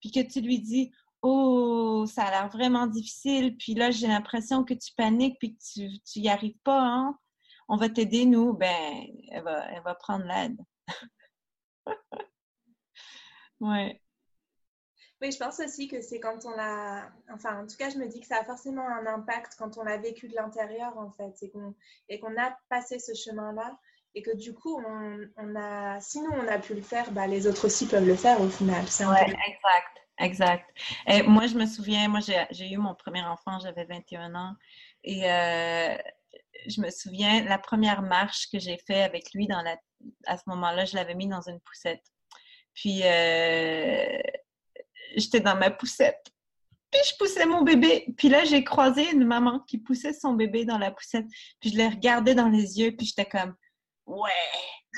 puis 0.00 0.10
que 0.10 0.20
tu 0.20 0.40
lui 0.40 0.60
dis, 0.60 0.92
Oh, 1.22 2.06
ça 2.06 2.24
a 2.24 2.30
l'air 2.30 2.48
vraiment 2.48 2.86
difficile, 2.86 3.56
puis 3.58 3.74
là, 3.74 3.90
j'ai 3.90 4.06
l'impression 4.06 4.64
que 4.64 4.72
tu 4.72 4.92
paniques, 4.96 5.38
puis 5.38 5.54
que 5.54 5.60
tu, 5.62 6.00
tu 6.00 6.20
y 6.20 6.28
arrives 6.28 6.58
pas, 6.64 6.80
hein? 6.80 7.18
On 7.68 7.76
va 7.76 7.88
t'aider, 7.88 8.24
nous. 8.24 8.54
Ben, 8.54 9.06
elle 9.30 9.42
va, 9.44 9.70
elle 9.70 9.82
va 9.82 9.94
prendre 9.94 10.24
l'aide. 10.24 10.58
ouais. 13.60 14.00
Oui, 15.22 15.30
je 15.32 15.38
pense 15.38 15.60
aussi 15.60 15.86
que 15.86 16.00
c'est 16.00 16.18
quand 16.18 16.46
on 16.46 16.50
l'a. 16.50 17.10
Enfin, 17.30 17.62
en 17.62 17.66
tout 17.66 17.76
cas, 17.76 17.90
je 17.90 17.98
me 17.98 18.08
dis 18.08 18.20
que 18.20 18.26
ça 18.26 18.38
a 18.40 18.44
forcément 18.44 18.88
un 18.88 19.06
impact 19.06 19.54
quand 19.58 19.76
on 19.76 19.82
l'a 19.82 19.98
vécu 19.98 20.28
de 20.28 20.34
l'intérieur, 20.34 20.96
en 20.96 21.10
fait, 21.10 21.34
et 22.08 22.20
qu'on 22.20 22.36
a 22.38 22.56
passé 22.70 22.98
ce 22.98 23.12
chemin-là, 23.12 23.78
et 24.14 24.22
que 24.22 24.34
du 24.34 24.54
coup, 24.54 24.80
on, 24.80 25.20
on, 25.36 25.56
a. 25.56 26.00
Sinon, 26.00 26.30
on 26.32 26.48
a 26.48 26.58
pu 26.58 26.74
le 26.74 26.80
faire, 26.80 27.10
bah, 27.12 27.26
les 27.26 27.46
autres 27.46 27.66
aussi 27.66 27.86
peuvent 27.86 28.06
le 28.06 28.16
faire 28.16 28.40
au 28.40 28.48
final. 28.48 28.82
Oui, 29.00 29.34
exact. 29.46 30.00
Exact. 30.20 30.70
Et 31.06 31.22
moi, 31.22 31.46
je 31.46 31.54
me 31.54 31.66
souviens, 31.66 32.08
moi, 32.08 32.20
j'ai 32.20 32.70
eu 32.70 32.76
mon 32.76 32.94
premier 32.94 33.22
enfant, 33.22 33.58
j'avais 33.58 33.84
21 33.84 34.34
ans. 34.34 34.54
Et 35.02 35.24
euh, 35.30 35.96
je 36.66 36.80
me 36.80 36.90
souviens, 36.90 37.42
la 37.44 37.58
première 37.58 38.02
marche 38.02 38.50
que 38.50 38.58
j'ai 38.58 38.76
fait 38.86 39.02
avec 39.02 39.32
lui, 39.32 39.46
dans 39.46 39.62
la, 39.62 39.76
à 40.26 40.36
ce 40.36 40.42
moment-là, 40.48 40.84
je 40.84 40.94
l'avais 40.94 41.14
mis 41.14 41.26
dans 41.26 41.40
une 41.40 41.60
poussette. 41.60 42.04
Puis, 42.74 43.00
euh, 43.04 44.18
j'étais 45.16 45.40
dans 45.40 45.56
ma 45.56 45.70
poussette. 45.70 46.32
Puis, 46.90 47.00
je 47.08 47.16
poussais 47.18 47.46
mon 47.46 47.62
bébé. 47.62 48.06
Puis 48.16 48.28
là, 48.28 48.44
j'ai 48.44 48.64
croisé 48.64 49.10
une 49.12 49.24
maman 49.24 49.60
qui 49.60 49.78
poussait 49.78 50.12
son 50.12 50.34
bébé 50.34 50.64
dans 50.64 50.78
la 50.78 50.90
poussette. 50.90 51.26
Puis, 51.60 51.70
je 51.70 51.76
l'ai 51.76 51.88
regardé 51.88 52.34
dans 52.34 52.48
les 52.48 52.78
yeux. 52.78 52.92
Puis, 52.96 53.06
j'étais 53.06 53.28
comme, 53.28 53.54
ouais, 54.06 54.30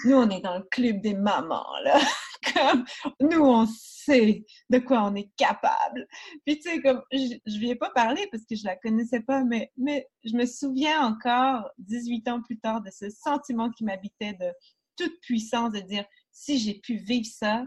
nous, 0.04 0.16
on 0.16 0.30
est 0.30 0.40
dans 0.40 0.56
le 0.56 0.64
club 0.70 1.00
des 1.00 1.14
mamans, 1.14 1.66
là. 1.84 1.98
comme, 2.54 2.84
nous, 3.20 3.44
on 3.44 3.66
sait 3.66 4.44
de 4.68 4.78
quoi 4.78 5.04
on 5.04 5.14
est 5.14 5.30
capable. 5.36 6.06
Puis, 6.44 6.58
tu 6.58 6.70
sais, 6.70 6.80
comme, 6.80 7.02
je, 7.12 7.36
je 7.46 7.58
lui 7.58 7.70
ai 7.70 7.76
pas 7.76 7.90
parlé 7.90 8.26
parce 8.30 8.44
que 8.44 8.56
je 8.56 8.64
la 8.64 8.76
connaissais 8.76 9.20
pas, 9.20 9.44
mais, 9.44 9.70
mais 9.76 10.08
je 10.24 10.34
me 10.34 10.46
souviens 10.46 11.06
encore, 11.06 11.70
18 11.78 12.28
ans 12.28 12.42
plus 12.42 12.58
tard, 12.58 12.80
de 12.82 12.90
ce 12.90 13.10
sentiment 13.10 13.70
qui 13.70 13.84
m'habitait 13.84 14.34
de 14.34 14.52
toute 14.96 15.20
puissance, 15.20 15.72
de 15.72 15.80
dire, 15.80 16.04
si 16.32 16.58
j'ai 16.58 16.74
pu 16.74 16.96
vivre 16.96 17.26
ça, 17.26 17.64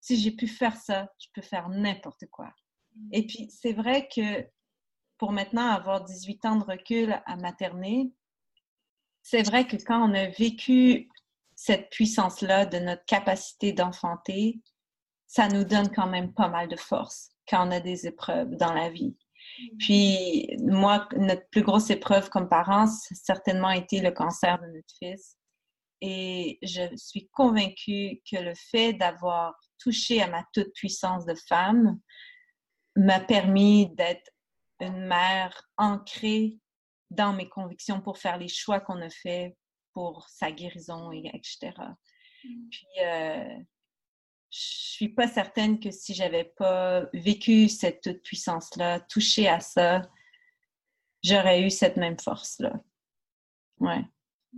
si 0.00 0.16
j'ai 0.16 0.30
pu 0.30 0.46
faire 0.46 0.76
ça, 0.76 1.08
je 1.18 1.26
peux 1.34 1.42
faire 1.42 1.68
n'importe 1.68 2.26
quoi. 2.30 2.50
Et 3.12 3.26
puis, 3.26 3.50
c'est 3.50 3.72
vrai 3.72 4.08
que 4.08 4.46
pour 5.18 5.32
maintenant 5.32 5.68
avoir 5.68 6.04
18 6.04 6.44
ans 6.46 6.56
de 6.56 6.64
recul 6.64 7.20
à 7.26 7.36
materner, 7.36 8.12
c'est 9.22 9.42
vrai 9.42 9.66
que 9.66 9.76
quand 9.76 10.08
on 10.08 10.14
a 10.14 10.28
vécu 10.28 11.08
cette 11.56 11.90
puissance-là 11.90 12.66
de 12.66 12.78
notre 12.78 13.04
capacité 13.06 13.72
d'enfanter, 13.72 14.60
ça 15.26 15.48
nous 15.48 15.64
donne 15.64 15.90
quand 15.90 16.06
même 16.06 16.32
pas 16.32 16.48
mal 16.48 16.68
de 16.68 16.76
force 16.76 17.30
quand 17.48 17.66
on 17.66 17.70
a 17.72 17.80
des 17.80 18.06
épreuves 18.06 18.54
dans 18.56 18.72
la 18.72 18.90
vie. 18.90 19.16
Puis, 19.78 20.48
moi, 20.60 21.08
notre 21.16 21.48
plus 21.48 21.62
grosse 21.62 21.90
épreuve 21.90 22.28
comme 22.30 22.48
parents, 22.48 22.86
certainement 22.86 23.70
été 23.70 24.00
le 24.00 24.10
cancer 24.10 24.60
de 24.60 24.66
notre 24.66 24.94
fils. 24.98 25.36
Et 26.00 26.58
je 26.62 26.94
suis 26.96 27.28
convaincue 27.28 28.20
que 28.30 28.36
le 28.36 28.54
fait 28.54 28.92
d'avoir 28.92 29.54
touché 29.78 30.22
à 30.22 30.28
ma 30.28 30.44
toute 30.52 30.72
puissance 30.74 31.24
de 31.24 31.34
femme 31.48 31.98
m'a 32.96 33.20
permis 33.20 33.94
d'être 33.94 34.30
une 34.80 35.06
mère 35.06 35.62
ancrée 35.76 36.58
dans 37.10 37.32
mes 37.32 37.48
convictions 37.48 38.00
pour 38.00 38.18
faire 38.18 38.36
les 38.36 38.48
choix 38.48 38.80
qu'on 38.80 39.00
a 39.00 39.10
fait 39.10 39.56
pour 39.92 40.28
sa 40.28 40.50
guérison, 40.50 41.10
et, 41.12 41.30
etc. 41.32 41.72
Mm. 42.44 42.68
Puis, 42.70 42.86
euh, 43.02 43.58
je 44.50 44.58
suis 44.58 45.08
pas 45.08 45.28
certaine 45.28 45.80
que 45.80 45.90
si 45.90 46.14
j'avais 46.14 46.44
pas 46.44 47.06
vécu 47.12 47.68
cette 47.68 48.02
toute 48.02 48.22
puissance-là, 48.22 49.00
touché 49.00 49.48
à 49.48 49.60
ça, 49.60 50.02
j'aurais 51.22 51.62
eu 51.62 51.70
cette 51.70 51.96
même 51.96 52.18
force-là. 52.18 52.72
Ouais. 53.80 54.04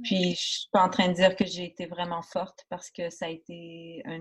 Puis, 0.03 0.34
je 0.34 0.40
suis 0.40 0.68
pas 0.72 0.84
en 0.84 0.90
train 0.90 1.09
de 1.09 1.14
dire 1.14 1.36
que 1.36 1.44
j'ai 1.44 1.64
été 1.64 1.86
vraiment 1.86 2.22
forte 2.22 2.64
parce 2.68 2.90
que 2.90 3.11
ça 3.11 3.26
a 3.26 3.28
été, 3.28 4.03
un, 4.05 4.20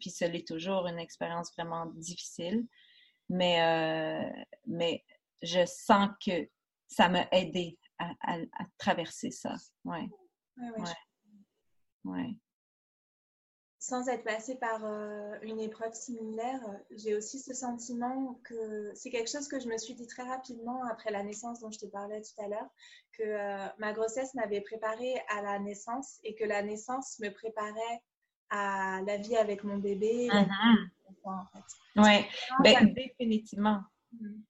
puis 0.00 0.10
ce 0.10 0.24
l'est 0.24 0.46
toujours, 0.46 0.86
une 0.86 0.98
expérience 0.98 1.52
vraiment 1.56 1.86
difficile. 1.94 2.66
Mais, 3.28 3.62
euh, 3.62 4.42
mais 4.66 5.04
je 5.42 5.64
sens 5.66 6.10
que 6.24 6.48
ça 6.88 7.08
m'a 7.08 7.26
aidé 7.32 7.78
à, 7.98 8.12
à, 8.22 8.38
traverser 8.78 9.30
ça. 9.30 9.54
Ouais. 9.84 10.08
Ouais, 12.04 12.36
Sans 13.86 14.08
être 14.08 14.24
passée 14.24 14.54
par 14.54 14.82
euh, 14.82 15.36
une 15.42 15.60
épreuve 15.60 15.92
similaire, 15.92 16.62
j'ai 16.96 17.14
aussi 17.14 17.38
ce 17.38 17.52
sentiment 17.52 18.40
que 18.42 18.90
c'est 18.94 19.10
quelque 19.10 19.30
chose 19.30 19.46
que 19.46 19.60
je 19.60 19.68
me 19.68 19.76
suis 19.76 19.92
dit 19.92 20.06
très 20.06 20.22
rapidement 20.22 20.82
après 20.90 21.10
la 21.10 21.22
naissance 21.22 21.60
dont 21.60 21.70
je 21.70 21.80
te 21.80 21.84
parlais 21.84 22.22
tout 22.22 22.42
à 22.42 22.48
l'heure, 22.48 22.70
que 23.12 23.22
euh, 23.22 23.68
ma 23.76 23.92
grossesse 23.92 24.32
m'avait 24.32 24.62
préparée 24.62 25.20
à 25.28 25.42
la 25.42 25.58
naissance 25.58 26.18
et 26.24 26.34
que 26.34 26.44
la 26.44 26.62
naissance 26.62 27.18
me 27.18 27.28
préparait 27.28 28.02
à 28.48 29.02
la 29.06 29.18
vie 29.18 29.36
avec 29.36 29.64
mon 29.64 29.76
bébé. 29.76 30.28
Mm-hmm. 30.28 30.88
Oui, 31.96 32.24
ben, 32.62 32.94
définitivement. 32.94 33.82
Mm. 34.12 34.40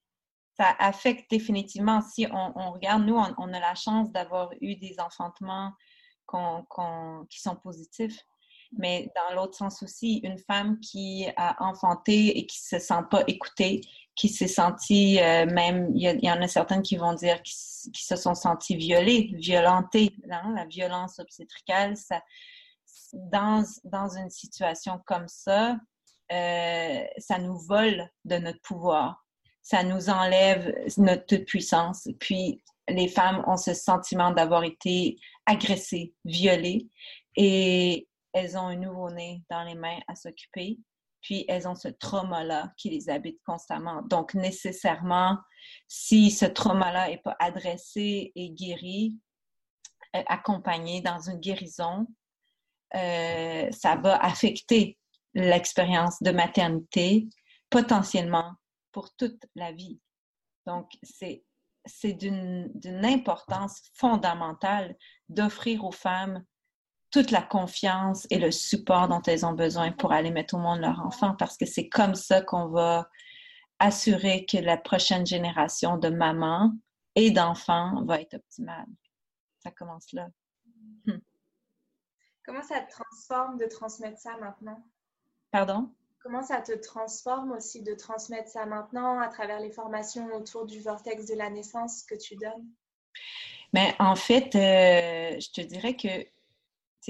ça 0.55 0.77
affecte 0.79 1.29
définitivement. 1.29 1.99
Si 1.99 2.25
on, 2.31 2.71
regarde, 2.71 3.03
nous, 3.03 3.17
on, 3.17 3.53
a 3.53 3.59
la 3.59 3.75
chance 3.75 4.09
d'avoir 4.13 4.53
eu 4.61 4.77
des 4.77 4.95
enfantements 5.01 5.73
qui 7.29 7.41
sont 7.41 7.57
positifs. 7.57 8.17
Mais 8.77 9.11
dans 9.15 9.35
l'autre 9.35 9.55
sens 9.55 9.81
aussi, 9.83 10.19
une 10.23 10.37
femme 10.37 10.79
qui 10.79 11.27
a 11.37 11.55
enfanté 11.63 12.37
et 12.37 12.45
qui 12.45 12.59
se 12.59 12.79
sent 12.79 13.03
pas 13.09 13.23
écoutée, 13.27 13.81
qui 14.15 14.29
s'est 14.29 14.47
sentie, 14.47 15.19
euh, 15.21 15.45
même, 15.45 15.91
il 15.93 16.19
y, 16.23 16.31
en 16.31 16.41
a 16.41 16.47
certaines 16.47 16.81
qui 16.81 16.97
vont 16.97 17.13
dire 17.13 17.41
qui, 17.43 17.53
se 17.53 18.15
sont 18.15 18.35
senties 18.35 18.77
violées, 18.77 19.31
violentées. 19.33 20.15
La 20.25 20.65
violence 20.65 21.19
obstétricale, 21.19 21.97
ça, 21.97 22.21
dans, 23.13 23.63
dans 23.83 24.17
une 24.17 24.29
situation 24.29 25.01
comme 25.05 25.27
ça, 25.27 25.77
euh, 26.31 27.03
ça 27.17 27.39
nous 27.39 27.57
vole 27.57 28.09
de 28.23 28.37
notre 28.37 28.61
pouvoir. 28.61 29.25
Ça 29.61 29.83
nous 29.83 30.09
enlève 30.09 30.73
notre 30.97 31.37
puissance. 31.37 32.07
Puis 32.19 32.63
les 32.87 33.07
femmes 33.07 33.43
ont 33.47 33.57
ce 33.57 33.73
sentiment 33.73 34.31
d'avoir 34.31 34.63
été 34.63 35.17
agressées, 35.45 36.13
violées, 36.23 36.87
et 37.35 38.07
elles 38.35 38.57
ont 38.57 38.67
un 38.67 38.75
nouveau-né 38.75 39.43
dans 39.49 39.63
les 39.63 39.75
mains 39.75 39.99
à 40.09 40.15
s'occuper. 40.15 40.77
Puis 41.21 41.45
elles 41.47 41.67
ont 41.69 41.73
ce 41.73 41.87
trauma-là 41.87 42.73
qui 42.77 42.89
les 42.89 43.09
habite 43.09 43.39
constamment. 43.45 44.01
Donc 44.03 44.33
nécessairement, 44.33 45.37
si 45.87 46.29
ce 46.31 46.45
trauma-là 46.45 47.07
n'est 47.07 47.21
pas 47.23 47.37
adressé 47.39 48.33
et 48.35 48.49
guéri, 48.51 49.17
euh, 50.15 50.21
accompagné 50.27 51.01
dans 51.01 51.19
une 51.29 51.39
guérison, 51.39 52.05
euh, 52.93 53.71
ça 53.71 53.95
va 53.95 54.17
affecter 54.17 54.99
l'expérience 55.33 56.21
de 56.21 56.31
maternité 56.31 57.27
potentiellement 57.69 58.51
pour 58.91 59.15
toute 59.15 59.45
la 59.55 59.71
vie. 59.71 59.99
Donc, 60.67 60.91
c'est 61.03 61.43
c'est 61.87 62.13
d'une 62.13 63.05
importance 63.05 63.79
fondamentale 63.93 64.95
d'offrir 65.29 65.85
aux 65.85 65.91
femmes 65.91 66.43
toute 67.15 67.31
la 67.31 67.41
confiance 67.41 68.27
et 68.29 68.39
le 68.39 68.51
support 68.51 69.07
dont 69.07 69.21
elles 69.21 69.45
ont 69.45 69.53
besoin 69.53 69.93
pour 69.93 70.11
aller 70.11 70.31
mettre 70.31 70.55
au 70.55 70.57
monde 70.57 70.81
leur 70.81 70.99
enfant, 70.99 71.33
parce 71.33 71.55
que 71.55 71.65
c'est 71.65 71.87
comme 71.87 72.13
ça 72.13 72.41
qu'on 72.41 72.67
va 72.67 73.09
assurer 73.79 74.45
que 74.45 74.57
la 74.57 74.75
prochaine 74.75 75.25
génération 75.25 75.97
de 75.97 76.09
mamans 76.09 76.73
et 77.15 77.31
d'enfants 77.31 78.03
va 78.03 78.19
être 78.19 78.33
optimale. 78.33 78.87
Ça 79.59 79.71
commence 79.71 80.11
là. 80.11 80.27
Hmm. 81.05 81.19
Comment 82.45 82.63
ça 82.63 82.81
te 82.81 82.91
transforme 82.91 83.59
de 83.59 83.65
transmettre 83.65 84.19
ça 84.19 84.35
maintenant? 84.35 84.83
Pardon? 85.51 85.89
Comment 86.21 86.43
ça 86.43 86.59
te 86.59 86.73
transforme 86.73 87.53
aussi 87.53 87.81
de 87.81 87.93
transmettre 87.93 88.49
ça 88.49 88.65
maintenant 88.65 89.21
à 89.21 89.29
travers 89.29 89.61
les 89.61 89.71
formations 89.71 90.35
autour 90.35 90.65
du 90.65 90.81
vortex 90.81 91.27
de 91.27 91.35
la 91.35 91.49
naissance 91.49 92.03
que 92.03 92.15
tu 92.15 92.35
donnes? 92.35 92.67
Mais 93.71 93.95
ben, 93.97 94.05
en 94.05 94.15
fait, 94.17 94.53
euh, 94.55 95.39
je 95.39 95.51
te 95.51 95.61
dirais 95.61 95.95
que 95.95 96.34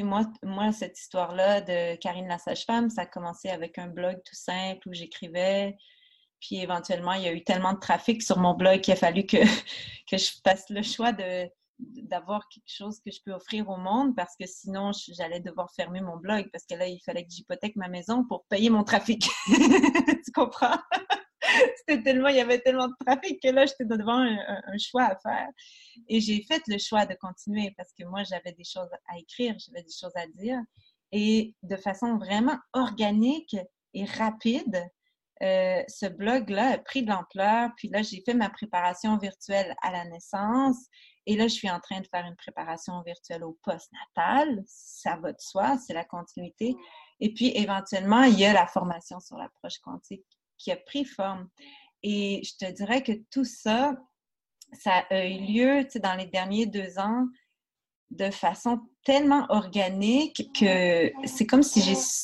moi, 0.04 0.26
moi, 0.44 0.72
cette 0.72 1.00
histoire-là 1.00 1.62
de 1.62 1.96
Karine 1.96 2.28
la 2.28 2.38
sage-femme, 2.38 2.90
ça 2.90 3.04
a 3.04 3.06
commencé 3.06 3.50
avec 3.50 3.78
un 3.78 3.88
blog 3.88 4.16
tout 4.26 4.36
simple 4.36 4.88
où 4.90 4.94
j'écrivais. 4.94 5.78
Puis 6.40 6.58
éventuellement, 6.58 7.14
il 7.14 7.24
y 7.24 7.28
a 7.28 7.34
eu 7.34 7.44
tellement 7.44 7.74
de 7.74 7.80
trafic 7.80 8.22
sur 8.22 8.38
mon 8.38 8.54
blog 8.54 8.82
qu'il 8.82 8.94
a 8.94 8.98
fallu 8.98 9.26
que, 9.26 9.38
je 10.12 10.32
fasse 10.44 10.70
le 10.70 10.84
choix 10.84 11.12
de, 11.12 11.50
d'avoir 11.80 12.48
quelque 12.50 12.68
chose 12.68 13.00
que 13.00 13.12
je 13.12 13.20
peux 13.26 13.34
offrir 13.34 13.70
au 13.70 13.78
monde 13.78 14.16
parce 14.16 14.36
que 14.40 14.46
sinon 14.46 14.92
j'allais 14.94 15.40
devoir 15.40 15.72
fermer 15.74 16.02
mon 16.02 16.18
blog 16.18 16.50
parce 16.52 16.66
que 16.66 16.76
là 16.76 16.88
il 16.88 17.00
fallait 17.00 17.26
que 17.26 17.32
j'hypothèque 17.32 17.76
ma 17.76 17.88
maison 17.88 18.24
pour 18.26 18.46
payer 18.46 18.70
mon 18.70 18.84
trafic. 18.84 19.28
tu 19.48 20.32
comprends? 20.34 20.78
C'était 21.78 22.02
tellement, 22.04 22.30
il 22.30 22.38
y 22.38 22.42
avait 22.42 22.60
tellement 22.60 22.88
de 22.88 22.94
trafic 23.06 23.42
que 23.42 23.50
là 23.50 23.66
j'étais 23.66 23.86
devant 23.86 24.20
un, 24.20 24.78
choix 24.78 25.04
à 25.04 25.16
faire. 25.18 25.50
Et 26.08 26.20
j'ai 26.20 26.44
fait 26.44 26.62
le 26.68 26.78
choix 26.78 27.06
de 27.06 27.16
continuer 27.16 27.74
parce 27.78 27.92
que 27.98 28.06
moi 28.06 28.24
j'avais 28.24 28.52
des 28.54 28.64
choses 28.64 28.90
à 29.08 29.18
écrire, 29.18 29.56
j'avais 29.60 29.84
des 29.84 29.94
choses 29.94 30.16
à 30.16 30.28
dire 30.28 30.60
et 31.12 31.54
de 31.64 31.76
façon 31.76 32.18
vraiment 32.18 32.58
organique 32.74 33.56
et 33.94 34.06
rapide. 34.06 34.84
Euh, 35.44 35.84
ce 35.88 36.06
blog-là 36.06 36.74
a 36.74 36.78
pris 36.78 37.04
de 37.04 37.10
l'ampleur, 37.10 37.70
puis 37.76 37.90
là, 37.90 38.02
j'ai 38.02 38.22
fait 38.22 38.34
ma 38.34 38.50
préparation 38.50 39.18
virtuelle 39.18 39.76
à 39.82 39.92
la 39.92 40.06
naissance. 40.06 40.78
Et 41.26 41.36
là, 41.36 41.48
je 41.48 41.54
suis 41.54 41.70
en 41.70 41.80
train 41.80 42.00
de 42.00 42.08
faire 42.08 42.26
une 42.26 42.36
préparation 42.36 43.02
virtuelle 43.02 43.44
au 43.44 43.58
post-natal. 43.64 44.64
Ça 44.66 45.18
va 45.18 45.34
de 45.34 45.40
soi, 45.40 45.78
c'est 45.78 45.94
la 45.94 46.06
continuité. 46.06 46.76
Et 47.20 47.34
puis, 47.34 47.52
éventuellement, 47.56 48.24
il 48.24 48.40
y 48.40 48.46
a 48.46 48.54
la 48.54 48.68
formation 48.68 49.20
sur 49.20 49.38
l'approche 49.38 49.80
quantique 49.80 50.26
qui 50.58 50.72
a 50.72 50.78
pris 50.78 51.06
forme. 51.06 51.50
Et 52.04 52.42
je 52.44 52.66
te 52.66 52.72
dirais 52.72 53.04
que 53.04 53.14
tout 53.32 53.46
ça, 53.46 53.96
ça 54.74 55.06
a 55.10 55.26
eu 55.26 55.40
lieu 55.40 55.88
dans 56.02 56.16
les 56.16 56.28
derniers 56.28 56.66
deux 56.66 57.00
ans 57.00 57.26
de 58.12 58.30
façon 58.30 58.80
tellement 59.04 59.46
organique 59.50 60.52
que 60.58 61.12
c'est 61.26 61.46
comme 61.46 61.64
si 61.64 61.82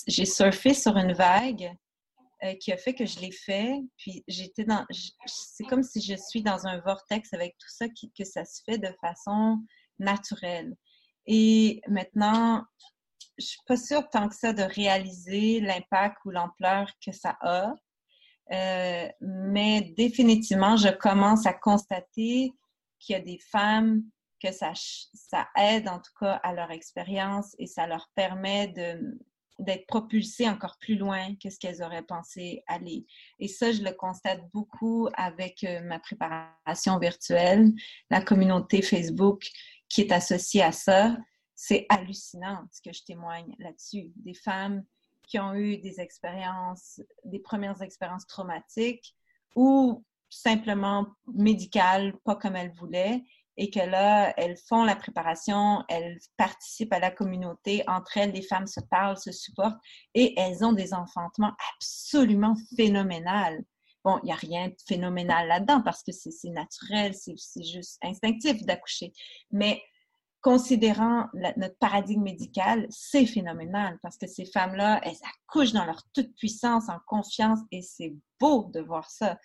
j'ai 0.08 0.26
surfé 0.26 0.74
sur 0.74 0.98
une 0.98 1.14
vague 1.14 1.76
euh, 2.44 2.56
qui 2.56 2.72
a 2.72 2.78
fait 2.78 2.94
que 2.94 3.06
je 3.06 3.20
l'ai 3.20 3.32
fait. 3.32 3.80
Puis 3.98 4.24
j'étais 4.28 4.64
dans. 4.64 4.86
C'est 5.26 5.64
comme 5.66 5.84
si 5.84 6.02
je 6.02 6.16
suis 6.16 6.42
dans 6.42 6.66
un 6.66 6.80
vortex 6.82 7.34
avec 7.34 7.56
tout 7.60 7.70
ça, 7.70 7.88
qui, 7.90 8.12
que 8.12 8.24
ça 8.24 8.46
se 8.46 8.62
fait 8.66 8.78
de 8.78 8.92
façon 9.00 9.60
naturelle. 10.00 10.76
Et 11.28 11.82
maintenant, 11.88 12.64
je 13.38 13.46
suis 13.46 13.60
pas 13.68 13.78
sûre 13.78 14.10
tant 14.10 14.28
que 14.28 14.36
ça 14.36 14.54
de 14.54 14.64
réaliser 14.64 15.60
l'impact 15.60 16.18
ou 16.26 16.32
l'ampleur 16.32 16.92
que 17.06 17.12
ça 17.12 17.38
a. 17.42 17.74
Euh, 18.52 19.08
mais 19.22 19.94
définitivement, 19.98 20.76
je 20.76 20.90
commence 20.90 21.46
à 21.46 21.54
constater 21.54 22.54
qu'il 23.00 23.14
y 23.14 23.20
a 23.20 23.22
des 23.22 23.40
femmes 23.40 24.04
que 24.42 24.52
ça, 24.52 24.74
ça 24.76 25.48
aide 25.58 25.88
en 25.88 26.00
tout 26.00 26.12
cas 26.20 26.34
à 26.44 26.54
leur 26.54 26.72
expérience 26.72 27.56
et 27.60 27.68
ça 27.68 27.88
leur 27.88 28.10
permet 28.16 28.68
de, 28.70 29.20
d'être 29.60 29.86
propulsées 29.88 30.50
encore 30.50 30.78
plus 30.80 30.96
loin 30.96 31.36
que 31.42 31.50
ce 31.50 31.60
qu'elles 31.60 31.84
auraient 31.84 32.04
pensé 32.04 32.64
aller. 32.68 33.06
Et 33.40 33.48
ça, 33.48 33.72
je 33.72 33.82
le 33.84 33.92
constate 33.92 34.42
beaucoup 34.54 35.08
avec 35.14 35.64
euh, 35.64 35.82
ma 35.82 36.00
préparation 36.00 36.98
virtuelle, 37.00 37.72
la 38.10 38.22
communauté 38.22 38.82
Facebook 38.82 39.48
qui 39.88 40.02
est 40.02 40.12
associée 40.12 40.64
à 40.64 40.72
ça. 40.72 41.18
C'est 41.56 41.86
hallucinant 41.90 42.66
ce 42.72 42.82
que 42.82 42.96
je 42.96 43.04
témoigne 43.04 43.56
là-dessus. 43.60 44.12
Des 44.16 44.34
femmes 44.34 44.84
qui 45.32 45.40
ont 45.40 45.56
eu 45.56 45.78
des 45.78 46.02
expériences, 46.02 47.00
des 47.24 47.40
premières 47.40 47.82
expériences 47.82 48.28
traumatiques 48.28 49.16
ou 49.56 50.04
simplement 50.30 51.08
médicales, 51.34 52.14
pas 52.26 52.36
comme 52.36 52.58
elles 52.58 52.74
voulaient, 52.74 53.24
et 53.56 53.70
que 53.70 53.80
là, 53.80 54.34
elles 54.36 54.58
font 54.58 54.84
la 54.84 54.96
préparation, 54.96 55.86
elles 55.88 56.20
participent 56.36 56.92
à 56.92 57.00
la 57.00 57.12
communauté, 57.12 57.82
entre 57.88 58.18
elles, 58.18 58.32
les 58.32 58.42
femmes 58.42 58.68
se 58.68 58.82
parlent, 58.82 59.18
se 59.18 59.32
supportent 59.32 59.80
et 60.14 60.38
elles 60.38 60.66
ont 60.66 60.74
des 60.74 60.94
enfantements 60.94 61.54
absolument 61.76 62.56
phénoménales. 62.76 63.64
Bon, 64.04 64.20
il 64.24 64.26
n'y 64.26 64.32
a 64.34 64.36
rien 64.36 64.68
de 64.68 64.76
phénoménal 64.86 65.48
là-dedans 65.48 65.82
parce 65.82 66.04
que 66.04 66.12
c'est 66.12 66.50
naturel, 66.50 67.14
c'est 67.14 67.64
juste 67.64 67.98
instinctif 68.02 68.66
d'accoucher. 68.66 69.14
Mais 69.52 69.82
considérant 70.42 71.28
notre 71.34 71.78
paradigme 71.78 72.24
médical, 72.24 72.88
c'est 72.90 73.26
phénoménal 73.26 74.00
parce 74.02 74.18
que 74.18 74.28
ces 74.28 74.46
femmes-là, 74.46 75.02
elles 75.04 75.18
accouchent 75.34 75.74
dans 75.74 75.86
leur 75.86 76.02
toute 76.14 76.36
puissance, 76.36 76.90
en 76.90 77.00
confiance 77.06 77.60
et 77.72 77.82
c'est 77.82 78.16
beau 78.40 78.70
de 78.74 78.82
voir 78.82 79.10
ça. 79.10 79.38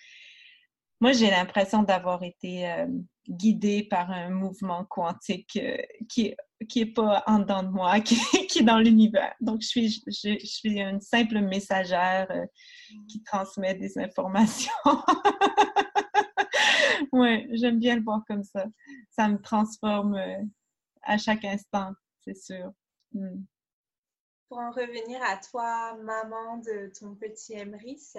Moi, 1.00 1.12
j'ai 1.12 1.30
l'impression 1.30 1.82
d'avoir 1.82 2.22
été 2.22 2.70
euh, 2.70 2.86
guidée 3.28 3.82
par 3.82 4.10
un 4.10 4.30
mouvement 4.30 4.86
quantique 4.86 5.58
euh, 5.62 5.76
qui 6.08 6.26
est 6.26 6.36
qui 6.70 6.80
est 6.80 6.86
pas 6.86 7.22
en 7.26 7.40
dedans 7.40 7.62
de 7.62 7.68
moi, 7.68 8.00
qui, 8.00 8.16
est 8.58 8.62
dans 8.62 8.78
l'univers. 8.78 9.34
Donc, 9.42 9.60
je 9.60 9.66
suis, 9.66 10.02
je, 10.06 10.38
suis 10.42 10.80
une 10.80 11.02
simple 11.02 11.40
messagère 11.40 12.26
euh, 12.30 12.46
qui 13.08 13.22
transmet 13.22 13.74
des 13.74 13.98
informations. 13.98 14.72
oui, 17.12 17.46
j'aime 17.52 17.78
bien 17.78 17.96
le 17.96 18.02
voir 18.02 18.22
comme 18.26 18.42
ça. 18.42 18.64
Ça 19.10 19.28
me 19.28 19.38
transforme 19.38 20.18
à 21.06 21.18
chaque 21.18 21.44
instant, 21.44 21.92
c'est 22.24 22.36
sûr. 22.36 22.72
Hmm. 23.12 23.44
Pour 24.48 24.58
en 24.58 24.70
revenir 24.70 25.20
à 25.22 25.38
toi, 25.38 25.94
maman 25.94 26.58
de 26.58 26.92
ton 26.98 27.14
petit 27.14 27.54
Emrys, 27.54 28.14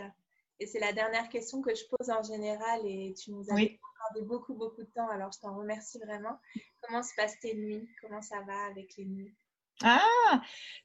et 0.60 0.66
c'est 0.66 0.80
la 0.80 0.92
dernière 0.92 1.30
question 1.30 1.62
que 1.62 1.76
je 1.76 1.84
pose 1.86 2.10
en 2.10 2.24
général 2.24 2.82
et 2.86 3.14
tu 3.14 3.32
nous 3.32 3.46
as 3.50 3.54
accordé 3.54 4.22
beaucoup, 4.24 4.56
beaucoup 4.56 4.82
de 4.82 4.90
temps, 4.90 5.08
alors 5.10 5.32
je 5.32 5.40
t'en 5.40 5.56
remercie 5.56 6.00
vraiment. 6.00 6.40
Comment 6.82 7.04
se 7.04 7.14
passent 7.16 7.40
tes 7.40 7.56
nuits? 7.56 7.88
Comment 8.02 8.22
ça 8.22 8.42
va 8.42 8.66
avec 8.66 8.98
les 8.98 9.06
nuits? 9.06 9.36
Ah, 9.84 10.42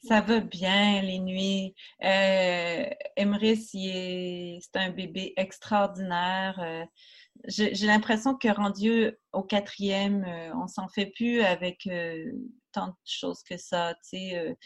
ça 0.07 0.21
va 0.21 0.41
bien 0.41 1.01
les 1.01 1.19
nuits. 1.19 1.75
Euh, 2.05 2.91
c'est 3.17 4.77
un 4.77 4.91
bébé 4.91 5.33
extraordinaire. 5.39 6.61
Euh, 6.61 6.85
j'ai 7.49 7.87
l'impression 7.87 8.37
que 8.37 8.49
rendu 8.49 9.11
au 9.33 9.43
quatrième, 9.43 10.25
euh, 10.25 10.55
on 10.57 10.67
s'en 10.67 10.89
fait 10.89 11.07
plus 11.07 11.41
avec 11.43 11.87
euh, 11.87 12.33
tant 12.73 12.89
de 12.89 12.95
choses 13.05 13.43
que 13.43 13.57
ça. 13.57 13.95
Sais, 14.03 14.57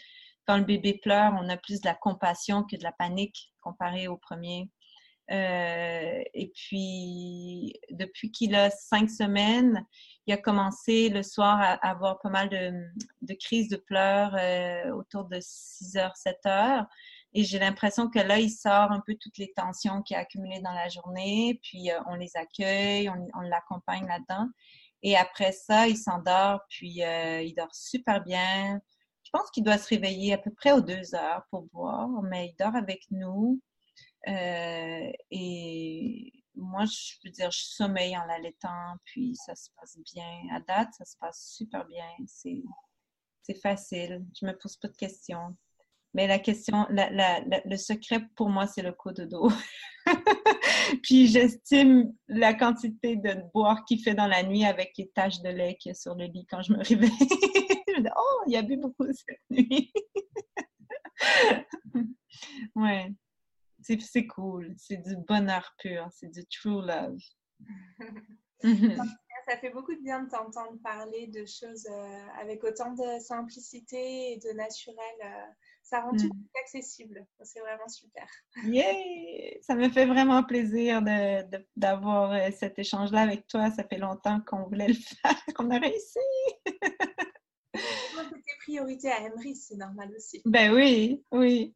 quand 0.45 0.57
le 0.57 0.63
bébé 0.63 0.99
pleure, 1.01 1.33
on 1.41 1.49
a 1.49 1.57
plus 1.57 1.81
de 1.81 1.87
la 1.87 1.95
compassion 1.95 2.63
que 2.63 2.75
de 2.75 2.83
la 2.83 2.93
panique 2.93 3.51
comparé 3.61 4.07
au 4.07 4.17
premier. 4.17 4.69
Euh, 5.29 6.23
et 6.33 6.51
puis, 6.55 7.73
depuis 7.91 8.31
qu'il 8.31 8.55
a 8.55 8.69
cinq 8.69 9.09
semaines, 9.09 9.85
il 10.25 10.33
a 10.33 10.37
commencé 10.37 11.09
le 11.09 11.21
soir 11.21 11.59
à 11.59 11.73
avoir 11.87 12.19
pas 12.19 12.29
mal 12.29 12.49
de, 12.49 13.33
crises 13.33 13.67
de 13.67 13.75
pleurs 13.77 14.35
euh, 14.35 14.91
autour 14.91 15.25
de 15.25 15.37
6 15.41 15.97
heures, 15.97 16.15
7 16.15 16.37
heures. 16.45 16.85
Et 17.33 17.43
j'ai 17.43 17.59
l'impression 17.59 18.09
que 18.09 18.19
là, 18.19 18.39
il 18.39 18.49
sort 18.49 18.91
un 18.91 19.01
peu 19.05 19.15
toutes 19.19 19.37
les 19.37 19.51
tensions 19.55 20.01
qu'il 20.01 20.15
a 20.15 20.19
accumulées 20.19 20.61
dans 20.61 20.73
la 20.73 20.89
journée, 20.89 21.59
puis 21.61 21.91
euh, 21.91 21.99
on 22.07 22.15
les 22.15 22.35
accueille, 22.35 23.09
on, 23.09 23.39
l'accompagne 23.41 24.07
là-dedans. 24.07 24.47
Et 25.03 25.15
après 25.15 25.51
ça, 25.51 25.87
il 25.87 25.97
s'endort, 25.97 26.61
puis 26.69 27.01
il 27.01 27.53
dort 27.55 27.73
super 27.73 28.23
bien. 28.23 28.81
je 29.23 29.29
pense 29.31 29.51
qu'il 29.51 29.63
doit 29.63 29.77
se 29.77 29.89
réveiller 29.89 30.33
à 30.33 30.37
peu 30.39 30.51
près 30.51 30.71
aux 30.71 30.81
deux 30.81 31.13
heures 31.13 31.43
pour 31.51 31.63
boire, 31.65 32.09
mais 32.23 32.47
il 32.47 32.55
dort 32.57 32.75
avec 32.75 33.03
nous. 33.11 33.61
Euh, 34.27 35.11
et 35.31 36.33
moi, 36.55 36.85
je 36.85 37.13
veux 37.23 37.31
dire, 37.31 37.51
je 37.51 37.61
sommeille 37.61 38.17
en 38.17 38.25
l'allaitant, 38.25 38.95
puis 39.05 39.35
ça 39.35 39.55
se 39.55 39.69
passe 39.79 39.97
bien. 40.13 40.47
À 40.51 40.59
date, 40.59 40.93
ça 40.93 41.05
se 41.05 41.15
passe 41.17 41.53
super 41.55 41.85
bien. 41.85 42.09
C'est, 42.25 42.63
facile. 43.61 44.25
Je 44.37 44.45
me 44.45 44.51
pose 44.57 44.75
pas 44.75 44.89
de 44.89 44.97
questions. 44.97 45.55
Mais 46.13 46.27
la 46.27 46.39
question, 46.39 46.85
le 46.89 47.75
secret 47.77 48.21
pour 48.35 48.49
moi, 48.49 48.65
c'est 48.67 48.81
le 48.81 48.95
dos. 49.25 49.51
puis 51.03 51.27
j'estime 51.27 52.13
la 52.27 52.53
quantité 52.53 53.17
de 53.17 53.35
boire 53.53 53.83
qu'il 53.85 54.01
fait 54.01 54.15
dans 54.15 54.27
la 54.27 54.43
nuit 54.43 54.65
avec 54.65 54.93
les 54.97 55.09
taches 55.09 55.41
de 55.41 55.49
lait 55.49 55.75
qu'il 55.75 55.89
y 55.89 55.91
a 55.91 55.95
sur 55.95 56.15
le 56.15 56.25
lit 56.25 56.45
quand 56.49 56.61
je 56.61 56.73
me 56.73 56.77
réveille. 56.79 57.11
je 57.19 57.97
me 57.97 58.03
dis, 58.03 58.09
oh, 58.15 58.43
il 58.47 58.55
a 58.55 58.61
bu 58.61 58.77
beaucoup 58.77 59.05
cette 59.11 59.41
nuit. 59.49 59.91
ouais 62.75 63.11
c'est 63.99 64.27
cool. 64.27 64.73
C'est 64.77 64.97
du 64.97 65.15
bonheur 65.15 65.73
pur. 65.79 66.07
C'est 66.11 66.29
du 66.29 66.45
true 66.45 66.85
love. 66.85 67.19
Ça 69.47 69.57
fait 69.57 69.69
beaucoup 69.69 69.93
de 69.93 70.01
bien 70.01 70.23
de 70.23 70.29
t'entendre 70.29 70.77
parler 70.83 71.27
de 71.27 71.45
choses 71.45 71.87
euh, 71.89 72.27
avec 72.41 72.63
autant 72.65 72.91
de 72.93 73.19
simplicité 73.19 74.33
et 74.33 74.37
de 74.37 74.51
naturel. 74.51 75.55
Ça 75.89 76.01
rend 76.01 76.11
tout 76.11 76.27
mm. 76.27 76.47
accessible. 76.61 77.25
C'est 77.43 77.61
vraiment 77.61 77.87
super. 77.87 78.27
Yeah! 78.65 78.91
Ça 79.61 79.73
me 79.73 79.87
fait 79.89 80.05
vraiment 80.05 80.43
plaisir 80.43 81.01
d'avoir 81.77 82.33
euh, 82.33 82.49
cet 82.51 82.77
échange-là 82.77 83.21
avec 83.21 83.47
toi. 83.47 83.71
Ça 83.71 83.85
fait 83.85 83.97
longtemps 83.97 84.41
qu'on 84.45 84.63
voulait 84.63 84.89
le 84.89 84.93
faire, 84.93 85.45
qu'on 85.55 85.69
a 85.69 85.79
réussi. 85.79 86.19
C'était 87.73 88.57
priorité 88.59 89.09
à 89.09 89.21
Emery, 89.21 89.55
c'est 89.55 89.77
normal 89.77 90.11
aussi. 90.17 90.41
Ben 90.43 90.73
oui, 90.73 91.23
oui. 91.31 91.73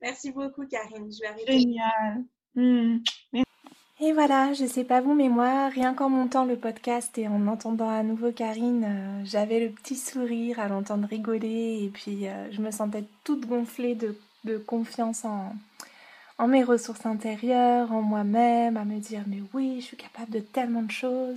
Merci 0.00 0.32
beaucoup, 0.32 0.66
Karine. 0.66 1.12
Je 1.12 1.20
vais 1.20 1.26
arriver. 1.26 1.58
Génial. 1.58 2.24
Hmm. 2.54 2.98
Et 4.02 4.14
voilà, 4.14 4.54
je 4.54 4.64
sais 4.64 4.84
pas 4.84 5.02
vous, 5.02 5.12
mais 5.12 5.28
moi, 5.28 5.68
rien 5.68 5.92
qu'en 5.92 6.08
montant 6.08 6.46
le 6.46 6.56
podcast 6.56 7.18
et 7.18 7.28
en 7.28 7.46
entendant 7.46 7.90
à 7.90 8.02
nouveau 8.02 8.32
Karine, 8.32 8.84
euh, 8.84 9.22
j'avais 9.26 9.60
le 9.60 9.68
petit 9.68 9.94
sourire 9.96 10.58
à 10.58 10.68
l'entendre 10.68 11.06
rigoler 11.06 11.84
et 11.84 11.90
puis 11.92 12.26
euh, 12.26 12.50
je 12.50 12.62
me 12.62 12.70
sentais 12.70 13.04
toute 13.24 13.46
gonflée 13.46 13.94
de, 13.94 14.16
confiance 14.66 15.26
en, 15.26 15.54
en 16.38 16.48
mes 16.48 16.64
ressources 16.64 17.04
intérieures, 17.04 17.92
en 17.92 18.00
moi-même, 18.00 18.78
à 18.78 18.86
me 18.86 18.98
dire 18.98 19.20
mais 19.26 19.42
oui, 19.52 19.80
je 19.80 19.84
suis 19.84 19.96
capable 19.98 20.30
de 20.30 20.40
tellement 20.40 20.82
de 20.82 20.90
choses. 20.90 21.36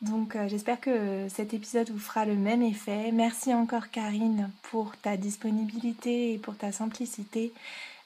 Donc 0.00 0.36
euh, 0.36 0.48
j'espère 0.48 0.80
que 0.80 1.28
cet 1.28 1.52
épisode 1.52 1.90
vous 1.90 1.98
fera 1.98 2.24
le 2.24 2.34
même 2.34 2.62
effet. 2.62 3.12
Merci 3.12 3.52
encore 3.52 3.90
Karine 3.90 4.50
pour 4.62 4.96
ta 4.96 5.18
disponibilité 5.18 6.32
et 6.32 6.38
pour 6.38 6.56
ta 6.56 6.72
simplicité. 6.72 7.52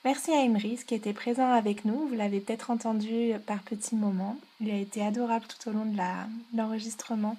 Merci 0.04 0.32
à 0.32 0.40
Emrys 0.40 0.80
qui 0.84 0.96
était 0.96 1.12
présent 1.12 1.52
avec 1.52 1.84
nous. 1.84 2.08
Vous 2.08 2.16
l'avez 2.16 2.40
peut-être 2.40 2.72
entendu 2.72 3.34
par 3.46 3.62
petits 3.62 3.94
moments. 3.94 4.36
Il 4.60 4.68
a 4.68 4.76
été 4.76 5.04
adorable 5.04 5.44
tout 5.46 5.68
au 5.68 5.72
long 5.72 5.84
de 5.84 5.96
l'enregistrement 6.56 7.36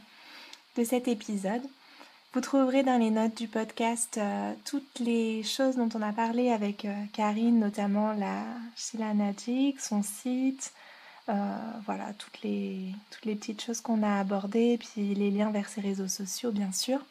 de 0.77 0.85
cet 0.85 1.09
épisode. 1.09 1.61
Vous 2.33 2.39
trouverez 2.39 2.81
dans 2.81 2.97
les 2.97 3.09
notes 3.09 3.35
du 3.35 3.49
podcast 3.49 4.17
euh, 4.17 4.53
toutes 4.63 4.99
les 4.99 5.43
choses 5.43 5.75
dont 5.75 5.89
on 5.93 6.01
a 6.01 6.13
parlé 6.13 6.51
avec 6.51 6.85
euh, 6.85 6.93
Karine, 7.11 7.59
notamment 7.59 8.13
la 8.13 8.45
Sheila 8.77 9.13
son 9.77 10.01
site, 10.01 10.71
euh, 11.29 11.57
voilà, 11.85 12.13
toutes 12.13 12.41
les, 12.43 12.87
toutes 13.11 13.25
les 13.25 13.35
petites 13.35 13.61
choses 13.61 13.81
qu'on 13.81 14.01
a 14.03 14.19
abordées, 14.19 14.79
puis 14.79 15.13
les 15.13 15.31
liens 15.31 15.51
vers 15.51 15.67
ses 15.67 15.81
réseaux 15.81 16.07
sociaux, 16.07 16.51
bien 16.51 16.71
sûr. 16.71 17.01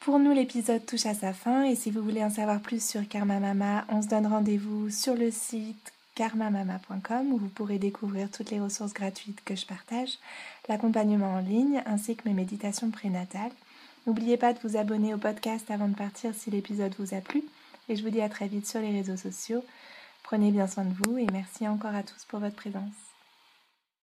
Pour 0.00 0.18
nous, 0.18 0.32
l'épisode 0.32 0.86
touche 0.86 1.06
à 1.06 1.14
sa 1.14 1.32
fin 1.32 1.64
et 1.64 1.74
si 1.74 1.90
vous 1.90 2.02
voulez 2.02 2.24
en 2.24 2.30
savoir 2.30 2.60
plus 2.60 2.82
sur 2.82 3.06
Karma 3.08 3.40
Mama, 3.40 3.84
on 3.88 4.00
se 4.00 4.08
donne 4.08 4.26
rendez-vous 4.26 4.90
sur 4.90 5.14
le 5.14 5.30
site 5.30 5.92
karmamama.com 6.14 7.32
où 7.32 7.36
vous 7.36 7.48
pourrez 7.48 7.78
découvrir 7.78 8.28
toutes 8.30 8.50
les 8.50 8.60
ressources 8.60 8.92
gratuites 8.92 9.42
que 9.44 9.54
je 9.54 9.66
partage, 9.66 10.18
l'accompagnement 10.68 11.34
en 11.34 11.40
ligne 11.40 11.82
ainsi 11.86 12.16
que 12.16 12.28
mes 12.28 12.34
méditations 12.34 12.90
prénatales. 12.90 13.52
N'oubliez 14.06 14.36
pas 14.36 14.52
de 14.52 14.58
vous 14.64 14.76
abonner 14.76 15.14
au 15.14 15.18
podcast 15.18 15.70
avant 15.70 15.88
de 15.88 15.94
partir 15.94 16.34
si 16.34 16.50
l'épisode 16.50 16.94
vous 16.98 17.14
a 17.14 17.20
plu 17.20 17.44
et 17.88 17.94
je 17.94 18.02
vous 18.02 18.10
dis 18.10 18.20
à 18.20 18.28
très 18.28 18.48
vite 18.48 18.66
sur 18.66 18.80
les 18.80 18.90
réseaux 18.90 19.16
sociaux. 19.16 19.64
Prenez 20.24 20.50
bien 20.50 20.66
soin 20.66 20.84
de 20.84 20.94
vous 21.04 21.18
et 21.18 21.26
merci 21.32 21.68
encore 21.68 21.94
à 21.94 22.02
tous 22.02 22.24
pour 22.24 22.40
votre 22.40 22.56
présence. 22.56 23.07